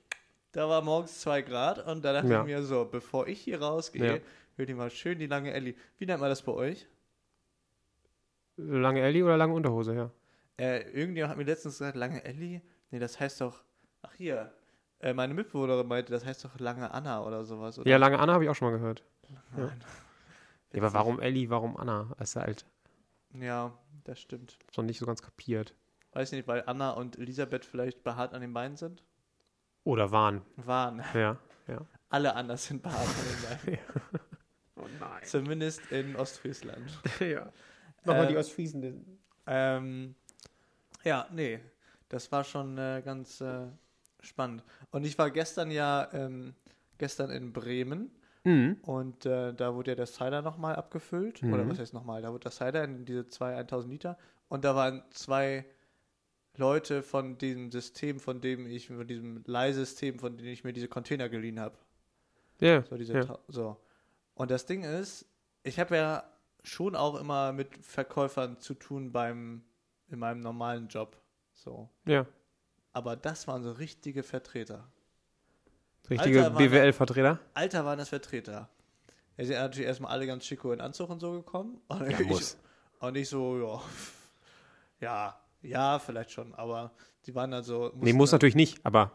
Da 0.52 0.68
war 0.68 0.80
morgens 0.82 1.20
zwei 1.20 1.42
Grad 1.42 1.84
und 1.86 2.04
da 2.04 2.14
dachte 2.14 2.28
Ja. 2.32 2.40
ich 2.40 2.46
mir 2.46 2.62
so, 2.62 2.86
bevor 2.86 3.28
ich 3.28 3.40
hier 3.40 3.60
rausgehe, 3.60 4.16
Ja. 4.16 4.22
hör 4.56 4.64
dir 4.66 4.74
mal 4.76 4.90
schön 4.90 5.18
die 5.18 5.26
lange 5.26 5.52
Ellie. 5.52 5.74
Wie 5.98 6.06
nennt 6.06 6.20
man 6.20 6.30
das 6.30 6.40
bei 6.42 6.52
euch? 6.52 6.86
Lange 8.56 9.02
Ellie 9.02 9.22
oder 9.22 9.36
lange 9.36 9.52
Unterhose, 9.52 9.94
ja. 9.94 10.10
Äh, 10.58 10.88
irgendjemand 10.90 11.32
hat 11.32 11.36
mir 11.38 11.44
letztens 11.44 11.74
gesagt, 11.78 11.96
lange 11.96 12.24
Ellie? 12.24 12.62
Nee, 12.90 12.98
das 12.98 13.20
heißt 13.20 13.42
doch, 13.42 13.62
ach 14.00 14.14
hier, 14.14 14.50
äh, 15.00 15.12
meine 15.12 15.34
Mitbewohnerin 15.34 15.86
meinte, 15.86 16.10
das 16.12 16.24
heißt 16.24 16.42
doch 16.46 16.58
lange 16.58 16.90
Anna 16.90 17.22
oder 17.22 17.44
sowas. 17.44 17.78
Oder? 17.78 17.90
Ja, 17.90 17.98
lange 17.98 18.18
Anna 18.18 18.32
habe 18.32 18.44
ich 18.44 18.50
auch 18.50 18.54
schon 18.54 18.70
mal 18.70 18.78
gehört. 18.78 19.04
Nein. 19.54 19.78
Ja, 20.76 20.82
aber 20.82 20.92
warum 20.94 21.20
Ellie, 21.20 21.48
warum 21.50 21.76
Anna? 21.76 22.12
Das 22.18 22.30
ist 22.30 22.36
halt 22.36 22.66
Ja, 23.34 23.72
das 24.04 24.20
stimmt. 24.20 24.58
noch 24.76 24.84
nicht 24.84 24.98
so 24.98 25.06
ganz 25.06 25.22
kapiert. 25.22 25.74
Weiß 26.12 26.32
nicht, 26.32 26.46
weil 26.48 26.62
Anna 26.66 26.90
und 26.92 27.18
Elisabeth 27.18 27.64
vielleicht 27.64 28.02
behaart 28.02 28.32
an 28.34 28.40
den 28.40 28.52
Beinen 28.52 28.76
sind? 28.76 29.02
Oder 29.84 30.10
waren. 30.10 30.42
Waren. 30.56 31.02
Ja. 31.14 31.38
Alle 32.08 32.34
anders 32.34 32.66
sind 32.66 32.82
behaart 32.82 33.06
an 33.06 33.14
den 33.66 33.72
Beinen. 33.72 33.78
Oh 34.78 34.86
nein. 35.00 35.22
Zumindest 35.24 35.90
in 35.90 36.14
Ostfriesland. 36.16 36.90
ja. 37.20 37.50
Nochmal 38.04 38.26
Äh, 38.26 38.28
die 38.28 38.36
Ostfriesen. 38.36 39.18
Ähm, 39.46 40.14
ja, 41.02 41.26
nee, 41.32 41.60
das 42.10 42.30
war 42.30 42.44
schon 42.44 42.76
äh, 42.76 43.00
ganz 43.02 43.40
äh, 43.40 43.68
spannend. 44.20 44.62
Und 44.90 45.04
ich 45.06 45.16
war 45.16 45.30
gestern 45.30 45.70
ja, 45.70 46.08
ähm, 46.12 46.54
gestern 46.98 47.30
in 47.30 47.54
Bremen 47.54 48.10
Mhm. 48.46 48.76
und 48.82 49.26
äh, 49.26 49.52
da 49.52 49.74
wurde 49.74 49.90
ja 49.90 49.94
der 49.96 50.06
Cider 50.06 50.40
nochmal 50.40 50.76
abgefüllt. 50.76 51.42
Mhm. 51.42 51.52
Oder 51.52 51.68
was 51.68 51.80
heißt 51.80 51.92
nochmal? 51.92 52.22
Da 52.22 52.30
wurde 52.30 52.44
der 52.44 52.52
Cider 52.52 52.84
in 52.84 53.04
diese 53.04 53.28
zwei 53.28 53.56
1000 53.56 53.92
Liter 53.92 54.18
und 54.48 54.64
da 54.64 54.76
waren 54.76 55.02
zwei 55.10 55.64
Leute 56.56 57.02
von 57.02 57.38
diesem 57.38 57.72
System, 57.72 58.20
von 58.20 58.40
dem 58.40 58.66
ich, 58.66 58.86
von 58.86 59.06
diesem 59.06 59.42
Leihsystem, 59.46 60.20
von 60.20 60.36
dem 60.36 60.46
ich 60.46 60.62
mir 60.62 60.72
diese 60.72 60.86
Container 60.86 61.28
geliehen 61.28 61.58
habe. 61.58 61.76
Ja. 62.60 62.84
So, 62.88 62.96
diese 62.96 63.14
ja. 63.14 63.38
So. 63.48 63.76
Und 64.34 64.52
das 64.52 64.64
Ding 64.64 64.84
ist, 64.84 65.26
ich 65.64 65.80
habe 65.80 65.96
ja 65.96 66.24
schon 66.62 66.94
auch 66.94 67.16
immer 67.16 67.52
mit 67.52 67.76
Verkäufern 67.84 68.58
zu 68.60 68.74
tun 68.74 69.10
beim, 69.10 69.62
in 70.08 70.20
meinem 70.20 70.40
normalen 70.40 70.86
Job. 70.86 71.20
So. 71.52 71.88
ja. 72.06 72.26
Aber 72.92 73.16
das 73.16 73.46
waren 73.46 73.62
so 73.62 73.72
richtige 73.72 74.22
Vertreter. 74.22 74.88
Richtige 76.10 76.50
BWL-Vertreter. 76.50 77.38
Alter 77.54 77.84
waren 77.84 77.98
das 77.98 78.08
Vertreter. 78.08 78.68
Sie 79.38 79.44
sind 79.46 79.56
natürlich 79.56 79.86
erstmal 79.86 80.12
alle 80.12 80.26
ganz 80.26 80.44
schicko 80.46 80.72
in 80.72 80.80
Anzug 80.80 81.10
und 81.10 81.20
so 81.20 81.32
gekommen. 81.32 81.80
Und 81.88 82.10
Ja, 82.10 82.20
ich. 82.20 82.56
Und 83.00 83.16
ich 83.16 83.28
so, 83.28 83.58
ja. 83.58 83.80
Ja, 85.00 85.38
ja, 85.60 85.98
vielleicht 85.98 86.30
schon, 86.30 86.54
aber 86.54 86.90
die 87.26 87.34
waren 87.34 87.52
also. 87.52 87.92
Nee, 87.96 88.12
mussten 88.12 88.16
muss 88.16 88.30
dann- 88.30 88.36
natürlich 88.38 88.54
nicht, 88.54 88.80
aber 88.86 89.12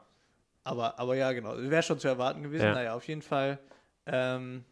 Aber, 0.64 1.00
aber 1.00 1.16
ja, 1.16 1.32
genau. 1.32 1.58
Wäre 1.58 1.82
schon 1.82 1.98
zu 1.98 2.08
erwarten 2.08 2.44
gewesen. 2.44 2.66
Ja. 2.66 2.74
Naja, 2.76 2.94
auf 2.94 3.08
jeden 3.08 3.24
Fall 3.24 3.58
ähm, 4.06 4.64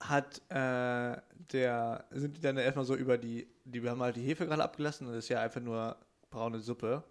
hat 0.00 0.40
äh, 0.48 1.16
der, 1.52 2.04
sind 2.10 2.36
die 2.36 2.40
dann 2.40 2.56
erstmal 2.56 2.84
so 2.86 2.94
über 2.94 3.18
die, 3.18 3.46
die 3.64 3.82
wir 3.82 3.90
haben 3.90 4.00
halt 4.02 4.16
die 4.16 4.22
Hefe 4.22 4.46
gerade 4.46 4.62
abgelassen 4.64 5.06
und 5.06 5.12
das 5.14 5.24
ist 5.24 5.28
ja 5.28 5.40
einfach 5.40 5.60
nur 5.60 5.96
braune 6.30 6.60
Suppe. 6.60 7.02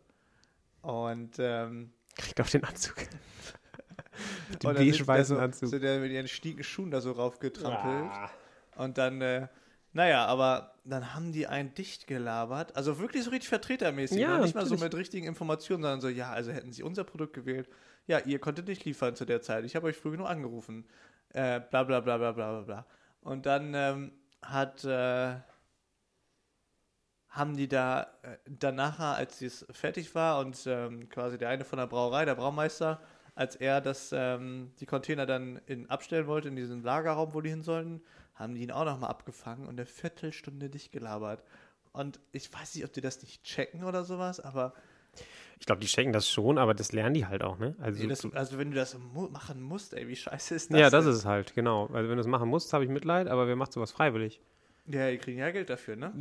Und, 0.82 1.36
ähm, 1.38 1.94
kriegt 2.16 2.40
auf 2.42 2.50
den 2.50 2.64
Anzug. 2.64 2.96
den 4.64 4.74
beige-weißen 4.74 5.36
so, 5.36 5.42
Anzug. 5.42 5.70
so 5.70 5.80
der 5.80 6.00
mit 6.00 6.12
ihren 6.12 6.28
schnieken 6.28 6.64
Schuhen 6.64 6.92
da 6.92 7.02
so 7.02 7.12
raufgetrampelt. 7.12 8.12
Ah. 8.12 8.30
Und 8.76 8.98
dann, 8.98 9.22
äh, 9.22 9.48
naja, 9.94 10.26
aber 10.26 10.76
dann 10.84 11.14
haben 11.14 11.32
die 11.32 11.48
einen 11.48 11.74
dicht 11.74 12.08
gelabert. 12.08 12.76
Also 12.76 13.00
wirklich 13.00 13.24
so 13.24 13.30
richtig 13.30 13.50
vertretermäßig. 13.50 14.20
Ja, 14.20 14.38
noch 14.38 14.44
nicht 14.44 14.56
mal 14.56 14.66
so 14.66 14.78
mit 14.78 14.96
richtigen 14.96 15.28
Informationen, 15.28 15.84
sondern 15.84 16.02
so, 16.02 16.10
ja, 16.10 16.32
also 16.32 16.52
hätten 16.52 16.72
sie 16.72 16.84
unser 16.84 17.04
Produkt 17.04 17.34
gewählt. 17.34 17.70
Ja, 18.08 18.20
ihr 18.20 18.40
konntet 18.40 18.68
nicht 18.68 18.86
liefern 18.86 19.16
zu 19.16 19.26
der 19.26 19.42
Zeit. 19.42 19.66
Ich 19.66 19.76
habe 19.76 19.88
euch 19.88 19.98
früh 19.98 20.12
genug 20.12 20.28
angerufen. 20.28 20.86
Äh, 21.34 21.60
bla 21.60 21.84
bla 21.84 22.00
bla 22.00 22.18
bla 22.18 22.32
bla 22.32 22.52
bla 22.52 22.62
bla. 22.62 22.86
Und 23.22 23.46
dann 23.46 23.74
ähm, 23.76 24.12
hat, 24.42 24.84
äh, 24.84 25.36
haben 27.32 27.56
die 27.56 27.68
da 27.68 28.04
äh, 28.24 28.38
danach, 28.46 29.00
als 29.00 29.42
es 29.42 29.66
fertig 29.72 30.14
war 30.16 30.40
und 30.40 30.62
ähm, 30.68 31.10
quasi 31.10 31.38
der 31.38 31.50
eine 31.50 31.64
von 31.64 31.80
der 31.80 31.88
Brauerei, 31.88 32.26
der 32.26 32.36
Braumeister, 32.36 33.00
als 33.36 33.56
er 33.56 33.80
das, 33.80 34.12
ähm, 34.14 34.72
die 34.80 34.86
Container 34.86 35.26
dann 35.26 35.62
in, 35.66 35.90
abstellen 35.90 36.28
wollte 36.28 36.50
in 36.50 36.58
diesen 36.58 36.84
Lagerraum, 36.84 37.34
wo 37.34 37.40
die 37.42 37.50
hin 37.50 37.64
sollten, 37.64 38.02
haben 38.36 38.54
die 38.54 38.62
ihn 38.64 38.72
auch 38.72 38.84
nochmal 38.84 39.10
abgefangen 39.10 39.64
und 39.66 39.80
eine 39.80 39.86
Viertelstunde 39.86 40.70
dicht 40.70 40.92
gelabert. 40.92 41.44
Und 41.94 42.20
ich 42.34 42.52
weiß 42.54 42.76
nicht, 42.76 42.84
ob 42.84 42.92
die 42.92 43.02
das 43.02 43.22
nicht 43.22 43.44
checken 43.44 43.84
oder 43.86 44.04
sowas, 44.04 44.42
aber 44.42 44.74
Ich 45.60 45.66
glaube, 45.66 45.80
die 45.80 45.88
checken 45.88 46.12
das 46.12 46.30
schon, 46.30 46.58
aber 46.58 46.74
das 46.74 46.92
lernen 46.92 47.14
die 47.14 47.26
halt 47.26 47.44
auch, 47.44 47.58
ne? 47.60 47.76
Also, 47.80 48.02
nee, 48.02 48.10
das, 48.10 48.26
also 48.34 48.58
wenn 48.58 48.72
du 48.72 48.76
das 48.76 48.98
mu 48.98 49.30
machen 49.30 49.62
musst, 49.62 49.94
ey, 49.94 50.08
wie 50.08 50.16
scheiße 50.16 50.56
ist 50.56 50.74
das? 50.74 50.80
ja, 50.80 50.90
das 50.90 51.06
denn? 51.06 51.14
ist 51.14 51.20
es 51.20 51.26
halt, 51.26 51.54
genau. 51.56 51.88
Also 51.88 52.10
wenn 52.10 52.18
du 52.18 52.22
es 52.22 52.28
machen 52.28 52.50
musst, 52.50 52.74
habe 52.74 52.84
ich 52.84 52.90
Mitleid, 52.90 53.28
aber 53.28 53.48
wer 53.48 53.56
macht 53.56 53.72
sowas 53.72 53.92
freiwillig? 53.92 54.42
Ja, 54.88 55.10
die 55.12 55.18
kriegen 55.18 55.40
ja 55.40 55.52
Geld 55.52 55.70
dafür, 55.70 55.96
ne? 55.96 56.12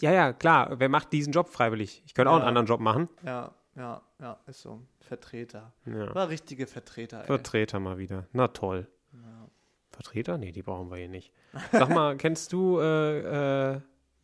Ja, 0.00 0.12
ja, 0.12 0.32
klar, 0.32 0.78
wer 0.78 0.88
macht 0.88 1.12
diesen 1.12 1.32
Job 1.32 1.48
freiwillig? 1.48 2.02
Ich 2.06 2.14
könnte 2.14 2.30
auch 2.30 2.34
Ja. 2.34 2.40
einen 2.40 2.48
anderen 2.48 2.66
Job 2.66 2.80
machen. 2.80 3.08
Ja, 3.24 3.54
ja, 3.76 4.02
ja, 4.20 4.38
ist 4.46 4.60
so. 4.60 4.82
Vertreter. 5.00 5.72
Ja. 5.86 6.14
War 6.14 6.28
richtige 6.28 6.66
Vertreter, 6.66 7.20
ey. 7.20 7.26
Vertreter 7.26 7.80
mal 7.80 7.98
wieder. 7.98 8.26
Na 8.32 8.48
toll. 8.48 8.86
Ja. 9.12 9.48
Vertreter? 9.90 10.38
Nee, 10.38 10.52
die 10.52 10.62
brauchen 10.62 10.90
wir 10.90 10.98
hier 10.98 11.08
nicht. 11.08 11.32
Sag 11.72 11.88
mal, 11.88 12.16
kennst 12.16 12.52
du 12.52 12.78
äh, 12.78 13.72
äh, 13.74 13.80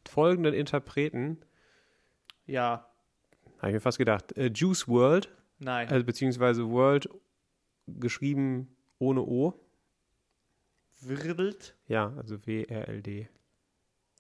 folgenden 0.08 0.54
Interpreten? 0.54 1.38
ja, 2.46 2.86
Habe 3.58 3.68
ich 3.68 3.74
mir 3.74 3.80
fast 3.80 3.98
gedacht. 3.98 4.36
Äh, 4.36 4.50
Juice 4.54 4.86
World, 4.86 5.28
nein. 5.58 5.88
also 5.88 6.04
beziehungsweise 6.04 6.68
World 6.70 7.08
geschrieben 7.86 8.76
ohne 8.98 9.22
O. 9.22 9.54
Wirbelt? 11.00 11.74
Ja, 11.88 12.12
also 12.16 12.46
W-R-L-D. 12.46 13.28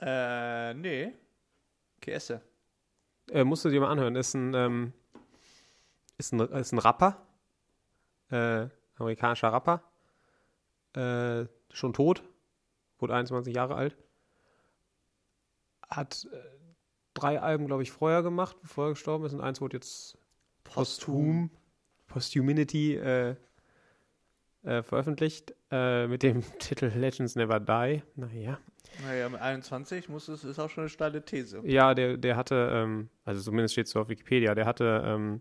Äh, 0.00 0.74
nee. 0.74 1.12
Käse. 2.00 2.42
Äh, 3.30 3.44
musst 3.44 3.64
du 3.64 3.70
dir 3.70 3.80
mal 3.80 3.90
anhören. 3.90 4.16
Ist 4.16 4.34
ein, 4.34 4.54
ähm, 4.54 4.92
ist 6.18 6.32
ein, 6.32 6.40
ist 6.40 6.72
ein 6.72 6.78
Rapper. 6.78 7.26
Äh, 8.30 8.68
amerikanischer 8.96 9.52
Rapper. 9.52 9.82
Äh, 10.94 11.46
schon 11.70 11.92
tot. 11.92 12.22
Wurde 12.98 13.14
21 13.14 13.54
Jahre 13.54 13.74
alt. 13.74 13.96
Hat 15.88 16.26
äh, 16.32 16.38
drei 17.14 17.40
Alben, 17.40 17.66
glaube 17.66 17.82
ich, 17.82 17.92
vorher 17.92 18.22
gemacht, 18.22 18.56
bevor 18.60 18.86
er 18.86 18.90
gestorben 18.90 19.24
ist. 19.24 19.34
Und 19.34 19.40
eins 19.40 19.60
wurde 19.60 19.76
jetzt 19.76 20.18
posthum, 20.64 21.50
Posthumanity 22.06 22.96
äh, 22.96 23.36
äh, 24.62 24.82
veröffentlicht. 24.82 25.54
Äh, 25.70 26.06
mit 26.06 26.22
dem 26.22 26.42
Titel 26.58 26.86
Legends 26.86 27.34
Never 27.34 27.60
Die. 27.60 28.02
Naja. 28.14 28.58
Naja, 29.02 29.28
mit 29.28 29.40
21 29.40 30.08
muss 30.08 30.28
es, 30.28 30.44
ist 30.44 30.58
auch 30.58 30.70
schon 30.70 30.82
eine 30.82 30.88
steile 30.88 31.24
These. 31.24 31.60
Ja, 31.64 31.94
der, 31.94 32.16
der 32.16 32.36
hatte, 32.36 32.70
ähm, 32.72 33.08
also 33.24 33.42
zumindest 33.42 33.74
steht 33.74 33.86
es 33.86 33.92
so 33.92 34.00
auf 34.00 34.08
Wikipedia, 34.08 34.54
der 34.54 34.66
hatte 34.66 35.02
ähm, 35.04 35.40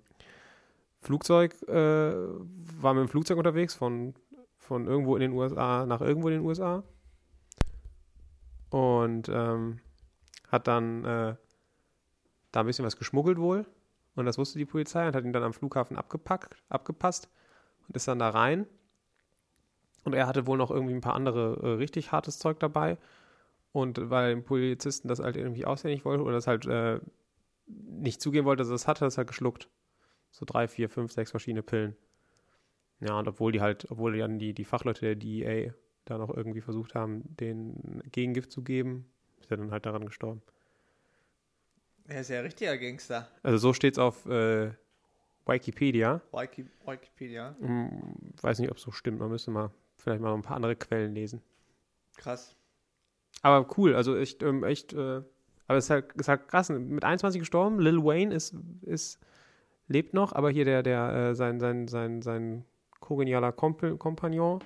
Flugzeug, 1.02 1.56
äh, 1.68 1.74
war 1.74 2.94
mit 2.94 3.04
dem 3.04 3.10
Flugzeug 3.10 3.38
unterwegs 3.38 3.74
von, 3.76 4.16
von 4.58 4.88
irgendwo 4.88 5.16
in 5.16 5.22
den 5.22 5.34
USA 5.34 5.86
nach 5.86 6.02
irgendwo 6.02 6.28
in 6.30 6.36
den 6.36 6.46
USA. 6.46 6.84
Und 8.70 9.30
ähm, 9.30 9.80
hat 10.50 10.68
dann 10.68 11.06
äh, 11.06 11.36
da 12.52 12.60
ein 12.60 12.66
bisschen 12.66 12.86
was 12.86 12.98
geschmuggelt 12.98 13.38
wohl. 13.38 13.66
Und 14.16 14.26
das 14.26 14.38
wusste 14.38 14.58
die 14.58 14.66
Polizei 14.66 15.08
und 15.08 15.16
hat 15.16 15.24
ihn 15.24 15.34
dann 15.34 15.44
am 15.44 15.54
Flughafen 15.54 15.98
abgepackt, 15.98 16.56
abgepasst 16.70 17.30
und 17.88 17.96
ist 17.96 18.08
dann 18.08 18.20
da 18.20 18.30
rein. 18.30 18.66
Und 20.04 20.14
er 20.14 20.28
hatte 20.28 20.48
wohl 20.48 20.58
noch 20.58 20.72
irgendwie 20.72 20.94
ein 20.94 21.02
paar 21.02 21.16
andere 21.16 21.60
äh, 21.62 21.68
richtig 21.76 22.12
hartes 22.12 22.40
Zeug 22.40 22.60
dabei. 22.60 22.98
Und 23.76 24.10
weil 24.10 24.42
Polizisten 24.42 25.10
das 25.10 25.20
halt 25.20 25.36
irgendwie 25.36 25.66
auswendig 25.66 26.06
wollten 26.06 26.24
oder 26.24 26.36
das 26.36 26.48
halt 26.48 26.66
äh, 26.66 27.02
nicht 27.68 28.22
zugeben 28.22 28.46
wollte, 28.46 28.62
dass 28.62 28.70
er 28.70 28.76
das 28.76 28.88
hatte, 28.88 29.00
hat 29.00 29.02
er 29.02 29.08
das 29.08 29.18
halt 29.18 29.28
geschluckt. 29.28 29.68
So 30.32 30.46
drei, 30.46 30.70
vier, 30.70 30.90
fünf, 30.90 31.12
sechs 31.12 31.32
verschiedene 31.32 31.62
Pillen. 31.62 31.94
Ja, 33.02 33.20
und 33.20 33.28
obwohl 33.28 33.52
die 33.52 33.60
halt, 33.60 33.92
obwohl 33.92 34.18
dann 34.18 34.40
die, 34.40 34.54
die 34.54 34.64
Fachleute 34.64 35.02
der 35.02 35.16
DEA 35.16 35.74
da 36.06 36.18
noch 36.18 36.30
irgendwie 36.30 36.62
versucht 36.62 36.96
haben, 36.96 37.24
den 37.36 38.02
Gegengift 38.14 38.50
zu 38.50 38.64
geben, 38.64 39.12
ist 39.42 39.52
er 39.52 39.58
dann 39.58 39.72
halt 39.72 39.86
daran 39.86 40.06
gestorben. 40.06 40.42
Er 42.08 42.22
ist 42.22 42.30
ja 42.30 42.40
ein 42.40 42.46
richtiger 42.46 42.78
Gangster. 42.78 43.28
Also 43.44 43.58
so 43.58 43.74
steht's 43.74 44.00
auf 44.00 44.26
äh, 44.26 44.72
Wikipedia. 45.46 46.22
Wiki, 46.32 46.66
Wikipedia. 46.86 47.58
Hm, 47.60 48.16
weiß 48.42 48.60
nicht, 48.60 48.72
ob 48.72 48.78
es 48.78 48.84
so 48.84 48.92
stimmt. 48.92 49.20
Man 49.20 49.32
müsste 49.32 49.52
mal 49.52 49.70
vielleicht 49.98 50.22
mal 50.22 50.30
noch 50.30 50.38
ein 50.38 50.44
paar 50.44 50.56
andere 50.56 50.78
Quellen 50.78 51.14
lesen. 51.14 51.42
Krass. 52.16 52.56
Aber 53.42 53.68
cool, 53.78 53.96
also 53.96 54.16
echt, 54.16 54.42
ähm, 54.44 54.64
echt, 54.64 54.94
äh, 54.94 55.22
aber 55.68 55.78
es 55.78 55.86
ist 55.86 55.90
halt, 55.90 56.14
ist 56.14 56.28
halt 56.28 56.48
krass. 56.48 56.70
Mit 56.70 57.04
21 57.04 57.40
gestorben, 57.40 57.80
Lil 57.80 58.04
Wayne 58.04 58.34
ist, 58.34 58.56
ist, 58.82 59.20
lebt 59.88 60.14
noch, 60.14 60.34
aber 60.34 60.50
hier 60.50 60.66
der, 60.66 60.84
der, 60.84 61.14
äh, 61.14 61.36
sein, 61.36 61.60
sein, 61.60 61.88
sein, 61.88 62.22
sein 62.22 62.66
kongenialer 63.00 63.52
Komp 63.52 64.00
Kompagnon 64.00 64.64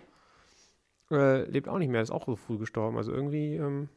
äh, 1.12 1.44
lebt 1.50 1.68
auch 1.68 1.78
nicht 1.78 1.90
mehr, 1.90 2.02
ist 2.02 2.12
auch 2.12 2.26
so 2.26 2.36
früh 2.36 2.58
gestorben. 2.58 2.98
Also 2.98 3.12
irgendwie, 3.12 3.56
ähm, 3.56 3.90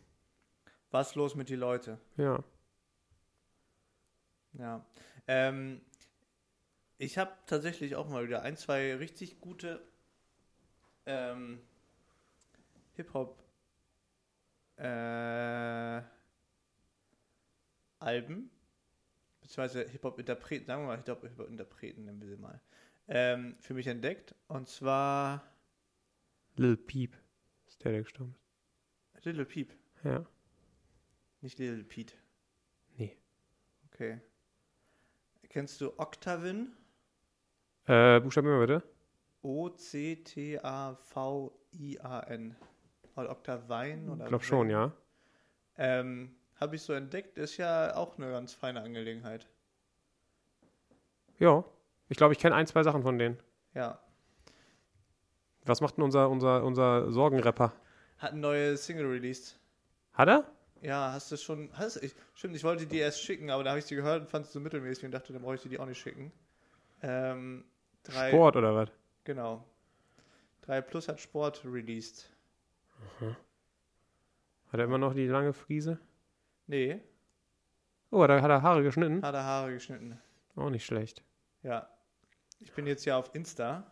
Was 0.91 1.15
los 1.15 1.35
mit 1.35 1.49
die 1.49 1.57
Leute? 1.57 1.99
ja. 2.17 2.43
Ja. 4.59 4.85
Ähm, 5.27 5.81
ich 6.99 7.17
habe 7.17 7.33
tatsächlich 7.47 7.97
auch 7.97 8.09
mal 8.09 8.27
wieder 8.27 8.43
ein, 8.43 8.59
zwei 8.59 8.95
richtig 8.97 9.41
gute 9.41 9.81
ähm, 11.07 11.59
Hip-Hop 12.97 13.42
äh, 14.83 16.03
Alben, 17.99 18.51
beziehungsweise 19.41 19.89
Hip-Hop-Interpreten, 19.89 20.67
sagen 20.67 20.83
wir 20.83 20.89
mal 20.89 20.97
Hip-Hop-Interpreten, 20.97 22.05
nennen 22.05 22.21
wir 22.21 22.29
sie 22.29 22.37
mal, 22.37 22.61
ähm, 23.09 23.57
für 23.61 23.75
mich 23.75 23.87
entdeckt. 23.87 24.35
Und 24.49 24.69
zwar 24.69 25.43
Lil 26.57 26.77
Peep 26.77 27.17
ist 27.67 27.85
der, 27.85 27.93
der 27.93 28.03
gestorben 28.03 28.35
Little 29.25 29.45
Peep, 29.45 29.71
ist. 29.71 30.05
Ja. 30.05 30.27
nicht 31.41 31.59
Little 31.61 31.85
Pete. 31.85 32.15
Nee. 32.97 33.17
Okay. 33.87 34.21
Kennst 35.49 35.81
du 35.81 35.97
Octavin? 35.99 36.73
Äh, 37.85 38.21
Buchstabieren 38.21 38.59
wir 38.59 38.67
bitte. 38.67 38.83
O-C-T-A-V-I-A-N. 39.43 40.17
Oder 43.17 43.31
Octavine 43.31 44.11
oder 44.11 44.25
Ich 44.25 44.29
glaube 44.29 44.45
schon, 44.45 44.71
ja. 44.71 44.93
Ähm, 45.77 46.35
Habe 46.57 46.77
ich 46.77 46.83
so 46.83 46.93
entdeckt, 46.93 47.39
ist 47.39 47.57
ja 47.57 47.97
auch 47.97 48.19
eine 48.19 48.31
ganz 48.31 48.53
feine 48.55 48.83
Angelegenheit. 48.83 49.49
Ja. 51.39 51.65
Ich 52.09 52.17
glaube, 52.17 52.35
ich 52.35 52.39
kenne 52.39 52.55
ein, 52.55 52.67
zwei 52.67 52.83
Sachen 52.83 53.03
von 53.03 53.19
denen. 53.19 53.39
Ja. 53.75 53.99
Was 55.65 55.81
macht 55.81 55.97
denn 55.97 56.05
unser, 56.05 56.31
unser, 56.31 56.65
unser 56.65 57.11
Sorgenrapper? 57.11 57.73
Hat 58.19 58.33
eine 58.33 58.41
neue 58.41 58.77
Single 58.77 59.07
released. 59.07 59.59
Hat 60.13 60.29
er? 60.29 60.45
Ja, 60.83 61.13
hast 61.13 61.31
du 61.31 61.37
schon. 61.37 61.71
Hast, 61.75 61.97
ich, 62.03 62.15
stimmt, 62.35 62.57
ich 62.57 62.65
wollte 62.65 62.87
die 62.87 62.99
erst 62.99 63.23
schicken, 63.23 63.51
aber 63.51 63.63
da 63.63 63.71
habe 63.71 63.79
ich 63.79 63.85
sie 63.85 63.95
gehört 63.95 64.23
und 64.23 64.29
fand 64.29 64.47
sie 64.47 64.53
so 64.53 64.61
mittelmäßig 64.61 65.05
und 65.05 65.13
dachte, 65.13 65.33
dann 65.33 65.43
brauche 65.43 65.55
ich 65.55 65.63
die 65.63 65.79
auch 65.79 65.87
nicht 65.87 66.01
schicken. 66.01 66.33
Ähm, 67.03 67.65
drei, 68.03 68.29
Sport 68.29 68.57
oder 68.57 68.75
was? 68.75 68.89
Genau. 69.25 69.65
3 70.63 70.81
Plus 70.81 71.09
hat 71.09 71.21
Sport 71.21 71.63
released. 71.65 72.31
Hat 74.73 74.79
er 74.81 74.85
immer 74.85 74.99
noch 74.99 75.15
die 75.15 75.27
lange 75.27 75.53
Friese? 75.53 75.99
Nee, 76.67 77.01
Oh, 78.13 78.27
da 78.27 78.43
hat 78.43 78.51
er 78.51 78.61
Haare 78.61 78.83
geschnitten. 78.83 79.23
hat 79.23 79.35
er 79.35 79.43
Haare 79.45 79.73
geschnitten. 79.73 80.19
Auch 80.55 80.69
nicht 80.69 80.85
schlecht. 80.85 81.25
Ja. 81.63 81.89
Ich 82.61 82.71
bin 82.75 82.87
jetzt 82.87 83.07
ja 83.07 83.17
auf 83.17 83.35
Insta. 83.35 83.91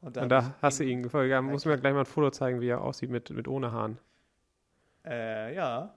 Und 0.00 0.16
da, 0.16 0.22
Und 0.22 0.28
da 0.28 0.54
hast 0.62 0.78
du 0.78 0.84
ihn 0.84 1.02
gefolgt. 1.02 1.28
Ja, 1.28 1.42
muss 1.42 1.64
mir 1.64 1.76
gleich 1.76 1.92
mal 1.92 2.00
ein 2.00 2.06
Foto 2.06 2.30
zeigen, 2.30 2.60
wie 2.60 2.68
er 2.68 2.80
aussieht 2.80 3.10
mit, 3.10 3.28
mit 3.30 3.48
ohne 3.48 3.72
Haaren. 3.72 3.98
Äh, 5.04 5.54
ja. 5.56 5.92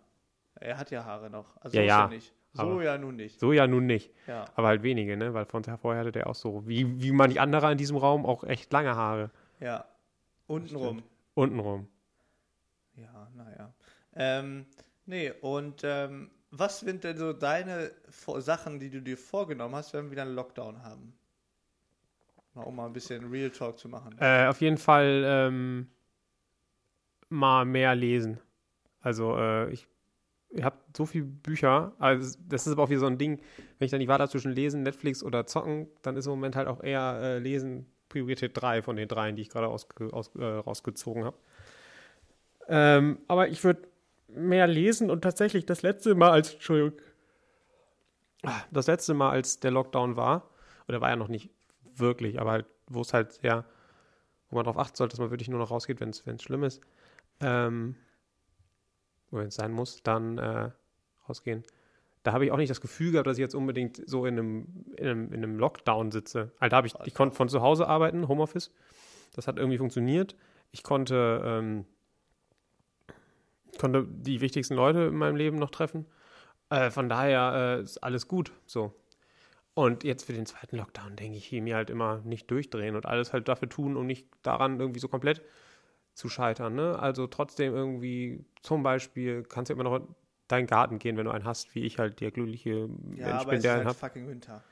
Er 0.56 0.78
hat 0.78 0.90
ja 0.90 1.06
Haare 1.06 1.30
noch. 1.30 1.56
Also 1.62 1.78
Ja, 1.78 1.84
ja, 1.84 2.08
nicht. 2.08 2.34
So 2.54 2.82
ja 2.82 2.98
nun 2.98 3.16
nicht. 3.16 3.40
So 3.40 3.54
ja 3.54 3.68
nun 3.68 3.86
nicht. 3.86 4.12
Ja. 4.26 4.46
Aber 4.56 4.68
halt 4.70 4.82
wenige, 4.82 5.16
ne? 5.16 5.34
Weil 5.36 5.46
von 5.46 5.64
vorher 5.64 6.02
hatte 6.02 6.12
der 6.12 6.28
auch 6.28 6.36
so, 6.36 6.68
wie, 6.68 7.00
wie 7.02 7.12
manch 7.12 7.40
anderer 7.40 7.72
in 7.72 7.78
diesem 7.78 7.98
Raum, 7.98 8.26
auch 8.26 8.44
echt 8.44 8.74
lange 8.74 8.96
Haare. 8.96 9.30
Ja. 9.60 9.86
Untenrum. 10.48 11.04
Untenrum. 11.36 11.88
Ja, 12.96 13.30
naja. 13.36 13.74
Ähm, 14.16 14.66
nee, 15.06 15.32
und 15.42 15.82
ähm, 15.84 16.32
was 16.52 16.82
sind 16.82 17.04
denn 17.04 17.18
so 17.18 17.34
deine 17.34 17.92
Vor 18.10 18.42
Sachen, 18.42 18.80
die 18.80 18.90
du 18.90 19.02
dir 19.02 19.18
vorgenommen 19.18 19.76
hast, 19.76 19.94
wenn 19.94 20.06
wir 20.06 20.12
wieder 20.12 20.22
einen 20.24 20.36
Lockdown 20.36 20.84
haben? 20.84 21.14
Mal, 22.54 22.64
um 22.64 22.76
mal 22.76 22.86
ein 22.86 22.94
bisschen 22.94 23.30
Real 23.32 23.50
Talk 23.50 23.80
zu 23.80 23.90
machen. 23.90 24.16
Äh, 24.20 24.46
auf 24.46 24.62
jeden 24.62 24.78
Fall 24.78 25.24
ähm, 25.26 25.88
mal 27.30 27.66
mehr 27.66 27.96
lesen. 27.96 28.40
Also 29.02 29.36
äh, 29.38 29.72
ich, 29.72 29.88
ich 30.50 30.64
habe 30.64 30.78
so 30.96 31.08
viele 31.08 31.26
Bücher, 31.26 31.94
also 31.98 32.38
das 32.48 32.68
ist 32.68 32.74
aber 32.74 32.84
auch 32.84 32.90
wieder 32.90 33.00
so 33.00 33.08
ein 33.08 33.18
Ding, 33.18 33.42
wenn 33.80 33.86
ich 33.86 33.92
dann 33.92 34.00
die 34.00 34.08
Wahl 34.08 34.30
zwischen 34.30 34.52
Lesen, 34.52 34.84
Netflix 34.84 35.24
oder 35.24 35.48
Zocken, 35.48 35.88
dann 36.04 36.16
ist 36.16 36.28
im 36.28 36.32
Moment 36.32 36.56
halt 36.56 36.68
auch 36.68 36.84
eher 36.84 37.20
äh, 37.22 37.40
Lesen 37.40 37.88
Priorität 38.08 38.52
3 38.54 38.84
von 38.84 38.96
den 38.96 39.08
dreien, 39.08 39.36
die 39.36 39.42
ich 39.42 39.50
gerade 39.50 39.66
äh, 39.66 40.44
rausgezogen 40.46 41.24
habe. 41.26 41.38
Ähm, 42.68 43.20
aber 43.28 43.50
ich 43.50 43.64
würde 43.64 43.88
mehr 44.28 44.68
lesen 44.68 45.12
und 45.12 45.22
tatsächlich 45.22 45.66
das 45.66 45.82
letzte 45.82 46.16
Mal 46.16 46.32
als, 46.32 46.54
Entschuldigung, 46.54 47.00
Ah, 48.44 48.62
das 48.72 48.88
letzte 48.88 49.14
Mal, 49.14 49.30
als 49.30 49.62
der 49.62 49.72
Lockdown 49.72 50.18
war, 50.18 50.50
oder 50.90 51.00
war 51.00 51.10
ja 51.10 51.16
noch 51.16 51.30
nicht 51.30 51.50
wirklich, 51.96 52.42
aber 52.42 52.52
halt, 52.52 52.66
wo 52.88 53.00
es 53.02 53.14
halt 53.14 53.32
sehr, 53.32 53.64
wo 54.50 54.58
man 54.58 54.66
darauf 54.66 54.78
achten 54.78 54.98
sollte, 54.98 55.14
dass 55.14 55.20
man 55.22 55.32
wirklich 55.32 55.48
nur 55.48 55.60
noch 55.60 55.72
rausgeht, 55.72 56.02
wenn 56.02 56.10
es 56.10 56.44
schlimm 56.44 56.64
ist, 56.64 56.82
ähm, 57.40 57.96
wenn 59.32 59.48
es 59.48 59.56
sein 59.56 59.72
muss, 59.72 60.04
dann 60.04 60.38
äh, 60.38 60.72
rausgehen. 61.28 61.64
Da 62.24 62.34
habe 62.34 62.46
ich 62.46 62.52
auch 62.52 62.58
nicht 62.58 62.70
das 62.70 62.82
Gefühl 62.82 63.14
gehabt, 63.14 63.28
dass 63.28 63.38
ich 63.38 63.42
jetzt 63.42 63.56
unbedingt 63.56 64.02
so 64.06 64.26
in 64.26 64.38
einem, 64.38 64.86
in 64.98 65.08
einem, 65.08 65.34
in 65.34 65.44
einem 65.44 65.58
Lockdown 65.58 66.12
sitze. 66.12 66.52
Also 66.60 66.76
habe 66.76 66.88
ich, 66.88 66.96
ich 67.06 67.14
konnte 67.14 67.36
von 67.36 67.48
zu 67.48 67.62
Hause 67.62 67.88
arbeiten, 67.88 68.28
Homeoffice. 68.28 68.72
Das 69.34 69.48
hat 69.48 69.58
irgendwie 69.58 69.78
funktioniert. 69.78 70.36
Ich 70.72 70.84
konnte, 70.84 71.42
ähm, 71.46 71.86
konnte 73.84 74.08
die 74.08 74.40
wichtigsten 74.40 74.76
Leute 74.76 75.00
in 75.02 75.16
meinem 75.16 75.36
Leben 75.36 75.58
noch 75.58 75.70
treffen. 75.70 76.06
Äh, 76.70 76.90
von 76.90 77.10
daher 77.10 77.80
äh, 77.80 77.84
ist 77.84 77.98
alles 77.98 78.30
gut. 78.30 78.54
So. 78.66 78.94
Und 79.74 80.06
jetzt 80.06 80.24
für 80.24 80.32
den 80.32 80.46
zweiten 80.46 80.78
Lockdown 80.78 81.18
denke 81.18 81.38
ich 81.38 81.52
mir 81.52 81.76
halt 81.76 81.90
immer 81.90 82.22
nicht 82.24 82.50
durchdrehen 82.50 82.96
und 82.96 83.06
alles 83.06 83.34
halt 83.34 83.50
dafür 83.50 83.68
tun, 83.68 83.98
um 83.98 84.06
nicht 84.06 84.26
daran 84.42 84.80
irgendwie 84.80 85.02
so 85.02 85.10
komplett 85.10 85.42
zu 86.14 86.30
scheitern. 86.30 86.76
Ne? 86.76 86.98
Also 86.98 87.28
trotzdem 87.28 87.76
irgendwie, 87.76 88.46
zum 88.62 88.84
Beispiel, 88.84 89.44
kannst 89.44 89.70
du 89.70 89.74
immer 89.74 89.84
noch 89.84 89.98
in 89.98 90.08
deinen 90.48 90.68
Garten 90.68 90.98
gehen, 90.98 91.18
wenn 91.18 91.26
du 91.26 91.32
einen 91.32 91.44
hast, 91.44 91.76
wie 91.76 91.82
ich 91.82 92.00
halt 92.00 92.22
der 92.22 92.32
glückliche 92.32 92.72
ja, 92.72 92.88
Mensch 92.88 93.42
aber 93.42 93.50
bin, 93.50 93.54
es 93.56 93.58
ist 93.58 93.64
der 93.64 93.72
halt 93.72 93.82
einen 93.82 93.90
hat. 93.90 93.98
fucking 93.98 94.30
Winter. 94.30 94.64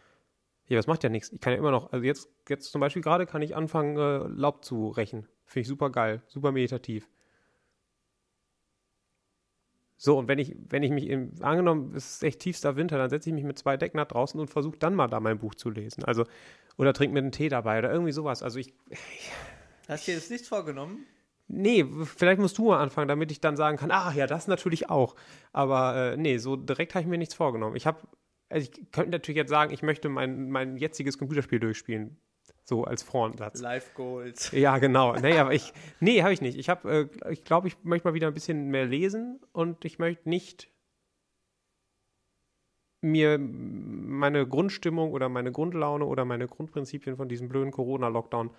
Ja, 0.70 0.78
das 0.78 0.88
macht 0.88 1.04
ja 1.04 1.10
nichts. 1.10 1.34
Ich 1.34 1.42
kann 1.42 1.52
ja 1.52 1.60
immer 1.60 1.72
noch, 1.72 1.92
also 1.92 2.06
jetzt, 2.06 2.30
jetzt 2.48 2.72
zum 2.72 2.80
Beispiel 2.80 3.02
gerade 3.02 3.26
kann 3.26 3.42
ich 3.42 3.58
anfangen, 3.58 3.98
äh, 3.98 4.26
Laub 4.30 4.64
zu 4.64 4.88
rächen. 4.88 5.28
Finde 5.44 5.64
ich 5.64 5.68
super 5.68 5.90
geil, 5.90 6.22
super 6.28 6.54
meditativ. 6.54 7.10
So, 10.04 10.18
und 10.18 10.28
wenn 10.28 10.40
ich, 10.40 10.56
wenn 10.68 10.82
ich 10.82 10.90
mich 10.90 11.08
im, 11.08 11.32
angenommen, 11.42 11.94
es 11.96 12.16
ist 12.16 12.24
echt 12.24 12.40
tiefster 12.40 12.76
Winter, 12.76 12.98
dann 12.98 13.12
setze 13.12 13.30
ich 13.30 13.36
mich 13.36 13.44
mit 13.44 13.60
zwei 13.60 13.78
Decken 13.78 13.98
nach 13.98 14.08
draußen 14.08 14.40
und 14.40 14.48
versuche 14.48 14.76
dann 14.80 14.96
mal 14.96 15.08
da 15.08 15.20
mein 15.20 15.38
Buch 15.38 15.54
zu 15.54 15.70
lesen. 15.70 16.04
Also, 16.04 16.26
oder 16.76 16.92
trink 16.92 17.14
mir 17.14 17.20
einen 17.20 17.32
Tee 17.32 17.50
dabei 17.50 17.78
oder 17.78 17.92
irgendwie 17.92 18.12
sowas. 18.12 18.42
Also 18.42 18.58
ich, 18.58 18.74
Hast 19.88 20.08
du 20.08 20.12
dir 20.12 20.18
jetzt 20.18 20.32
nichts 20.32 20.48
vorgenommen? 20.48 21.06
nee, 21.48 21.86
vielleicht 22.04 22.42
musst 22.42 22.58
du 22.58 22.70
mal 22.70 22.80
anfangen, 22.80 23.10
damit 23.10 23.32
ich 23.32 23.42
dann 23.42 23.56
sagen 23.56 23.78
kann, 23.78 23.92
ach 23.92 24.16
ja, 24.16 24.26
das 24.26 24.48
natürlich 24.48 24.90
auch. 24.90 25.16
Aber 25.54 26.14
äh, 26.14 26.18
nee, 26.18 26.40
so 26.40 26.56
direkt 26.56 26.96
habe 26.96 27.04
ich 27.04 27.08
mir 27.08 27.20
nichts 27.20 27.36
vorgenommen. 27.36 27.76
Ich 27.76 27.86
habe, 27.86 28.00
also 28.50 28.68
ich 28.72 28.92
könnte 28.92 29.12
natürlich 29.12 29.38
jetzt 29.38 29.50
sagen, 29.50 29.72
ich 29.72 29.84
möchte 29.84 30.10
mein, 30.10 30.50
mein 30.50 30.78
jetziges 30.78 31.20
Computerspiel 31.20 31.60
durchspielen. 31.60 32.18
So 32.64 32.84
als 32.84 33.04
Frontsatz. 33.04 33.60
Life 33.60 33.92
Goals. 33.96 34.52
Ja, 34.52 34.78
genau. 34.78 35.16
Nee, 35.16 35.38
aber 35.38 35.54
ich, 35.54 35.74
nee, 36.00 36.22
habe 36.22 36.34
ich 36.34 36.42
nicht. 36.42 36.58
Ich 36.58 36.70
habe, 36.70 37.10
äh, 37.24 37.32
ich 37.32 37.44
glaube, 37.44 37.68
ich 37.68 37.76
möchte 37.84 38.08
mal 38.08 38.14
wieder 38.14 38.28
ein 38.28 38.34
bisschen 38.34 38.70
mehr 38.70 38.86
lesen 38.86 39.40
und 39.52 39.84
ich 39.84 40.00
möchte 40.00 40.30
nicht 40.30 40.70
mir 43.02 43.40
meine 43.40 44.48
Grundstimmung 44.48 45.12
oder 45.12 45.28
meine 45.28 45.52
Grundlaune 45.52 46.06
oder 46.06 46.24
meine 46.24 46.48
Grundprinzipien 46.48 47.18
von 47.18 47.28
diesem 47.28 47.50
blöden 47.50 47.72
Corona-Lockdown 47.72 48.52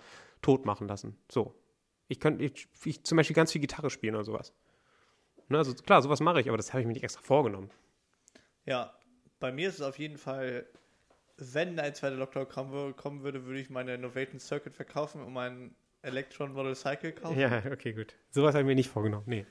tot 0.42 0.66
machen 0.66 0.88
lassen. 0.88 1.16
So. 1.30 1.54
Ich 2.08 2.18
könnte 2.18 2.44
ich, 2.44 2.68
ich 2.84 3.04
zum 3.04 3.16
Beispiel 3.16 3.36
ganz 3.36 3.52
viel 3.52 3.60
Gitarre 3.60 3.88
spielen 3.88 4.16
oder 4.16 4.24
sowas. 4.24 4.52
Ne, 5.48 5.58
also 5.58 5.74
klar, 5.74 6.02
sowas 6.02 6.20
mache 6.20 6.40
ich, 6.40 6.48
aber 6.48 6.56
das 6.56 6.72
habe 6.72 6.80
ich 6.80 6.86
mir 6.86 6.92
nicht 6.92 7.04
extra 7.04 7.22
vorgenommen. 7.22 7.70
Ja, 8.64 8.92
bei 9.38 9.52
mir 9.52 9.68
ist 9.68 9.76
es 9.76 9.82
auf 9.82 9.98
jeden 9.98 10.18
Fall, 10.18 10.66
wenn 11.38 11.78
ein 11.78 11.94
zweiter 11.94 12.16
Lockdown 12.16 12.48
kommen, 12.96 13.22
würde, 13.22 13.44
würde 13.46 13.60
ich 13.60 13.70
meine 13.70 13.94
Innovation 13.94 14.38
Circuit 14.40 14.74
verkaufen 14.74 15.22
und 15.22 15.32
mein 15.32 15.74
Electron 16.02 16.52
Model 16.52 16.74
Cycle 16.74 17.12
kaufen. 17.12 17.38
Ja, 17.38 17.62
okay, 17.72 17.92
gut. 17.92 18.14
Sowas 18.30 18.54
habe 18.54 18.62
ich 18.62 18.66
mir 18.66 18.74
nicht 18.74 18.90
vorgenommen. 18.90 19.24
Nee. 19.26 19.46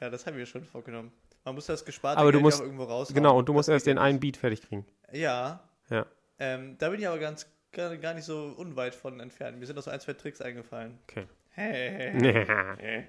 Ja, 0.00 0.08
das 0.10 0.26
haben 0.26 0.36
wir 0.36 0.46
schon 0.46 0.64
vorgenommen. 0.64 1.12
Man 1.44 1.54
muss 1.54 1.66
das 1.66 1.84
gesparte 1.84 2.18
Aber 2.20 2.32
du 2.32 2.40
musst- 2.40 2.58
ja 2.58 2.64
auch 2.64 2.66
irgendwo 2.66 2.84
raus. 2.84 3.12
Genau, 3.12 3.38
und 3.38 3.48
du 3.48 3.52
musst 3.52 3.68
erst 3.68 3.86
den 3.86 3.98
einen 3.98 4.18
Beat 4.20 4.36
fertig 4.36 4.62
kriegen. 4.62 4.86
Ja, 5.12 5.62
Ja. 5.90 6.06
ähm, 6.38 6.76
da 6.78 6.88
bin 6.90 7.00
ich 7.00 7.06
aber 7.08 7.18
ganz 7.18 7.46
gar, 7.72 7.96
gar 7.96 8.14
nicht 8.14 8.24
so 8.24 8.54
unweit 8.56 8.94
von 8.94 9.20
entfernt. 9.20 9.58
Mir 9.58 9.66
sind 9.66 9.76
noch 9.76 9.82
so 9.82 9.90
ein, 9.90 10.00
zwei 10.00 10.14
Tricks 10.14 10.40
eingefallen. 10.40 10.98
Okay. 11.08 11.26
Hey. 11.52 12.12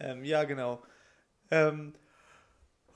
ähm, 0.00 0.24
ja, 0.24 0.44
genau. 0.44 0.82
Ähm, 1.50 1.94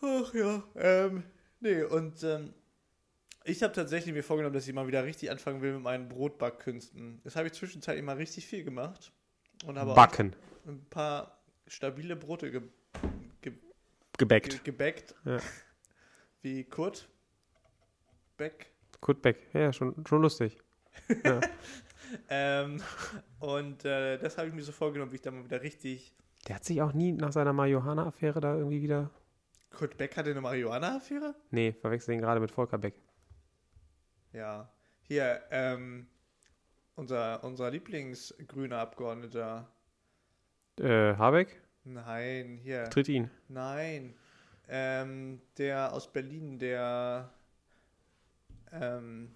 ach 0.03 0.35
ja, 0.35 0.63
ähm, 0.77 1.25
nee, 1.61 1.83
und 1.83 2.23
ähm, 2.23 2.53
ich 3.45 3.63
habe 3.63 3.73
tatsächlich 3.73 4.15
mir 4.15 4.23
vorgenommen, 4.23 4.55
dass 4.55 4.67
ich 4.69 4.75
mal 4.75 4.87
wieder 4.87 5.05
richtig 5.05 5.31
anfangen 5.31 5.63
will 5.63 5.75
mit 5.75 5.83
meinen 5.83 6.09
Brotbackkünsten. 6.09 7.21
Das 7.25 7.37
habe 7.37 7.47
ich 7.49 7.55
zwischenzeitlich 7.55 8.05
mal 8.05 8.17
richtig 8.17 8.47
viel 8.47 8.65
gemacht 8.65 9.13
und 9.67 9.79
habe 9.79 9.93
auch 9.93 9.97
Backen. 9.97 10.35
ein 10.67 10.85
paar 10.91 11.39
stabile 11.67 12.17
Brote 12.17 12.51
ge 12.51 12.63
ge 13.41 13.53
Gebackt. 14.19 14.51
ge 14.51 14.73
gebackt. 14.73 15.15
Ja. 15.25 15.39
Wie 16.43 16.65
Kurt 16.65 17.09
Beck. 18.37 18.71
Kurt 19.01 19.23
Beck. 19.23 19.39
Ja, 19.53 19.73
schon, 19.73 19.95
schon 20.07 20.23
lustig. 20.23 20.59
Ja. 21.25 21.41
Ähm, 22.29 22.83
und 23.39 23.85
äh, 23.85 24.19
das 24.19 24.37
habe 24.37 24.49
ich 24.49 24.55
mir 24.55 24.63
so 24.63 24.73
vorgenommen, 24.73 25.13
wie 25.13 25.17
ich 25.17 25.23
da 25.23 25.31
mal 25.31 25.45
wieder 25.45 25.63
richtig. 25.63 26.13
Der 26.49 26.57
hat 26.57 26.65
sich 26.65 26.83
auch 26.83 26.93
nie 26.93 27.13
nach 27.13 27.31
seiner 27.31 27.53
Marihuana-Affäre 27.53 28.41
da 28.41 28.57
irgendwie 28.57 28.83
wieder. 28.83 29.11
Kurt 29.71 29.97
Beck 29.97 30.17
hatte 30.17 30.31
eine 30.31 30.41
Marihuana-Affäre? 30.41 31.37
Nee, 31.53 31.73
verwechsel 31.81 32.15
ihn 32.15 32.21
gerade 32.21 32.41
mit 32.41 32.51
Volker 32.51 32.79
Beck. 32.79 32.95
Ja. 34.33 34.71
Hier, 35.03 35.43
ähm, 35.51 36.07
unser, 36.95 37.43
unser 37.43 37.71
Lieblingsgrüner 37.71 38.79
Abgeordneter. 38.79 39.69
Äh, 40.79 41.15
Habeck? 41.17 41.61
Nein, 41.85 42.59
hier. 42.63 42.85
Tritt 42.91 43.09
ihn. 43.09 43.31
Nein. 43.49 44.15
Ähm, 44.69 45.41
der 45.59 45.93
aus 45.93 46.13
Berlin, 46.13 46.59
der, 46.59 47.31
ähm, 48.71 49.35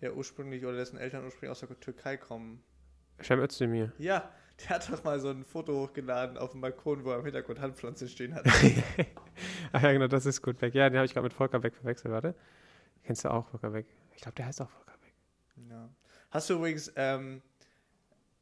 der 0.00 0.14
ursprünglich 0.14 0.64
oder 0.66 0.76
dessen 0.76 0.98
Eltern 0.98 1.24
ursprünglich 1.24 1.50
aus 1.50 1.60
der 1.60 1.80
Türkei 1.80 2.18
kommen. 2.18 2.62
Cem 3.22 3.40
Özdemir. 3.40 3.92
Ja, 3.98 4.30
der 4.60 4.68
hat 4.70 4.92
doch 4.92 5.02
mal 5.02 5.18
so 5.18 5.30
ein 5.30 5.44
Foto 5.44 5.72
hochgeladen 5.72 6.36
auf 6.36 6.52
dem 6.52 6.60
Balkon, 6.60 7.04
wo 7.04 7.10
er 7.10 7.18
im 7.18 7.24
Hintergrund 7.24 7.60
Handpflanzen 7.60 8.08
stehen 8.08 8.34
hat. 8.34 8.44
Ach 9.72 9.82
ja, 9.82 9.92
genau, 9.92 10.08
das 10.08 10.26
ist 10.26 10.42
Kurt 10.42 10.58
Beck. 10.58 10.74
Ja, 10.74 10.90
den 10.90 10.96
habe 10.96 11.06
ich 11.06 11.14
gerade 11.14 11.24
mit 11.24 11.32
Volker 11.32 11.60
Beck 11.60 11.74
verwechselt. 11.74 12.12
Warte. 12.12 12.34
Kennst 13.08 13.24
du 13.24 13.30
auch 13.30 13.46
Volker 13.46 13.70
Beck? 13.70 13.86
Ich 14.14 14.20
glaube, 14.20 14.34
der 14.34 14.44
heißt 14.44 14.60
auch 14.60 14.68
Volker 14.68 14.98
Beck. 15.00 15.14
ja. 15.70 15.88
Hast 16.30 16.50
du 16.50 16.56
übrigens 16.56 16.92
ähm, 16.94 17.40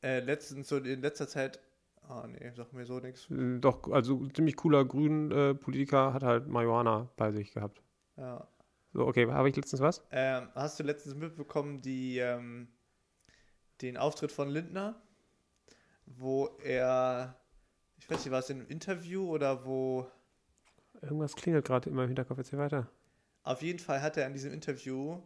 äh, 0.02 0.18
letztens 0.18 0.66
so 0.66 0.78
in 0.78 1.02
letzter 1.02 1.28
Zeit. 1.28 1.60
Ah, 2.08 2.26
nee, 2.26 2.50
sag 2.52 2.72
mir 2.72 2.84
so 2.84 2.98
nichts. 2.98 3.30
Äh, 3.30 3.60
Doch, 3.60 3.88
also 3.92 4.26
ziemlich 4.26 4.56
cooler 4.56 4.84
Grün-Politiker, 4.84 6.12
hat 6.12 6.24
halt 6.24 6.48
Marihuana 6.48 7.08
bei 7.14 7.30
sich 7.30 7.52
gehabt. 7.52 7.80
Ja. 8.16 8.48
So, 8.92 9.06
okay, 9.06 9.30
habe 9.30 9.48
ich 9.48 9.54
letztens 9.54 9.80
was? 9.80 10.04
Ähm, 10.10 10.48
hast 10.56 10.80
du 10.80 10.82
letztens 10.82 11.14
mitbekommen, 11.14 11.80
die, 11.80 12.18
ähm, 12.18 12.66
den 13.82 13.96
Auftritt 13.96 14.32
von 14.32 14.48
Lindner, 14.48 15.00
wo 16.06 16.58
er, 16.64 17.36
ich 18.00 18.10
weiß 18.10 18.24
nicht, 18.24 18.32
war 18.32 18.40
es 18.40 18.50
in 18.50 18.58
einem 18.58 18.68
Interview 18.68 19.30
oder 19.30 19.64
wo, 19.64 20.10
Irgendwas 21.02 21.36
klingelt 21.36 21.66
gerade 21.66 21.88
in 21.88 21.94
meinem 21.94 22.08
Hinterkopf. 22.08 22.38
Jetzt 22.38 22.50
hier 22.50 22.58
weiter. 22.58 22.88
Auf 23.46 23.62
jeden 23.62 23.78
Fall 23.78 24.02
hat 24.02 24.16
er 24.16 24.26
in 24.26 24.32
diesem 24.32 24.52
Interview 24.52 25.22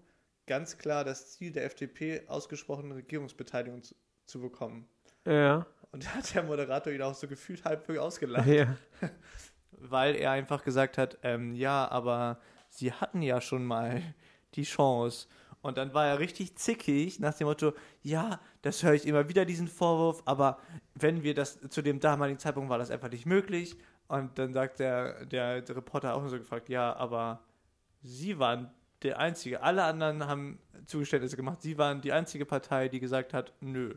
ganz 0.46 0.76
klar 0.78 1.04
das 1.04 1.32
Ziel 1.32 1.52
der 1.52 1.64
FDP 1.64 2.22
ausgesprochen, 2.28 2.92
Regierungsbeteiligung 2.92 3.82
zu, 3.82 3.94
zu 4.26 4.40
bekommen. 4.40 4.86
Ja, 5.26 5.66
Und 5.92 6.04
da 6.04 6.10
hat 6.10 6.34
der 6.34 6.42
Moderator 6.42 6.92
ihn 6.92 7.02
auch 7.02 7.14
so 7.14 7.26
gefühlt 7.26 7.64
halb 7.64 7.88
ausgelacht. 7.88 8.46
ja. 8.46 8.76
Weil 9.72 10.16
er 10.16 10.32
einfach 10.32 10.62
gesagt 10.62 10.98
hat, 10.98 11.18
ähm, 11.22 11.54
ja, 11.54 11.88
aber 11.88 12.40
sie 12.68 12.92
hatten 12.92 13.22
ja 13.22 13.40
schon 13.40 13.64
mal 13.64 14.02
die 14.54 14.64
Chance. 14.64 15.26
Und 15.62 15.78
dann 15.78 15.94
war 15.94 16.06
er 16.06 16.18
richtig 16.18 16.56
zickig 16.56 17.20
nach 17.20 17.34
dem 17.34 17.46
Motto, 17.46 17.72
ja, 18.02 18.40
das 18.62 18.82
höre 18.82 18.94
ich 18.94 19.06
immer 19.06 19.28
wieder, 19.28 19.44
diesen 19.46 19.68
Vorwurf, 19.68 20.22
aber 20.26 20.58
wenn 20.94 21.22
wir 21.22 21.34
das, 21.34 21.58
zu 21.70 21.80
dem 21.80 22.00
damaligen 22.00 22.38
Zeitpunkt 22.38 22.68
war 22.68 22.78
das 22.78 22.90
einfach 22.90 23.10
nicht 23.10 23.24
möglich. 23.24 23.76
Und 24.08 24.38
dann 24.38 24.52
sagt 24.52 24.80
der, 24.80 25.24
der, 25.24 25.62
der 25.62 25.76
Reporter 25.76 26.14
auch 26.14 26.26
so 26.28 26.38
gefragt, 26.38 26.68
ja, 26.68 26.94
aber 26.96 27.42
sie 28.02 28.38
waren 28.38 28.70
der 29.02 29.18
Einzige, 29.18 29.62
alle 29.62 29.84
anderen 29.84 30.26
haben 30.26 30.58
Zugeständnisse 30.86 31.36
gemacht, 31.36 31.62
sie 31.62 31.78
waren 31.78 32.00
die 32.00 32.12
einzige 32.12 32.44
Partei, 32.44 32.88
die 32.88 33.00
gesagt 33.00 33.32
hat, 33.32 33.52
nö. 33.60 33.94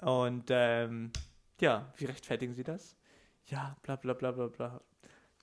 Und 0.00 0.46
ähm, 0.50 1.12
ja, 1.60 1.92
wie 1.96 2.06
rechtfertigen 2.06 2.54
sie 2.54 2.64
das? 2.64 2.96
Ja, 3.46 3.76
bla 3.82 3.96
bla 3.96 4.14
bla 4.14 4.32
bla 4.32 4.48
bla. 4.48 4.80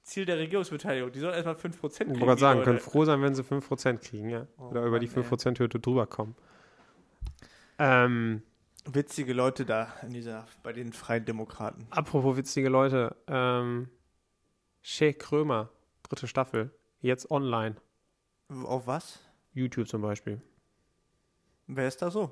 Ziel 0.04 0.26
der 0.26 0.38
Regierungsbeteiligung, 0.38 1.12
die 1.12 1.20
sollen 1.20 1.36
erstmal 1.36 1.56
5% 1.56 1.60
kriegen. 1.60 1.82
Ich 1.82 1.98
wollte 1.98 2.14
die 2.14 2.26
gerade 2.26 2.40
sagen, 2.42 2.60
Leute. 2.60 2.72
können 2.72 2.80
froh 2.80 3.06
sein, 3.06 3.22
wenn 3.22 3.36
sie 3.36 3.44
5% 3.44 3.98
kriegen, 4.00 4.30
ja. 4.30 4.48
Oh 4.58 4.70
Oder 4.70 4.84
über 4.86 5.00
die 5.00 5.08
Mann, 5.08 5.18
ey. 5.18 5.24
5%-Hürde 5.24 5.80
drüber 5.80 6.08
kommen. 6.08 6.36
Ähm, 7.78 8.42
Witzige 8.86 9.34
Leute 9.34 9.64
da 9.64 9.94
in 10.02 10.10
dieser, 10.10 10.48
bei 10.64 10.74
den 10.74 10.92
Freien 10.92 11.24
Demokraten. 11.24 11.86
apropos 11.92 12.36
witzige 12.36 12.68
Leute, 12.68 13.16
ähm, 13.28 13.90
Shea 14.82 15.14
Krömer, 15.14 15.70
dritte 16.02 16.28
Staffel, 16.28 16.72
jetzt 17.02 17.30
online. 17.32 17.76
Auf 18.50 18.88
was? 18.88 19.20
YouTube 19.54 19.88
zum 19.88 20.02
Beispiel. 20.02 20.42
Wer 21.68 21.88
ist 21.88 22.02
da 22.02 22.12
so? 22.12 22.32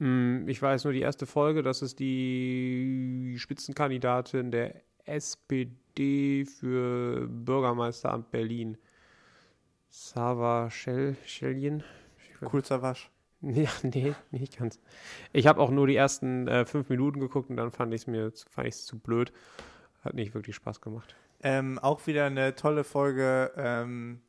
Hm, 0.00 0.46
Ich 0.48 0.60
weiß 0.60 0.84
nur 0.84 0.92
die 0.92 1.00
erste 1.00 1.26
Folge, 1.26 1.62
das 1.62 1.82
ist 1.82 1.98
die 1.98 3.36
Spitzenkandidatin 3.38 4.50
der 4.50 4.82
SPD 5.04 6.44
für 6.44 7.26
Bürgermeisteramt 7.28 8.30
Berlin. 8.30 8.76
Sava 9.90 10.70
Schell, 10.70 11.16
Schellien? 11.24 11.82
Coolster 12.44 12.82
Wasch. 12.82 13.10
Ja, 13.40 13.70
nee, 13.84 14.14
nicht 14.32 14.58
ganz. 14.58 14.80
Ich 15.32 15.46
habe 15.46 15.60
auch 15.60 15.70
nur 15.70 15.86
die 15.86 15.94
ersten 15.94 16.48
äh, 16.48 16.64
fünf 16.66 16.88
Minuten 16.88 17.20
geguckt 17.20 17.50
und 17.50 17.56
dann 17.56 17.70
fand 17.70 17.94
ich 17.94 18.00
es 18.00 18.06
mir 18.08 18.32
fand 18.50 18.66
ich's 18.66 18.84
zu 18.84 18.98
blöd. 18.98 19.32
Hat 20.02 20.14
nicht 20.14 20.34
wirklich 20.34 20.56
Spaß 20.56 20.80
gemacht. 20.80 21.14
Ähm, 21.42 21.78
auch 21.78 22.06
wieder 22.06 22.26
eine 22.26 22.54
tolle 22.54 22.84
Folge 22.84 23.52
ähm, 23.56 24.20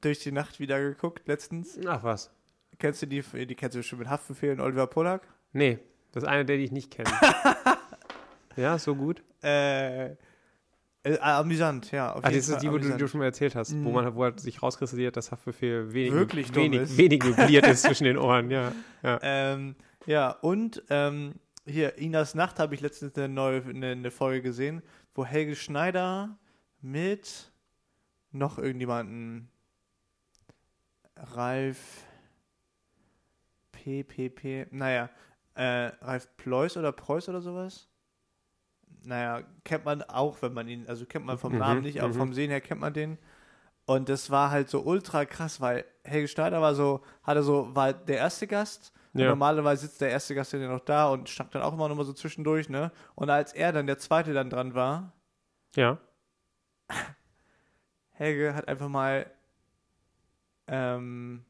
durch 0.00 0.20
die 0.20 0.32
Nacht 0.32 0.60
wieder 0.60 0.80
geguckt 0.80 1.26
letztens. 1.28 1.78
Ach 1.86 2.02
was. 2.02 2.30
Kennst 2.78 3.02
du 3.02 3.06
die? 3.06 3.22
Die 3.46 3.54
kennst 3.54 3.76
du 3.76 3.82
schon 3.82 3.98
mit 3.98 4.08
Haftbefehl 4.08 4.52
und 4.52 4.60
Oliver 4.60 4.86
Pollack? 4.86 5.22
Nee, 5.52 5.78
das 6.12 6.22
ist 6.22 6.28
eine 6.28 6.44
der, 6.44 6.56
die 6.58 6.64
ich 6.64 6.72
nicht 6.72 6.90
kenne. 6.92 7.10
ja, 8.56 8.78
so 8.78 8.94
gut. 8.94 9.22
Äh, 9.42 10.10
äh, 11.04 11.18
amüsant, 11.20 11.90
ja. 11.90 12.12
Auf 12.12 12.24
Ah, 12.24 12.30
das 12.30 12.48
ist 12.48 12.60
die, 12.62 12.68
wo 12.68 12.72
du, 12.72 12.78
die 12.78 12.84
amüsant. 12.84 13.00
du 13.00 13.08
schon 13.08 13.18
mal 13.20 13.24
erzählt 13.26 13.54
hast, 13.56 13.72
wo 13.72 13.88
Mhm. 13.88 13.92
man 13.94 14.14
wo 14.14 14.24
halt 14.24 14.40
sich 14.40 14.62
rauskristallisiert, 14.62 15.16
dass 15.16 15.32
Haftbefehl 15.32 15.92
wenig, 15.92 16.12
Wirklich 16.12 16.54
wenig, 16.54 16.96
wenig 16.96 17.24
möbliert 17.24 17.66
ist 17.66 17.82
zwischen 17.84 18.04
den 18.04 18.18
Ohren, 18.18 18.50
ja. 18.50 18.72
Ähm, 19.02 19.74
ja, 20.06 20.30
und 20.30 20.82
ähm, 20.90 21.34
hier, 21.68 21.98
Inas 21.98 22.34
Nacht 22.34 22.58
habe 22.58 22.74
ich 22.74 22.80
letztens 22.80 23.16
eine 23.16 23.28
neue 23.28 23.62
eine, 23.62 23.92
eine 23.92 24.10
Folge 24.10 24.42
gesehen, 24.42 24.82
wo 25.14 25.24
Helge 25.24 25.56
Schneider 25.56 26.38
mit 26.80 27.52
noch 28.30 28.58
irgendjemanden 28.58 29.50
Ralf 31.16 32.04
PPP, 33.72 34.68
naja, 34.70 35.10
äh, 35.54 35.90
Ralf 36.02 36.28
Pleus 36.36 36.76
oder 36.76 36.92
Preuß 36.92 37.28
oder 37.28 37.40
sowas? 37.40 37.88
Naja, 39.04 39.42
kennt 39.64 39.84
man 39.84 40.02
auch, 40.02 40.42
wenn 40.42 40.52
man 40.52 40.68
ihn, 40.68 40.86
also 40.86 41.06
kennt 41.06 41.24
man 41.24 41.38
vom 41.38 41.52
Mhm, 41.52 41.58
Namen 41.58 41.82
nicht, 41.82 42.00
aber 42.02 42.12
mhm. 42.12 42.18
vom 42.18 42.34
Sehen 42.34 42.50
her 42.50 42.60
kennt 42.60 42.80
man 42.80 42.92
den. 42.92 43.18
Und 43.86 44.08
das 44.08 44.30
war 44.30 44.50
halt 44.50 44.68
so 44.68 44.82
ultra 44.82 45.24
krass, 45.24 45.60
weil 45.60 45.84
Helge 46.04 46.28
Schneider 46.28 46.60
war 46.60 46.74
so, 46.74 47.02
hatte 47.22 47.42
so, 47.42 47.74
war 47.74 47.92
der 47.92 48.18
erste 48.18 48.46
Gast. 48.46 48.92
Ja. 49.14 49.28
normalerweise 49.28 49.86
sitzt 49.86 50.00
der 50.00 50.10
erste 50.10 50.34
Gast 50.34 50.52
ja 50.52 50.58
noch 50.60 50.80
da 50.80 51.08
und 51.08 51.28
schnackt 51.28 51.54
dann 51.54 51.62
auch 51.62 51.72
immer 51.72 51.88
noch 51.88 51.96
mal 51.96 52.04
so 52.04 52.12
zwischendurch, 52.12 52.68
ne? 52.68 52.92
Und 53.14 53.30
als 53.30 53.52
er 53.52 53.72
dann 53.72 53.86
der 53.86 53.98
zweite 53.98 54.32
dann 54.34 54.50
dran 54.50 54.74
war, 54.74 55.12
Ja. 55.76 55.98
Helge 58.10 58.54
hat 58.54 58.66
einfach 58.68 58.88
mal, 58.88 59.30
ähm, 60.66 61.44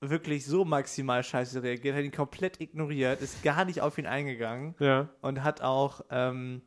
wirklich 0.00 0.44
so 0.46 0.64
maximal 0.64 1.22
scheiße 1.22 1.62
reagiert, 1.62 1.96
hat 1.96 2.02
ihn 2.04 2.10
komplett 2.12 2.60
ignoriert, 2.60 3.20
ist 3.22 3.42
gar 3.42 3.64
nicht 3.64 3.80
auf 3.80 3.98
ihn 3.98 4.06
eingegangen 4.06 4.74
Ja. 4.78 5.08
und 5.20 5.42
hat 5.44 5.60
auch, 5.62 6.04
ähm, 6.10 6.62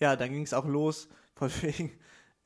ja, 0.00 0.16
dann 0.16 0.30
ging 0.32 0.42
es 0.42 0.52
auch 0.52 0.66
los, 0.66 1.08
von 1.34 1.48
wegen, 1.62 1.92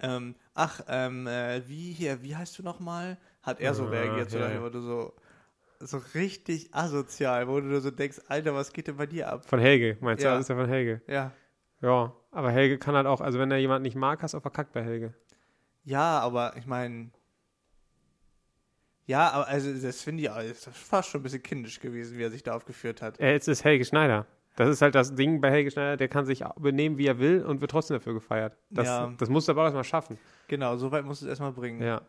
ähm, 0.01 0.35
ach, 0.55 0.81
ähm, 0.89 1.27
äh, 1.27 1.67
wie 1.69 1.93
hier, 1.93 2.23
wie 2.23 2.37
heißt 2.37 2.59
du 2.59 2.63
nochmal? 2.63 3.19
Hat 3.43 3.61
er 3.61 3.75
so 3.75 3.87
Ah, 3.87 3.91
reagiert, 3.91 4.33
ja, 4.33 4.51
ja. 4.53 4.61
Motto 4.61 4.81
so, 4.81 5.15
so 5.81 6.01
richtig 6.15 6.75
asozial, 6.75 7.49
wo 7.49 7.61
du 7.61 7.67
nur 7.67 7.81
so 7.81 7.91
denkst, 7.91 8.21
Alter, 8.29 8.55
was 8.55 8.73
geht 8.73 8.89
denn 8.89 8.97
bei 8.97 9.07
dir 9.07 9.29
ab? 9.31 9.47
Von 9.47 9.59
Helge, 9.61 9.97
meinst 10.01 10.23
du? 10.23 10.29
Ja. 10.29 10.35
Das 10.35 10.43
ist 10.43 10.49
ja 10.49 10.57
von 10.57 10.69
Helge. 10.69 11.03
Ja. 11.07 11.33
Ja, 11.83 12.15
aber 12.31 12.51
Helge 12.51 12.79
kann 12.79 12.95
halt 12.95 13.07
auch, 13.07 13.21
also 13.21 13.39
wenn 13.39 13.51
er 13.51 13.59
jemanden 13.59 13.83
nicht 13.83 13.97
mag, 13.97 14.23
hast 14.23 14.33
du 14.35 14.39
auch 14.39 14.43
verkackt 14.43 14.73
bei 14.73 14.83
Helge. 14.83 15.15
Ja, 15.85 16.19
aber 16.21 16.57
ich 16.57 16.67
meine, 16.67 17.11
ja, 19.07 19.31
aber 19.31 19.47
also 19.47 19.73
das 19.73 20.03
finde 20.03 20.25
ich 20.25 20.31
auch, 20.31 20.37
das 20.37 20.67
ist 20.67 20.69
fast 20.77 21.11
schon 21.11 21.21
ein 21.21 21.23
bisschen 21.23 21.43
kindisch 21.43 21.79
gewesen, 21.81 22.19
wie 22.19 22.23
er 22.23 22.31
sich 22.31 22.43
da 22.43 22.55
aufgeführt 22.55 23.03
hat. 23.03 23.21
Er 23.21 23.37
ist 23.37 23.65
Helge 23.65 23.85
Schneider. 23.85 24.27
Das 24.57 24.71
ist 24.71 24.81
halt 24.81 24.95
das 24.95 25.15
Ding 25.15 25.41
bei 25.43 25.51
Helge 25.51 25.71
Schneider, 25.71 25.97
der 25.99 26.09
kann 26.09 26.25
sich 26.25 26.43
benehmen, 26.59 26.97
wie 26.97 27.07
er 27.07 27.19
will 27.19 27.45
und 27.45 27.61
wird 27.61 27.71
trotzdem 27.71 27.99
dafür 27.99 28.15
gefeiert. 28.15 28.57
Das, 28.71 28.87
Ja. 28.87 29.13
das 29.19 29.29
musst 29.29 29.49
du 29.49 29.53
aber 29.53 29.61
auch 29.61 29.67
erstmal 29.67 29.85
schaffen. 29.85 30.19
Genau, 30.49 30.77
so 30.77 30.91
weit 30.91 31.05
musst 31.05 31.21
du 31.21 31.27
es 31.27 31.31
erstmal 31.31 31.53
bringen. 31.53 31.83
Ja. 31.83 32.01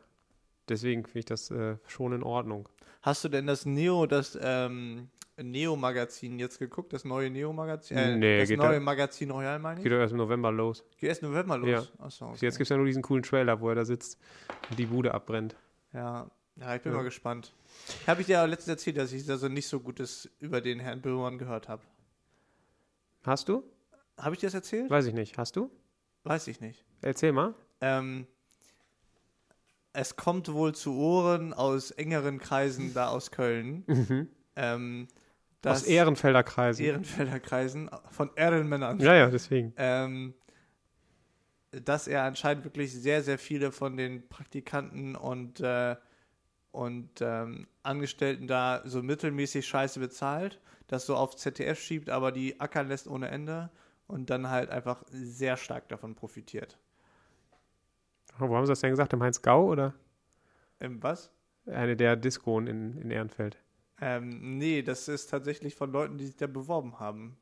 Deswegen 0.69 1.03
finde 1.05 1.19
ich 1.19 1.25
das 1.25 1.51
äh, 1.51 1.75
schon 1.87 2.13
in 2.13 2.23
Ordnung. 2.23 2.67
Hast 3.07 3.23
du 3.23 3.29
denn 3.29 3.47
das 3.47 3.65
Neo, 3.65 4.05
das 4.05 4.37
ähm, 4.41 5.07
Neo-Magazin 5.37 6.39
jetzt 6.39 6.59
geguckt? 6.59 6.91
Das 6.91 7.05
neue 7.05 7.29
Neo-Magazin? 7.29 7.95
Äh, 7.95 8.15
Nee, 8.17 8.39
das 8.39 8.49
geht 8.49 8.57
neue 8.57 8.73
da- 8.73 8.79
Magazin 8.81 9.31
Royal, 9.31 9.59
meine 9.59 9.79
ich? 9.79 9.83
Geht 9.85 9.93
doch 9.93 9.97
erst 9.99 10.11
im 10.11 10.17
November 10.17 10.51
los. 10.51 10.83
Geht 10.99 11.07
erst 11.07 11.21
November 11.23 11.57
los. 11.57 11.69
Ja. 11.69 11.83
Achso, 12.05 12.25
okay. 12.25 12.39
Jetzt 12.45 12.57
gibt 12.57 12.63
es 12.65 12.69
ja 12.69 12.75
nur 12.75 12.85
diesen 12.85 13.01
coolen 13.01 13.23
Trailer, 13.23 13.61
wo 13.61 13.69
er 13.69 13.75
da 13.75 13.85
sitzt 13.85 14.19
und 14.69 14.77
die 14.77 14.87
Bude 14.87 15.13
abbrennt. 15.13 15.55
ja. 15.93 16.29
ja, 16.57 16.75
ich 16.75 16.81
bin 16.81 16.91
Ja. 16.91 16.97
mal 16.97 17.03
gespannt. 17.05 17.53
Habe 18.07 18.19
ich 18.19 18.27
dir 18.27 18.45
letztens 18.45 18.67
erzählt, 18.75 18.97
dass 18.97 19.13
ich 19.13 19.25
da 19.25 19.37
so 19.37 19.47
nicht 19.47 19.69
so 19.69 19.79
Gutes 19.79 20.29
über 20.39 20.59
den 20.59 20.81
Herrn 20.81 20.99
Böhmermann 21.01 21.37
gehört 21.37 21.69
habe. 21.69 21.83
Hast 23.23 23.47
du? 23.47 23.63
Habe 24.17 24.35
ich 24.35 24.41
dir 24.41 24.47
das 24.47 24.53
erzählt? 24.55 24.89
Weiß 24.89 25.05
ich 25.05 25.13
nicht. 25.13 25.37
Hast 25.37 25.55
du? 25.55 25.71
Weiß 26.25 26.45
ich 26.49 26.59
nicht. 26.59 26.83
Erzähl 27.01 27.31
mal. 27.31 27.53
Ähm, 27.79 28.27
es 29.97 30.15
kommt 30.15 30.53
wohl 30.53 30.75
zu 30.75 30.95
Ohren 30.95 31.53
aus 31.53 31.89
engeren 31.89 32.37
Kreisen 32.37 32.93
da 32.93 33.07
aus 33.09 33.31
Köln. 33.31 34.27
Ähm, 34.55 35.07
Aus 35.63 35.83
dass 35.83 35.83
Ehrenfelder 35.83 36.43
Kreisen. 36.43 36.83
Ehrenfelder 36.83 37.39
Kreisen 37.39 37.91
von 38.09 38.31
Ehrenmännern. 38.35 38.99
ja, 38.99 39.13
ja, 39.13 39.29
deswegen. 39.29 39.73
Ähm, 39.77 40.33
dass 41.69 42.07
er 42.07 42.23
anscheinend 42.23 42.63
wirklich 42.63 42.91
sehr, 42.91 43.21
sehr 43.21 43.37
viele 43.37 43.71
von 43.71 43.97
den 43.97 44.27
Praktikanten 44.29 45.15
und, 45.15 45.59
äh, 45.59 45.95
und 46.71 47.21
ähm, 47.21 47.67
Angestellten 47.83 48.47
da 48.47 48.81
so 48.85 49.03
mittelmäßig 49.03 49.67
scheiße 49.67 49.99
bezahlt, 49.99 50.59
das 50.87 51.05
so 51.05 51.15
auf 51.15 51.35
ZDF 51.35 51.79
schiebt, 51.79 52.09
aber 52.09 52.31
die 52.31 52.59
ackern 52.59 52.87
lässt 52.87 53.07
ohne 53.07 53.29
Ende 53.29 53.69
und 54.07 54.29
dann 54.29 54.49
halt 54.49 54.69
einfach 54.69 55.03
sehr 55.09 55.57
stark 55.57 55.89
davon 55.89 56.15
profitiert. 56.15 56.77
Wo 58.39 58.55
haben 58.55 58.65
sie 58.65 58.71
das 58.71 58.79
denn 58.81 58.91
gesagt? 58.91 59.13
Im 59.13 59.21
Heinz-Gau 59.23 59.65
oder 59.67 59.93
Ähm, 60.79 61.01
was? 61.01 61.31
eine 61.65 61.95
der 61.95 62.15
Discoen 62.15 62.67
in, 62.67 62.97
in 62.97 63.11
Ehrenfeld? 63.11 63.57
Ähm, 63.99 64.57
nee, 64.57 64.81
das 64.83 65.07
ist 65.07 65.27
tatsächlich 65.31 65.75
von 65.75 65.91
Leuten, 65.91 66.17
die 66.17 66.25
sich 66.27 66.35
da 66.37 66.47
beworben 66.47 66.99
haben. 66.99 67.37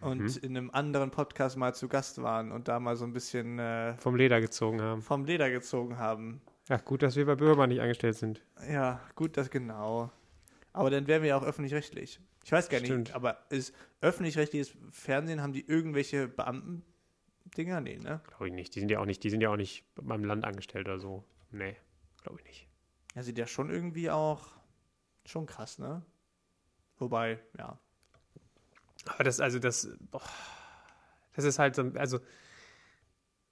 Und 0.00 0.20
Mhm. 0.22 0.38
in 0.42 0.56
einem 0.56 0.70
anderen 0.70 1.10
Podcast 1.10 1.56
mal 1.58 1.74
zu 1.74 1.86
Gast 1.88 2.22
waren 2.22 2.52
und 2.52 2.68
da 2.68 2.80
mal 2.80 2.96
so 2.96 3.04
ein 3.04 3.12
bisschen 3.12 3.58
äh, 3.58 3.94
Vom 3.98 4.16
Leder 4.16 4.40
gezogen 4.40 4.80
haben. 4.80 5.02
vom 5.02 5.24
Leder 5.26 5.50
gezogen 5.50 5.98
haben. 5.98 6.40
Ja, 6.68 6.78
gut, 6.78 7.02
dass 7.02 7.16
wir 7.16 7.26
bei 7.26 7.34
Bürger 7.34 7.66
nicht 7.66 7.80
angestellt 7.80 8.16
sind. 8.16 8.40
Ja, 8.70 9.00
gut, 9.14 9.36
das 9.36 9.50
genau. 9.50 10.10
Aber 10.72 10.88
dann 10.88 11.06
wären 11.06 11.22
wir 11.22 11.30
ja 11.30 11.36
auch 11.36 11.42
öffentlich-rechtlich. 11.42 12.20
Ich 12.44 12.52
weiß 12.52 12.68
gar 12.70 12.78
nicht, 12.78 12.86
Stimmt. 12.86 13.14
aber 13.14 13.38
ist 13.50 13.74
öffentlich-rechtliches 14.00 14.74
Fernsehen, 14.90 15.42
haben 15.42 15.52
die 15.52 15.66
irgendwelche 15.68 16.28
Beamten-Dinger? 17.50 17.80
Nee, 17.80 17.98
ne? 17.98 18.20
Glaube 18.28 18.48
ich 18.48 18.54
nicht. 18.54 18.74
Die 18.74 18.80
sind 18.80 18.90
ja 18.90 19.00
auch 19.00 19.06
nicht, 19.06 19.22
die 19.22 19.30
sind 19.30 19.40
ja 19.40 19.50
auch 19.50 19.56
nicht 19.56 19.84
beim 19.94 20.24
Land 20.24 20.44
angestellt 20.44 20.86
oder 20.86 20.98
so. 20.98 21.24
Nee, 21.50 21.76
glaube 22.22 22.38
ich 22.40 22.44
nicht. 22.46 22.68
Ja, 23.14 23.22
sieht 23.22 23.38
ja 23.38 23.46
schon 23.46 23.70
irgendwie 23.70 24.10
auch 24.10 24.48
schon 25.24 25.46
krass, 25.46 25.78
ne? 25.78 26.02
Wobei, 26.98 27.40
ja. 27.58 27.78
Aber 29.06 29.24
das, 29.24 29.40
also 29.40 29.58
das, 29.58 29.88
boah, 30.10 30.22
das 31.32 31.44
ist 31.44 31.58
halt 31.58 31.74
so, 31.74 31.82
also 31.94 32.20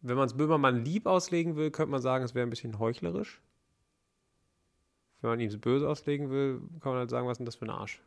wenn 0.00 0.16
man 0.16 0.26
es 0.26 0.36
Böhmermann 0.36 0.84
lieb 0.84 1.06
auslegen 1.06 1.56
will, 1.56 1.70
könnte 1.70 1.90
man 1.90 2.02
sagen, 2.02 2.24
es 2.24 2.34
wäre 2.34 2.46
ein 2.46 2.50
bisschen 2.50 2.78
heuchlerisch. 2.78 3.40
Wenn 5.20 5.30
man 5.30 5.40
ihm 5.40 5.48
es 5.48 5.58
böse 5.58 5.88
auslegen 5.88 6.30
will, 6.30 6.60
kann 6.80 6.92
man 6.92 6.98
halt 6.98 7.10
sagen, 7.10 7.26
was 7.26 7.32
ist 7.32 7.38
denn 7.38 7.46
das 7.46 7.56
für 7.56 7.64
ein 7.64 7.70
Arsch? 7.70 8.00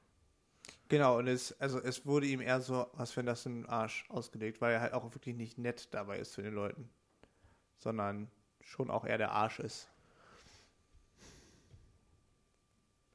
Genau, 0.92 1.20
und 1.20 1.28
es, 1.28 1.54
also 1.62 1.80
es 1.80 2.06
wurde 2.06 2.26
ihm 2.26 2.42
eher 2.42 2.60
so, 2.60 2.86
was 2.92 3.14
für 3.14 3.24
das 3.24 3.46
ein 3.46 3.66
Arsch 3.66 4.04
ausgelegt, 4.10 4.60
weil 4.60 4.74
er 4.74 4.82
halt 4.82 4.92
auch 4.92 5.06
wirklich 5.16 5.38
nicht 5.38 5.58
nett 5.58 5.88
dabei 5.94 6.20
ist 6.20 6.34
zu 6.34 6.42
den 6.42 6.54
Leuten. 6.54 6.89
Sondern 7.78 8.30
schon 8.60 8.92
auch 8.92 9.06
eher 9.06 9.18
der 9.18 9.32
Arsch 9.32 9.62
ist. 9.62 9.89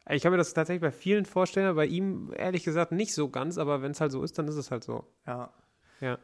Ich 0.09 0.23
kann 0.23 0.33
mir 0.33 0.39
das 0.39 0.55
tatsächlich 0.55 0.81
bei 0.81 0.91
vielen 0.91 1.27
vorstellen, 1.27 1.77
bei 1.77 1.85
ihm 1.85 2.33
ehrlich 2.35 2.65
gesagt 2.65 2.93
nicht 2.93 3.13
so 3.13 3.29
ganz, 3.29 3.59
aber 3.59 3.83
wenn 3.83 3.91
es 3.91 4.01
halt 4.01 4.11
so 4.11 4.23
ist, 4.23 4.39
dann 4.39 4.49
ist 4.49 4.55
es 4.55 4.71
halt 4.71 4.83
so. 4.83 5.05
Ja. 5.27 5.53
Ja. 6.01 6.19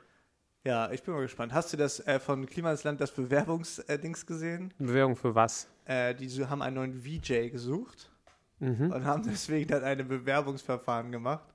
Ja, 0.65 0.91
ich 0.91 1.03
bin 1.03 1.13
mal 1.13 1.21
gespannt. 1.21 1.53
Hast 1.53 1.75
du 1.75 1.77
das 1.77 2.01
äh, 2.07 2.19
von 2.19 2.47
Klima 2.47 2.71
ins 2.71 2.85
Land, 2.85 2.99
das 3.03 3.13
Bewerbungsdings 3.13 4.25
gesehen? 4.25 4.73
Bewerbung 4.79 5.17
für 5.17 5.35
was? 5.35 5.69
Äh, 5.85 6.15
die 6.15 6.31
haben 6.47 6.63
einen 6.63 6.77
neuen 6.77 7.03
VJ 7.05 7.51
gesucht. 7.51 8.12
Mhm. 8.63 8.93
und 8.93 9.05
haben 9.05 9.25
deswegen 9.25 9.69
dann 9.69 9.83
ein 9.83 10.07
Bewerbungsverfahren 10.07 11.11
gemacht, 11.11 11.53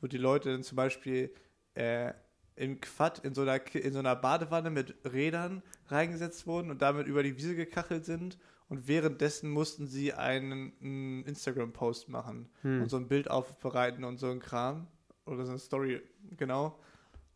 wo 0.00 0.06
die 0.06 0.18
Leute 0.18 0.52
dann 0.52 0.62
zum 0.62 0.76
Beispiel 0.76 1.34
äh, 1.74 2.12
im 2.56 2.80
Quad 2.80 3.18
in 3.24 3.34
so, 3.34 3.42
einer, 3.42 3.60
in 3.74 3.92
so 3.92 3.98
einer 3.98 4.14
Badewanne 4.14 4.70
mit 4.70 4.94
Rädern 5.04 5.62
reingesetzt 5.88 6.46
wurden 6.46 6.70
und 6.70 6.80
damit 6.80 7.08
über 7.08 7.24
die 7.24 7.36
Wiese 7.36 7.56
gekachelt 7.56 8.04
sind. 8.04 8.38
Und 8.68 8.86
währenddessen 8.86 9.50
mussten 9.50 9.88
sie 9.88 10.14
einen, 10.14 10.72
einen 10.80 11.24
Instagram-Post 11.24 12.08
machen 12.08 12.48
Hm. 12.62 12.82
und 12.82 12.88
so 12.88 12.96
ein 12.96 13.08
Bild 13.08 13.28
aufbereiten 13.28 14.04
und 14.04 14.18
so 14.18 14.30
ein 14.30 14.38
Kram. 14.40 14.86
Oder 15.26 15.44
so 15.44 15.50
eine 15.50 15.58
Story, 15.58 16.00
genau. 16.36 16.78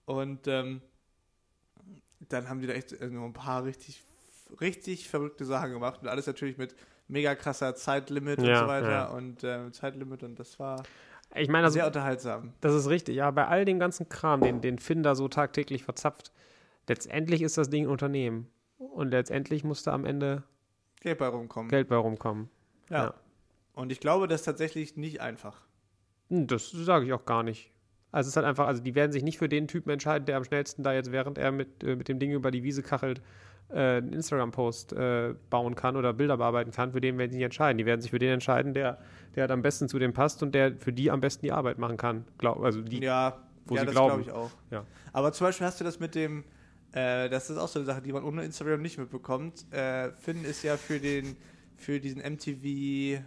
Und 0.05 0.47
ähm, 0.47 0.81
dann 2.29 2.49
haben 2.49 2.61
die 2.61 2.66
da 2.66 2.75
echt 2.75 2.93
äh, 2.93 3.09
nur 3.09 3.25
ein 3.25 3.33
paar 3.33 3.64
richtig, 3.64 4.03
richtig 4.61 5.09
verrückte 5.09 5.45
Sachen 5.45 5.73
gemacht. 5.73 6.01
Und 6.03 6.09
alles 6.09 6.27
natürlich 6.27 6.57
mit 6.59 6.75
mega 7.09 7.35
krasser 7.35 7.75
Zeitlimit 7.75 8.39
und 8.39 8.45
Ja, 8.47 8.61
so 8.61 8.67
weiter. 8.69 8.91
ja. 8.91 9.07
Und 9.09 9.43
ähm, 9.45 9.73
Zeitlimit 9.73 10.23
und 10.23 10.39
das 10.39 10.59
war 10.59 10.83
Ich 11.35 11.49
meine, 11.49 11.65
also, 11.65 11.75
sehr 11.75 11.87
unterhaltsam. 11.87 12.53
das 12.61 12.75
ist 12.75 12.89
richtig. 12.89 13.17
Ja, 13.17 13.31
bei 13.31 13.47
all 13.47 13.65
dem 13.65 13.79
ganzen 13.79 14.09
Kram, 14.09 14.41
den, 14.41 14.61
den 14.61 14.79
Finn 14.79 15.03
da 15.03 15.15
so 15.15 15.29
tagtäglich 15.29 15.83
verzapft, 15.85 16.33
letztendlich 16.89 17.43
ist 17.43 17.59
das 17.59 17.71
Ding 17.71 17.85
ein 17.87 17.91
Unternehmen. 17.91 18.49
Und 18.79 19.11
letztendlich 19.11 19.65
muss 19.65 19.83
da 19.83 19.93
am 19.93 20.05
Ende 20.05 20.45
Geld 21.01 21.19
bei 21.19 21.27
rumkommen. 21.27 21.69
Geld 21.69 21.89
bei 21.89 21.97
rumkommen. 21.97 22.49
ja. 22.91 23.05
ja. 23.05 23.15
Und 23.75 23.93
ich 23.93 24.01
glaube, 24.01 24.27
das 24.27 24.41
ist 24.41 24.45
tatsächlich 24.45 24.97
nicht 24.97 25.21
einfach. 25.21 25.61
Hm, 26.31 26.49
Das 26.49 26.71
sage 26.73 27.07
ich 27.07 27.13
auch 27.13 27.25
gar 27.25 27.45
nicht. 27.45 27.71
Also 28.11 28.27
es 28.27 28.33
ist 28.33 28.37
halt 28.37 28.47
einfach, 28.47 28.67
also 28.67 28.83
die 28.83 28.97
werden 28.97 29.13
sich 29.13 29.23
nicht 29.23 29.39
für 29.39 29.49
den 29.49 29.69
Typen 29.69 29.91
entscheiden, 29.91 30.27
der 30.27 30.37
am 30.37 30.43
schnellsten 30.45 30.83
da 30.83 30.93
jetzt, 30.93 31.13
während 31.13 31.39
er 31.39 31.53
mit, 31.53 31.85
äh, 31.85 31.95
mit 31.95 32.09
dem 32.09 32.19
Ding 32.19 32.33
über 32.33 32.51
die 32.51 32.65
Wiese 32.65 32.83
kachelt, 32.83 33.23
äh, 33.71 33.99
einen 33.99 34.12
Instagram-Post 34.12 34.93
äh, 34.93 35.35
bauen 35.51 35.75
kann 35.75 35.97
oder 35.97 36.12
Bilder 36.12 36.37
bearbeiten 36.37 36.71
kann, 36.71 36.93
für 36.93 37.01
den 37.01 37.19
werden 37.19 37.31
sie 37.31 37.37
nicht 37.39 37.45
entscheiden. 37.45 37.79
Die 37.79 37.87
werden 37.87 38.01
sich 38.01 38.11
für 38.11 38.19
den 38.19 38.33
entscheiden, 38.33 38.75
der, 38.75 38.99
der 39.35 39.43
halt 39.43 39.51
am 39.51 39.62
besten 39.62 39.89
zu 39.89 39.99
dem 39.99 40.12
passt 40.12 40.43
und 40.43 40.55
der 40.55 40.77
für 40.77 40.93
die 40.93 41.11
am 41.11 41.21
besten 41.21 41.47
die 41.47 41.53
Arbeit 41.53 41.79
machen 41.79 41.97
kann. 41.97 42.25
Glaub, 42.39 42.62
also 42.62 42.81
die, 42.81 43.03
ja, 43.03 43.39
wo 43.66 43.75
ja 43.75 43.81
sie 43.81 43.87
das 43.87 43.95
glaube 43.95 44.21
ich 44.23 44.31
auch. 44.31 44.51
Ja. 44.71 44.85
Aber 45.12 45.33
zum 45.33 45.47
Beispiel 45.47 45.66
hast 45.66 45.81
du 45.81 45.85
das 45.85 46.01
mit 46.01 46.14
dem, 46.14 46.45
äh, 46.93 47.29
das 47.29 47.51
ist 47.51 47.59
auch 47.59 47.69
so 47.69 47.79
eine 47.79 47.87
Sache, 47.87 48.03
die 48.03 48.12
man 48.12 48.25
ohne 48.25 48.45
Instagram 48.45 48.83
nicht 48.83 48.99
mitbekommt. 48.99 49.71
Äh, 49.73 50.12
Finn 50.12 50.45
ist 50.45 50.62
ja 50.62 50.77
für 50.77 50.99
den, 50.99 51.37
für 51.77 52.01
diesen 52.01 52.21
MTV 52.21 53.23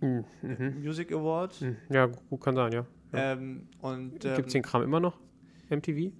Hm, 0.00 0.24
mhm. 0.42 0.82
Music 0.82 1.12
Award. 1.12 1.54
Hm, 1.60 1.76
ja, 1.90 2.06
gut 2.06 2.40
kann 2.40 2.56
sein, 2.56 2.72
ja. 2.72 2.86
ja. 3.12 3.32
Ähm, 3.32 3.68
und 3.80 4.24
ähm, 4.24 4.36
Gibt 4.36 4.48
es 4.48 4.52
den 4.52 4.62
Kram 4.62 4.82
immer 4.82 5.00
noch? 5.00 5.18
MTV? 5.68 6.12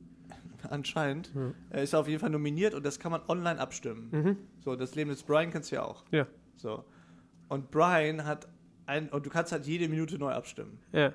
anscheinend 0.71 1.33
Ja. 1.35 1.53
äh, 1.79 1.83
ist 1.85 1.93
er 1.93 2.01
auf 2.01 2.09
jeden 2.09 2.21
Fall 2.21 2.31
nominiert 2.31 2.75
und 2.75 2.85
das 2.85 2.99
kann 2.99 3.13
man 3.13 3.23
online 3.29 3.59
abstimmen. 3.61 4.09
Mhm. 4.11 4.37
So, 4.61 4.77
das 4.77 4.95
Leben 4.95 5.11
des 5.11 5.23
Brian 5.23 5.51
kennst 5.51 5.71
du 5.71 5.77
ja 5.77 5.83
auch. 5.85 6.05
Ja. 6.11 6.27
So. 6.57 6.85
Und 7.49 7.71
Brian 7.71 8.25
hat 8.25 8.49
ein, 8.87 9.09
und 9.09 9.25
du 9.27 9.31
kannst 9.31 9.53
halt 9.53 9.67
jede 9.67 9.89
Minute 9.89 10.19
neu 10.19 10.33
abstimmen. 10.33 10.79
Ja. 10.93 11.13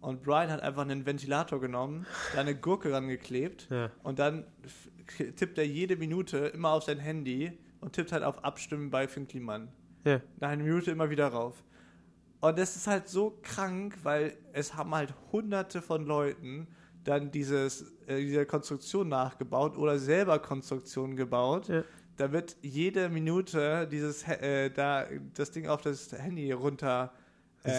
Und 0.00 0.22
Brian 0.22 0.50
hat 0.50 0.60
einfach 0.60 0.82
einen 0.82 1.04
Ventilator 1.06 1.60
genommen, 1.60 2.06
da 2.34 2.40
eine 2.40 2.54
Gurke 2.54 2.92
rangeklebt 2.92 3.68
Ja. 3.70 3.90
und 4.02 4.18
dann 4.18 4.44
tippt 5.36 5.58
er 5.58 5.66
jede 5.66 5.96
Minute 5.96 6.38
immer 6.38 6.70
auf 6.70 6.84
sein 6.84 6.98
Handy 6.98 7.52
und 7.80 7.92
tippt 7.92 8.12
halt 8.12 8.22
auf 8.22 8.44
Abstimmen 8.44 8.90
bei 8.90 9.08
Finn 9.08 9.26
Kliman. 9.26 9.68
Ja. 10.04 10.20
Nach 10.40 10.50
einer 10.50 10.62
Minute 10.62 10.90
immer 10.90 11.10
wieder 11.10 11.28
rauf. 11.28 11.64
Und 12.40 12.58
das 12.58 12.76
ist 12.76 12.86
halt 12.86 13.08
so 13.08 13.38
krank, 13.42 13.96
weil 14.02 14.36
es 14.52 14.74
haben 14.76 14.94
halt 14.94 15.14
hunderte 15.32 15.82
von 15.82 16.04
Leuten 16.04 16.68
dann 17.06 17.30
dieses, 17.30 17.92
äh, 18.06 18.20
diese 18.20 18.46
Konstruktion 18.46 19.08
nachgebaut 19.08 19.76
oder 19.76 19.98
selber 19.98 20.38
Konstruktionen 20.38 21.16
gebaut, 21.16 21.68
Ja. 21.68 21.84
da 22.16 22.32
wird 22.32 22.56
jede 22.62 23.08
Minute 23.08 23.86
dieses 23.90 24.26
äh, 24.26 24.70
da 24.70 25.06
das 25.34 25.50
Ding 25.50 25.66
auf 25.68 25.82
das 25.82 26.12
Handy 26.12 26.52
runter 26.52 27.12
äh, 27.62 27.78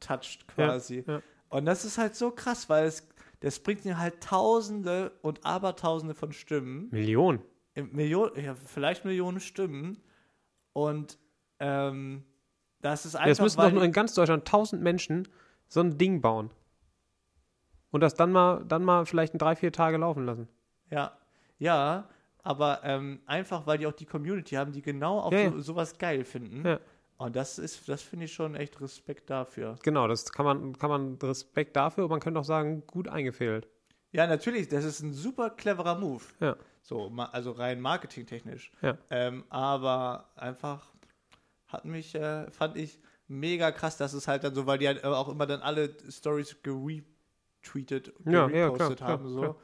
toucht 0.00 0.46
quasi. 0.48 1.04
Ja, 1.06 1.14
ja. 1.14 1.22
Und 1.48 1.66
das 1.66 1.84
ist 1.84 1.98
halt 1.98 2.14
so 2.14 2.30
krass, 2.30 2.68
weil 2.68 2.86
es 2.86 3.06
das 3.40 3.58
bringt 3.58 3.84
dir 3.84 3.98
halt 3.98 4.20
Tausende 4.20 5.10
und 5.20 5.44
Abertausende 5.44 6.14
von 6.14 6.32
Stimmen, 6.32 6.88
Millionen. 6.92 7.40
Millionen, 7.74 8.38
ja, 8.42 8.54
vielleicht 8.54 9.04
Millionen 9.04 9.40
Stimmen 9.40 9.98
und 10.72 11.18
ähm, 11.58 12.24
das 12.80 13.04
ist 13.04 13.14
Jetzt 13.14 13.22
einfach, 13.22 13.44
müssen 13.44 13.60
doch 13.60 13.72
nur 13.72 13.84
in 13.84 13.92
ganz 13.92 14.14
Deutschland 14.14 14.42
1000 14.46 14.82
Menschen 14.82 15.28
so 15.68 15.80
ein 15.80 15.98
Ding 15.98 16.20
bauen. 16.20 16.50
Und 17.92 18.00
das 18.00 18.14
dann 18.14 18.32
mal, 18.32 18.64
dann 18.66 18.84
mal 18.84 19.06
vielleicht 19.06 19.34
in 19.34 19.38
drei, 19.38 19.54
vier 19.54 19.70
Tage 19.70 19.98
laufen 19.98 20.26
lassen. 20.26 20.48
Ja, 20.90 21.16
ja, 21.58 22.08
aber 22.42 22.80
ähm, 22.82 23.20
einfach, 23.26 23.66
weil 23.66 23.78
die 23.78 23.86
auch 23.86 23.92
die 23.92 24.06
Community 24.06 24.56
haben, 24.56 24.72
die 24.72 24.82
genau 24.82 25.20
auf 25.20 25.32
Ja, 25.32 25.50
so, 25.52 25.60
sowas 25.60 25.96
geil 25.96 26.24
finden. 26.24 26.66
Ja. 26.66 26.80
Und 27.18 27.36
das 27.36 27.58
ist, 27.58 27.88
das 27.88 28.02
finde 28.02 28.24
ich 28.24 28.32
schon 28.32 28.56
echt 28.56 28.80
Respekt 28.80 29.30
dafür. 29.30 29.76
Genau, 29.84 30.08
das 30.08 30.32
kann 30.32 30.44
man, 30.44 30.76
kann 30.76 30.90
man 30.90 31.18
Respekt 31.22 31.76
dafür 31.76 32.04
und 32.04 32.10
man 32.10 32.18
könnte 32.18 32.40
auch 32.40 32.44
sagen, 32.44 32.82
gut 32.86 33.06
eingefehlt. 33.06 33.68
Ja, 34.10 34.26
natürlich, 34.26 34.68
das 34.68 34.84
ist 34.84 35.00
ein 35.00 35.12
super 35.12 35.50
cleverer 35.50 35.98
Move. 35.98 36.24
Ja. 36.40 36.56
So, 36.80 37.12
also 37.30 37.52
rein 37.52 37.80
marketingtechnisch. 37.80 38.72
Ja. 38.82 38.98
Ähm, 39.10 39.44
aber 39.50 40.30
einfach 40.34 40.92
hat 41.68 41.84
mich, 41.84 42.14
äh, 42.14 42.50
fand 42.50 42.76
ich 42.76 42.98
mega 43.28 43.70
krass, 43.70 43.96
dass 43.96 44.12
es 44.12 44.26
halt 44.26 44.44
dann 44.44 44.54
so, 44.54 44.66
weil 44.66 44.78
die 44.78 44.88
halt 44.88 45.04
äh, 45.04 45.06
auch 45.06 45.28
immer 45.28 45.46
dann 45.46 45.60
alle 45.60 45.96
Stories 46.10 46.56
geretweetet, 47.62 48.12
Ja, 48.24 48.32
ja, 48.32 48.46
gerepostet 48.48 48.98
klar, 48.98 49.08
haben. 49.10 49.22
klar, 49.24 49.32
so. 49.32 49.40
klar. 49.40 49.56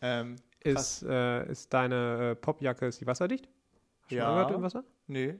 Ähm, 0.00 0.36
Ist, 0.60 1.02
äh, 1.02 1.50
ist 1.50 1.72
deine 1.74 2.30
äh, 2.30 2.34
Popjacke, 2.36 2.86
ist 2.86 3.00
die 3.00 3.06
wasserdicht? 3.06 3.48
Hast 4.02 4.10
du 4.12 4.16
Ja. 4.16 4.28
mal 4.30 4.34
gehört 4.44 4.56
im 4.56 4.62
Wasser? 4.62 4.84
nee. 5.06 5.38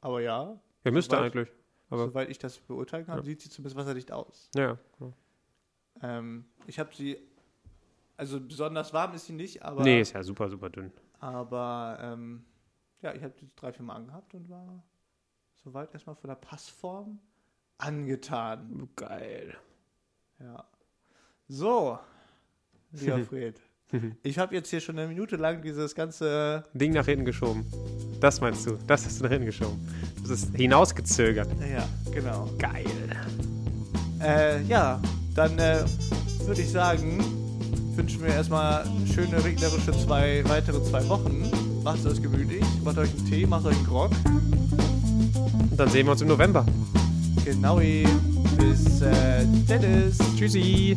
Aber 0.00 0.20
ja, 0.20 0.58
Ja, 0.84 0.90
müsste 0.90 1.14
Soweit- 1.16 1.32
eigentlich. 1.36 1.52
Aber, 1.90 2.06
soweit 2.08 2.28
ich 2.30 2.38
das 2.38 2.58
beurteilen 2.58 3.06
kann, 3.06 3.18
Ja. 3.18 3.22
sieht 3.24 3.40
sie 3.40 3.48
zumindest 3.50 3.76
wasserdicht 3.76 4.10
aus. 4.12 4.50
ja, 4.54 4.76
ja. 5.00 5.12
Ähm, 6.02 6.44
ich 6.66 6.78
habe 6.78 6.94
sie, 6.94 7.18
also 8.16 8.40
besonders 8.40 8.92
warm 8.92 9.14
ist 9.14 9.26
sie 9.26 9.32
nicht, 9.32 9.62
aber, 9.62 9.82
Nee, 9.84 10.00
ist 10.00 10.12
ja 10.12 10.22
super, 10.22 10.48
super 10.48 10.70
dünn. 10.70 10.92
aber 11.20 11.98
ähm, 12.00 12.44
ja, 13.02 13.14
ich 13.14 13.22
habe 13.22 13.34
die 13.40 13.48
drei, 13.56 13.72
vier 13.72 13.84
Mal 13.84 13.94
angehabt 13.96 14.34
und 14.34 14.48
war 14.48 14.82
soweit 15.54 15.92
erstmal 15.92 16.16
von 16.16 16.28
der 16.28 16.36
Passform 16.36 17.18
angetan. 17.78 18.88
Geil. 18.96 19.56
Ja. 20.40 20.64
So, 21.48 21.98
lieber 22.92 23.24
Fred. 23.24 23.60
Ich 24.22 24.38
habe 24.38 24.54
jetzt 24.54 24.68
hier 24.68 24.80
schon 24.80 24.98
eine 24.98 25.08
Minute 25.08 25.36
lang 25.36 25.62
dieses 25.62 25.94
ganze, 25.94 26.62
Ding 26.74 26.92
nach 26.92 27.06
hinten 27.06 27.24
geschoben. 27.24 27.64
Das 28.20 28.42
meinst 28.42 28.66
du? 28.66 28.76
Das 28.86 29.06
hast 29.06 29.18
du 29.18 29.24
nach 29.24 29.30
hinten 29.30 29.46
geschoben. 29.46 29.80
Das 30.20 30.30
ist 30.30 30.54
hinausgezögert. 30.54 31.48
ja, 31.72 31.88
genau. 32.12 32.50
Geil. 32.58 32.84
Äh, 34.20 34.62
ja, 34.64 35.00
dann 35.34 35.58
äh, 35.58 35.84
würde 36.44 36.60
ich 36.60 36.70
sagen, 36.70 37.18
wünschen 37.96 38.22
wir 38.22 38.28
erstmal 38.28 38.84
schöne 39.10 39.42
regnerische 39.42 39.92
zwei, 39.92 40.42
weitere 40.46 40.82
zwei 40.82 41.08
Wochen. 41.08 41.50
Macht 41.82 42.00
es 42.00 42.06
euch 42.06 42.22
gemütlich, 42.22 42.64
macht 42.84 42.98
euch 42.98 43.10
einen 43.10 43.24
Tee, 43.24 43.46
macht 43.46 43.64
euch 43.64 43.76
einen 43.76 43.86
Grog. 43.86 44.10
Und 45.70 45.76
dann 45.78 45.88
sehen 45.88 46.04
wir 46.06 46.12
uns 46.12 46.20
im 46.20 46.28
November. 46.28 46.66
Genau, 47.50 47.80
bis 48.58 49.00
äh, 49.00 49.46
Dennis. 49.66 50.18
Tschüssi. 50.36 50.94